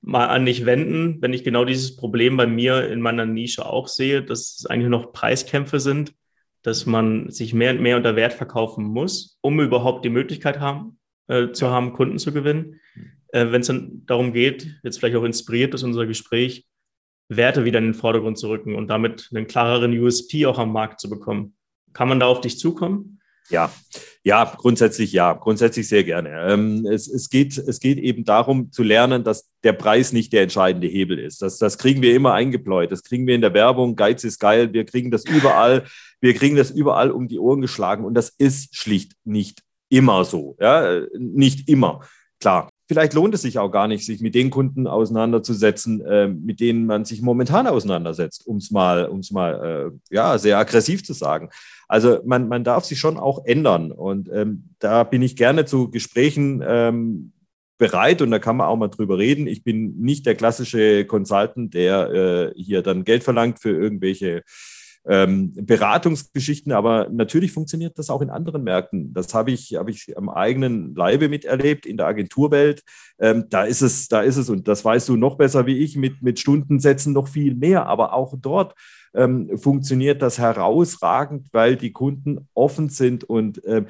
mal 0.00 0.26
an 0.26 0.46
dich 0.46 0.66
wenden, 0.66 1.20
wenn 1.22 1.32
ich 1.32 1.44
genau 1.44 1.64
dieses 1.64 1.96
Problem 1.96 2.36
bei 2.36 2.46
mir 2.46 2.88
in 2.88 3.00
meiner 3.00 3.26
Nische 3.26 3.66
auch 3.66 3.88
sehe, 3.88 4.22
dass 4.22 4.58
es 4.58 4.66
eigentlich 4.66 4.90
noch 4.90 5.12
Preiskämpfe 5.12 5.80
sind, 5.80 6.14
dass 6.62 6.86
man 6.86 7.30
sich 7.30 7.54
mehr 7.54 7.72
und 7.72 7.80
mehr 7.80 7.96
unter 7.96 8.14
Wert 8.14 8.34
verkaufen 8.34 8.84
muss, 8.84 9.38
um 9.40 9.60
überhaupt 9.60 10.04
die 10.04 10.10
Möglichkeit 10.10 10.60
haben, 10.60 10.98
äh, 11.26 11.50
zu 11.52 11.68
haben, 11.68 11.94
Kunden 11.94 12.18
zu 12.18 12.32
gewinnen. 12.32 12.80
Äh, 13.34 13.50
wenn 13.50 13.62
es 13.62 13.66
dann 13.66 14.02
darum 14.06 14.32
geht, 14.32 14.78
jetzt 14.84 14.98
vielleicht 14.98 15.16
auch 15.16 15.24
inspiriert 15.24 15.72
durch 15.72 15.82
unser 15.82 16.06
Gespräch, 16.06 16.66
Werte 17.28 17.64
wieder 17.64 17.78
in 17.78 17.86
den 17.86 17.94
Vordergrund 17.94 18.38
zu 18.38 18.48
rücken 18.48 18.76
und 18.76 18.86
damit 18.88 19.30
einen 19.34 19.46
klareren 19.46 19.98
USP 19.98 20.46
auch 20.46 20.58
am 20.58 20.72
Markt 20.72 21.00
zu 21.00 21.10
bekommen. 21.10 21.56
Kann 21.92 22.08
man 22.08 22.20
da 22.20 22.26
auf 22.26 22.40
dich 22.40 22.58
zukommen? 22.58 23.20
Ja, 23.50 23.72
ja, 24.22 24.44
grundsätzlich 24.56 25.12
ja, 25.12 25.32
grundsätzlich 25.32 25.88
sehr 25.88 26.04
gerne. 26.04 26.30
Ähm, 26.48 26.86
es, 26.86 27.08
es, 27.08 27.28
geht, 27.28 27.58
es 27.58 27.80
geht 27.80 27.98
eben 27.98 28.24
darum 28.24 28.70
zu 28.70 28.82
lernen, 28.82 29.24
dass 29.24 29.50
der 29.64 29.72
Preis 29.72 30.12
nicht 30.12 30.32
der 30.32 30.42
entscheidende 30.42 30.86
Hebel 30.86 31.18
ist. 31.18 31.42
Das, 31.42 31.58
das 31.58 31.76
kriegen 31.76 32.02
wir 32.02 32.14
immer 32.14 32.34
eingebläut. 32.34 32.92
Das 32.92 33.02
kriegen 33.02 33.26
wir 33.26 33.34
in 33.34 33.42
der 33.42 33.52
Werbung. 33.52 33.96
Geiz 33.96 34.22
ist 34.24 34.38
geil. 34.38 34.72
Wir 34.72 34.86
kriegen 34.86 35.10
das 35.10 35.24
überall. 35.24 35.84
Wir 36.20 36.34
kriegen 36.34 36.56
das 36.56 36.70
überall 36.70 37.10
um 37.10 37.28
die 37.28 37.38
Ohren 37.38 37.60
geschlagen. 37.60 38.04
Und 38.04 38.14
das 38.14 38.30
ist 38.30 38.76
schlicht 38.76 39.12
nicht 39.24 39.62
immer 39.88 40.24
so. 40.24 40.56
Ja, 40.58 41.02
nicht 41.18 41.68
immer. 41.68 42.00
Klar, 42.40 42.70
vielleicht 42.86 43.14
lohnt 43.14 43.34
es 43.34 43.42
sich 43.42 43.58
auch 43.58 43.70
gar 43.70 43.88
nicht, 43.88 44.04
sich 44.04 44.20
mit 44.20 44.34
den 44.34 44.50
Kunden 44.50 44.86
auseinanderzusetzen, 44.86 46.04
äh, 46.04 46.28
mit 46.28 46.60
denen 46.60 46.86
man 46.86 47.04
sich 47.04 47.22
momentan 47.22 47.66
auseinandersetzt, 47.66 48.46
um 48.46 48.58
es 48.58 48.70
mal, 48.70 49.06
um's 49.06 49.30
mal 49.30 49.92
äh, 49.92 50.14
ja, 50.14 50.38
sehr 50.38 50.58
aggressiv 50.58 51.04
zu 51.04 51.12
sagen. 51.12 51.50
Also 51.88 52.20
man, 52.24 52.48
man 52.48 52.64
darf 52.64 52.84
sich 52.84 52.98
schon 52.98 53.16
auch 53.16 53.44
ändern. 53.44 53.92
Und 53.92 54.28
ähm, 54.32 54.70
da 54.78 55.04
bin 55.04 55.22
ich 55.22 55.36
gerne 55.36 55.64
zu 55.64 55.90
Gesprächen 55.90 56.62
ähm, 56.66 57.32
bereit 57.78 58.22
und 58.22 58.30
da 58.30 58.38
kann 58.38 58.56
man 58.56 58.68
auch 58.68 58.76
mal 58.76 58.88
drüber 58.88 59.18
reden. 59.18 59.46
Ich 59.46 59.64
bin 59.64 59.96
nicht 59.98 60.26
der 60.26 60.34
klassische 60.34 61.04
Consultant, 61.04 61.74
der 61.74 62.10
äh, 62.10 62.52
hier 62.56 62.82
dann 62.82 63.04
Geld 63.04 63.24
verlangt 63.24 63.60
für 63.60 63.70
irgendwelche 63.70 64.42
ähm, 65.06 65.52
Beratungsgeschichten, 65.54 66.72
aber 66.72 67.08
natürlich 67.10 67.52
funktioniert 67.52 67.98
das 67.98 68.10
auch 68.10 68.22
in 68.22 68.30
anderen 68.30 68.64
Märkten. 68.64 69.12
Das 69.12 69.34
habe 69.34 69.50
ich, 69.50 69.74
habe 69.74 69.90
ich 69.90 70.16
am 70.16 70.28
eigenen 70.28 70.94
Leibe 70.94 71.28
miterlebt 71.28 71.84
in 71.84 71.96
der 71.96 72.06
Agenturwelt. 72.06 72.82
Ähm, 73.18 73.44
da 73.50 73.64
ist 73.64 73.82
es, 73.82 74.08
da 74.08 74.22
ist 74.22 74.36
es, 74.36 74.48
und 74.48 74.66
das 74.66 74.84
weißt 74.84 75.08
du 75.08 75.16
noch 75.16 75.36
besser 75.36 75.66
wie 75.66 75.78
ich, 75.78 75.96
mit, 75.96 76.22
mit 76.22 76.40
Stundensätzen 76.40 77.12
noch 77.12 77.28
viel 77.28 77.54
mehr, 77.54 77.86
aber 77.86 78.14
auch 78.14 78.34
dort 78.40 78.74
ähm, 79.14 79.56
funktioniert 79.58 80.22
das 80.22 80.38
herausragend, 80.38 81.48
weil 81.52 81.76
die 81.76 81.92
Kunden 81.92 82.48
offen 82.54 82.88
sind 82.88 83.24
und 83.24 83.60
ähm, 83.66 83.86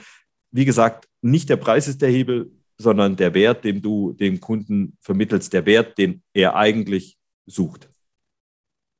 wie 0.50 0.64
gesagt, 0.64 1.08
nicht 1.22 1.48
der 1.48 1.56
Preis 1.56 1.88
ist 1.88 2.02
der 2.02 2.10
Hebel, 2.10 2.52
sondern 2.78 3.16
der 3.16 3.34
Wert, 3.34 3.64
den 3.64 3.82
du 3.82 4.12
dem 4.12 4.40
Kunden 4.40 4.96
vermittelst, 5.00 5.52
der 5.52 5.66
Wert, 5.66 5.96
den 5.98 6.22
er 6.32 6.54
eigentlich 6.56 7.16
sucht. 7.46 7.88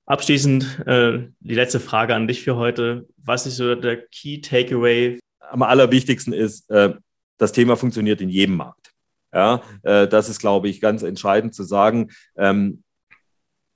Abschließend 0.06 0.86
äh, 0.86 1.28
die 1.40 1.54
letzte 1.54 1.80
Frage 1.80 2.14
an 2.14 2.28
dich 2.28 2.42
für 2.42 2.56
heute. 2.56 3.08
Was 3.16 3.46
ist 3.46 3.56
so 3.56 3.74
der 3.74 4.06
Key 4.08 4.40
Takeaway? 4.40 5.18
Am 5.40 5.62
allerwichtigsten 5.62 6.34
ist, 6.34 6.70
äh, 6.70 6.94
das 7.38 7.52
Thema 7.52 7.76
funktioniert 7.76 8.20
in 8.20 8.28
jedem 8.28 8.56
Markt. 8.56 8.92
Ja, 9.32 9.62
äh, 9.82 10.06
das 10.06 10.28
ist, 10.28 10.40
glaube 10.40 10.68
ich, 10.68 10.80
ganz 10.80 11.02
entscheidend 11.02 11.54
zu 11.54 11.64
sagen. 11.64 12.10
Ähm, 12.36 12.82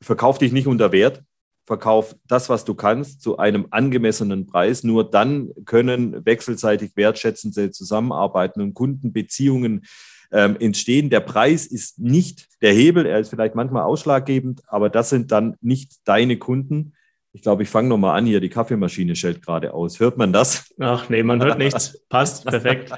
verkauf 0.02 0.38
dich 0.38 0.52
nicht 0.52 0.66
unter 0.66 0.92
Wert, 0.92 1.22
verkauf 1.66 2.14
das, 2.26 2.48
was 2.48 2.64
du 2.64 2.74
kannst, 2.74 3.22
zu 3.22 3.38
einem 3.38 3.66
angemessenen 3.70 4.46
Preis. 4.46 4.84
Nur 4.84 5.10
dann 5.10 5.50
können 5.64 6.24
wechselseitig 6.24 6.92
wertschätzende 6.94 7.70
Zusammenarbeiten 7.70 8.60
und 8.60 8.74
Kundenbeziehungen 8.74 9.86
ähm, 10.30 10.56
entstehen. 10.60 11.10
Der 11.10 11.20
Preis 11.20 11.66
ist 11.66 11.98
nicht 11.98 12.48
der 12.60 12.72
Hebel, 12.72 13.06
er 13.06 13.18
ist 13.18 13.30
vielleicht 13.30 13.54
manchmal 13.54 13.82
ausschlaggebend, 13.82 14.62
aber 14.66 14.90
das 14.90 15.10
sind 15.10 15.32
dann 15.32 15.56
nicht 15.60 16.00
deine 16.04 16.38
Kunden. 16.38 16.94
Ich 17.32 17.42
glaube, 17.42 17.62
ich 17.62 17.68
fange 17.68 17.88
nochmal 17.88 18.18
an 18.18 18.26
hier. 18.26 18.40
Die 18.40 18.48
Kaffeemaschine 18.48 19.14
stellt 19.14 19.42
gerade 19.42 19.74
aus. 19.74 20.00
Hört 20.00 20.16
man 20.16 20.32
das? 20.32 20.74
Ach 20.80 21.08
nee, 21.08 21.22
man 21.22 21.42
hört 21.42 21.58
nichts. 21.58 22.00
Passt, 22.08 22.44
perfekt. 22.44 22.90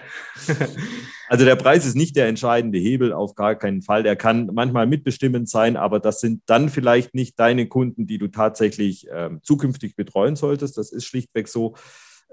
Also 1.28 1.44
der 1.44 1.54
Preis 1.54 1.86
ist 1.86 1.94
nicht 1.94 2.16
der 2.16 2.26
entscheidende 2.26 2.78
Hebel, 2.78 3.12
auf 3.12 3.36
gar 3.36 3.54
keinen 3.54 3.82
Fall. 3.82 4.02
Der 4.02 4.16
kann 4.16 4.50
manchmal 4.52 4.88
mitbestimmend 4.88 5.48
sein, 5.48 5.76
aber 5.76 6.00
das 6.00 6.20
sind 6.20 6.42
dann 6.46 6.68
vielleicht 6.68 7.14
nicht 7.14 7.38
deine 7.38 7.68
Kunden, 7.68 8.08
die 8.08 8.18
du 8.18 8.26
tatsächlich 8.26 9.06
ähm, 9.12 9.38
zukünftig 9.42 9.94
betreuen 9.94 10.34
solltest. 10.34 10.76
Das 10.76 10.90
ist 10.90 11.04
schlichtweg 11.04 11.46
so. 11.46 11.76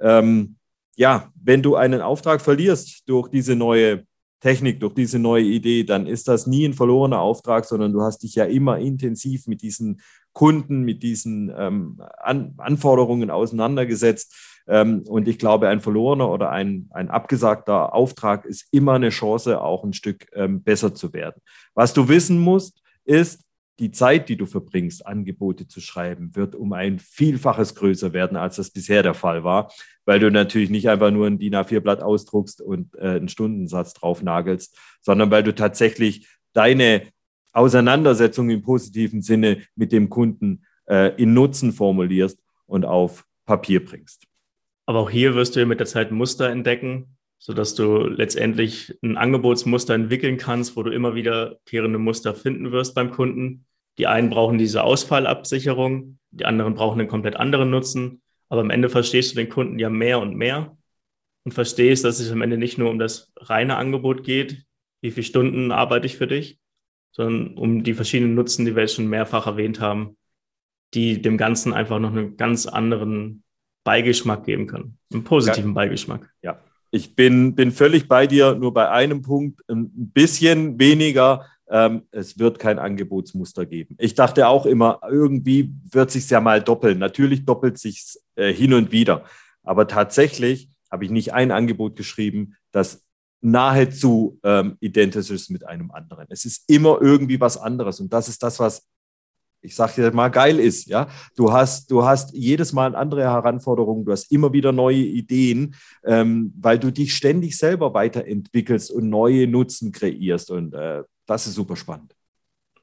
Ähm, 0.02 0.56
ja, 0.96 1.32
wenn 1.36 1.62
du 1.62 1.76
einen 1.76 2.02
Auftrag 2.02 2.42
verlierst 2.42 3.08
durch 3.08 3.30
diese 3.30 3.56
neue 3.56 4.08
Technik, 4.40 4.80
durch 4.80 4.94
diese 4.94 5.20
neue 5.20 5.44
Idee, 5.44 5.84
dann 5.84 6.06
ist 6.06 6.28
das 6.28 6.48
nie 6.48 6.66
ein 6.66 6.74
verlorener 6.74 7.20
Auftrag, 7.20 7.66
sondern 7.66 7.94
du 7.94 8.02
hast 8.02 8.20
dich 8.24 8.36
ja 8.36 8.46
immer 8.46 8.78
intensiv 8.78 9.48
mit 9.48 9.62
diesen 9.62 10.02
Kunden, 10.34 10.84
mit 10.84 11.02
diesen 11.02 11.52
ähm, 11.58 12.00
An 12.20 12.54
Anforderungen 12.58 13.32
auseinandergesetzt. 13.32 14.64
Ähm, 14.68 15.04
und 15.08 15.28
ich 15.28 15.40
glaube, 15.40 15.70
ein 15.70 15.80
verlorener 15.80 16.30
oder 16.30 16.52
ein, 16.52 16.88
ein 16.92 17.10
abgesagter 17.10 17.94
Auftrag 17.96 18.46
ist 18.46 18.68
immer 18.72 18.94
eine 18.94 19.10
Chance, 19.10 19.62
auch 19.62 19.84
ein 19.84 19.94
Stück 19.94 20.28
ähm, 20.34 20.62
besser 20.62 20.94
zu 20.94 21.14
werden. 21.14 21.42
Was 21.74 21.94
du 21.94 22.08
wissen 22.08 22.40
musst, 22.40 22.82
ist, 23.06 23.47
die 23.80 23.92
Zeit, 23.92 24.30
die 24.30 24.38
du 24.38 24.46
verbringst, 24.46 25.06
Angebote 25.06 25.68
zu 25.68 25.82
schreiben, 25.82 26.36
wird 26.36 26.56
um 26.56 26.74
ein 26.74 27.00
Vielfaches 27.00 27.76
größer 27.76 28.14
werden, 28.14 28.38
als 28.38 28.56
das 28.56 28.72
bisher 28.72 29.04
der 29.04 29.14
Fall 29.14 29.44
war, 29.44 29.72
weil 30.06 30.20
du 30.20 30.32
natürlich 30.32 30.70
nicht 30.70 30.90
einfach 30.90 31.12
nur 31.12 31.28
ein 31.28 31.38
DIN 31.38 31.56
A4-Blatt 31.56 32.02
ausdruckst 32.02 32.62
und 32.62 32.96
äh, 32.96 33.18
einen 33.18 33.30
Stundensatz 33.30 33.94
drauf 33.94 34.24
nagelst, 34.24 34.78
sondern 35.02 35.30
weil 35.30 35.44
du 35.44 35.54
tatsächlich 35.54 36.28
deine 36.54 37.04
Auseinandersetzung 37.54 38.50
im 38.50 38.64
positiven 38.64 39.22
Sinne 39.22 39.64
mit 39.76 39.92
dem 39.92 40.10
Kunden 40.10 40.64
äh, 40.88 41.16
in 41.22 41.34
Nutzen 41.34 41.72
formulierst 41.72 42.40
und 42.66 42.86
auf 42.86 43.26
Papier 43.46 43.84
bringst. 43.84 44.24
Aber 44.88 45.00
auch 45.00 45.10
hier 45.10 45.36
wirst 45.36 45.56
du 45.56 45.66
mit 45.66 45.80
der 45.80 45.88
Zeit 45.88 46.12
Muster 46.12 46.50
entdecken, 46.50 47.18
sodass 47.40 47.76
du 47.76 48.08
letztendlich 48.08 48.98
ein 49.04 49.18
Angebotsmuster 49.18 49.94
entwickeln 49.94 50.38
kannst, 50.38 50.76
wo 50.76 50.84
du 50.84 50.92
immer 50.92 51.14
wiederkehrende 51.14 52.00
Muster 52.00 52.34
finden 52.34 52.72
wirst 52.72 52.96
beim 52.96 53.12
Kunden. 53.12 53.66
Die 53.98 54.08
einen 54.08 54.30
brauchen 54.30 54.58
diese 54.58 54.84
Ausfallabsicherung, 54.84 56.20
die 56.32 56.46
anderen 56.46 56.76
brauchen 56.76 57.00
einen 57.00 57.10
komplett 57.10 57.36
anderen 57.36 57.70
Nutzen. 57.70 58.22
Aber 58.50 58.62
am 58.62 58.70
Ende 58.70 58.90
verstehst 58.90 59.32
du 59.32 59.36
den 59.36 59.50
Kunden 59.50 59.80
ja 59.80 59.90
mehr 59.90 60.20
und 60.20 60.36
mehr 60.36 60.78
und 61.44 61.54
verstehst, 61.54 62.04
dass 62.04 62.20
es 62.20 62.32
am 62.32 62.42
Ende 62.42 62.58
nicht 62.58 62.78
nur 62.78 62.90
um 62.90 63.00
das 63.00 63.32
reine 63.38 63.78
Angebot 63.78 64.24
geht, 64.24 64.66
wie 65.02 65.12
viele 65.12 65.26
Stunden 65.26 65.72
arbeite 65.72 66.06
ich 66.06 66.18
für 66.18 66.28
dich, 66.28 66.60
sondern 67.12 67.58
um 67.58 67.84
die 67.84 67.94
verschiedenen 67.94 68.36
Nutzen, 68.36 68.66
die 68.66 68.76
wir 68.76 68.84
jetzt 68.84 68.96
schon 68.96 69.08
mehrfach 69.08 69.48
erwähnt 69.48 69.80
haben, 69.80 70.18
die 70.94 71.22
dem 71.22 71.38
Ganzen 71.38 71.74
einfach 71.74 72.00
noch 72.00 72.12
einen 72.12 72.38
ganz 72.38 72.66
anderen 72.66 73.44
Beigeschmack 73.84 74.46
geben 74.46 74.68
können, 74.68 74.98
einen 75.14 75.24
positiven 75.24 75.72
ja. 75.72 75.76
Beigeschmack. 75.76 76.30
Ja, 76.42 76.60
ich 76.92 77.16
bin, 77.16 77.56
bin 77.56 77.72
völlig 77.72 78.08
bei 78.08 78.28
dir, 78.28 78.56
nur 78.56 78.74
bei 78.74 78.90
einem 78.90 79.22
Punkt 79.22 79.62
ein 79.70 79.90
bisschen 80.12 80.80
weniger. 80.80 81.46
Ähm, 81.70 82.04
es 82.12 82.40
wird 82.40 82.60
kein 82.60 82.80
Angebotsmuster 82.80 83.66
geben. 83.66 83.96
Ich 84.00 84.16
dachte 84.16 84.48
auch 84.48 84.66
immer, 84.66 85.02
irgendwie 85.10 85.74
wird 85.92 86.12
sich 86.12 86.30
ja 86.30 86.40
mal 86.40 86.62
doppeln. 86.62 87.00
Natürlich 87.00 87.46
doppelt 87.46 87.78
sich 87.78 88.18
äh, 88.36 88.54
hin 88.54 88.74
und 88.74 88.92
wieder, 88.92 89.26
aber 89.64 89.88
tatsächlich 89.88 90.70
habe 90.90 91.06
ich 91.06 91.12
nicht 91.12 91.34
ein 91.34 91.52
Angebot 91.52 91.96
geschrieben, 91.96 92.56
das 92.72 93.04
nahezu 93.42 94.40
ähm, 94.44 94.78
identisch 94.80 95.30
ist 95.30 95.50
mit 95.50 95.68
einem 95.68 95.92
anderen. 95.92 96.26
Es 96.30 96.46
ist 96.46 96.64
immer 96.70 97.00
irgendwie 97.02 97.40
was 97.40 97.58
anderes 97.58 98.00
und 98.00 98.12
das 98.14 98.30
ist 98.30 98.42
das, 98.42 98.60
was 98.60 98.88
ich 99.62 99.76
sage 99.76 99.94
dir 99.96 100.12
mal, 100.12 100.30
geil 100.30 100.60
ist. 100.60 100.88
Ja? 100.88 101.08
Du, 101.36 101.52
hast, 101.52 101.92
du 101.92 102.06
hast 102.06 102.34
jedes 102.34 102.74
Mal 102.74 102.96
andere 102.96 103.24
Herausforderungen, 103.24 104.06
du 104.06 104.12
hast 104.12 104.32
immer 104.32 104.54
wieder 104.54 104.72
neue 104.72 104.98
Ideen, 104.98 105.76
ähm, 106.06 106.54
weil 106.58 106.80
du 106.80 106.92
dich 106.92 107.16
ständig 107.16 107.58
selber 107.58 107.94
weiterentwickelst 107.94 108.92
und 108.92 109.10
neue 109.10 109.48
Nutzen 109.48 109.92
kreierst. 109.92 110.52
Und 110.52 110.74
äh, 110.74 111.04
das 111.28 111.46
ist 111.46 111.54
super 111.54 111.76
spannend. 111.76 112.16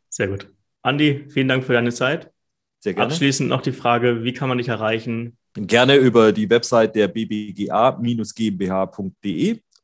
Sehr 0.08 0.28
gut. 0.28 0.48
Andi, 0.82 1.24
vielen 1.28 1.48
Dank 1.48 1.64
für 1.64 1.72
deine 1.72 1.92
Zeit. 1.92 2.30
Sehr 2.78 2.94
gerne. 2.94 3.10
Abschließend 3.10 3.48
noch 3.48 3.62
die 3.62 3.72
Frage, 3.72 4.22
wie 4.22 4.32
kann 4.32 4.48
man 4.48 4.58
dich 4.58 4.68
erreichen? 4.68 5.36
Gerne 5.54 5.96
über 5.96 6.30
die 6.30 6.48
Website 6.50 6.94
der 6.94 7.08
bbga-gmbh.de 7.08 8.00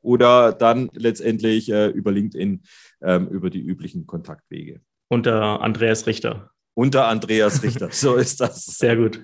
oder 0.03 0.53
dann 0.53 0.91
letztendlich 0.93 1.69
äh, 1.73 1.89
über 1.89 2.13
LinkedIn 2.13 2.63
ähm, 3.03 3.27
über 3.29 3.51
die 3.51 3.61
üblichen 3.61 4.07
Kontaktwege. 4.07 4.81
Unter 5.09 5.61
Andreas 5.61 6.07
Richter 6.07 6.53
unter 6.81 7.09
Andreas 7.09 7.63
Richter. 7.63 7.89
So 7.93 8.17
ist 8.17 8.41
das. 8.41 8.65
Sehr 8.65 8.97
gut. 8.97 9.21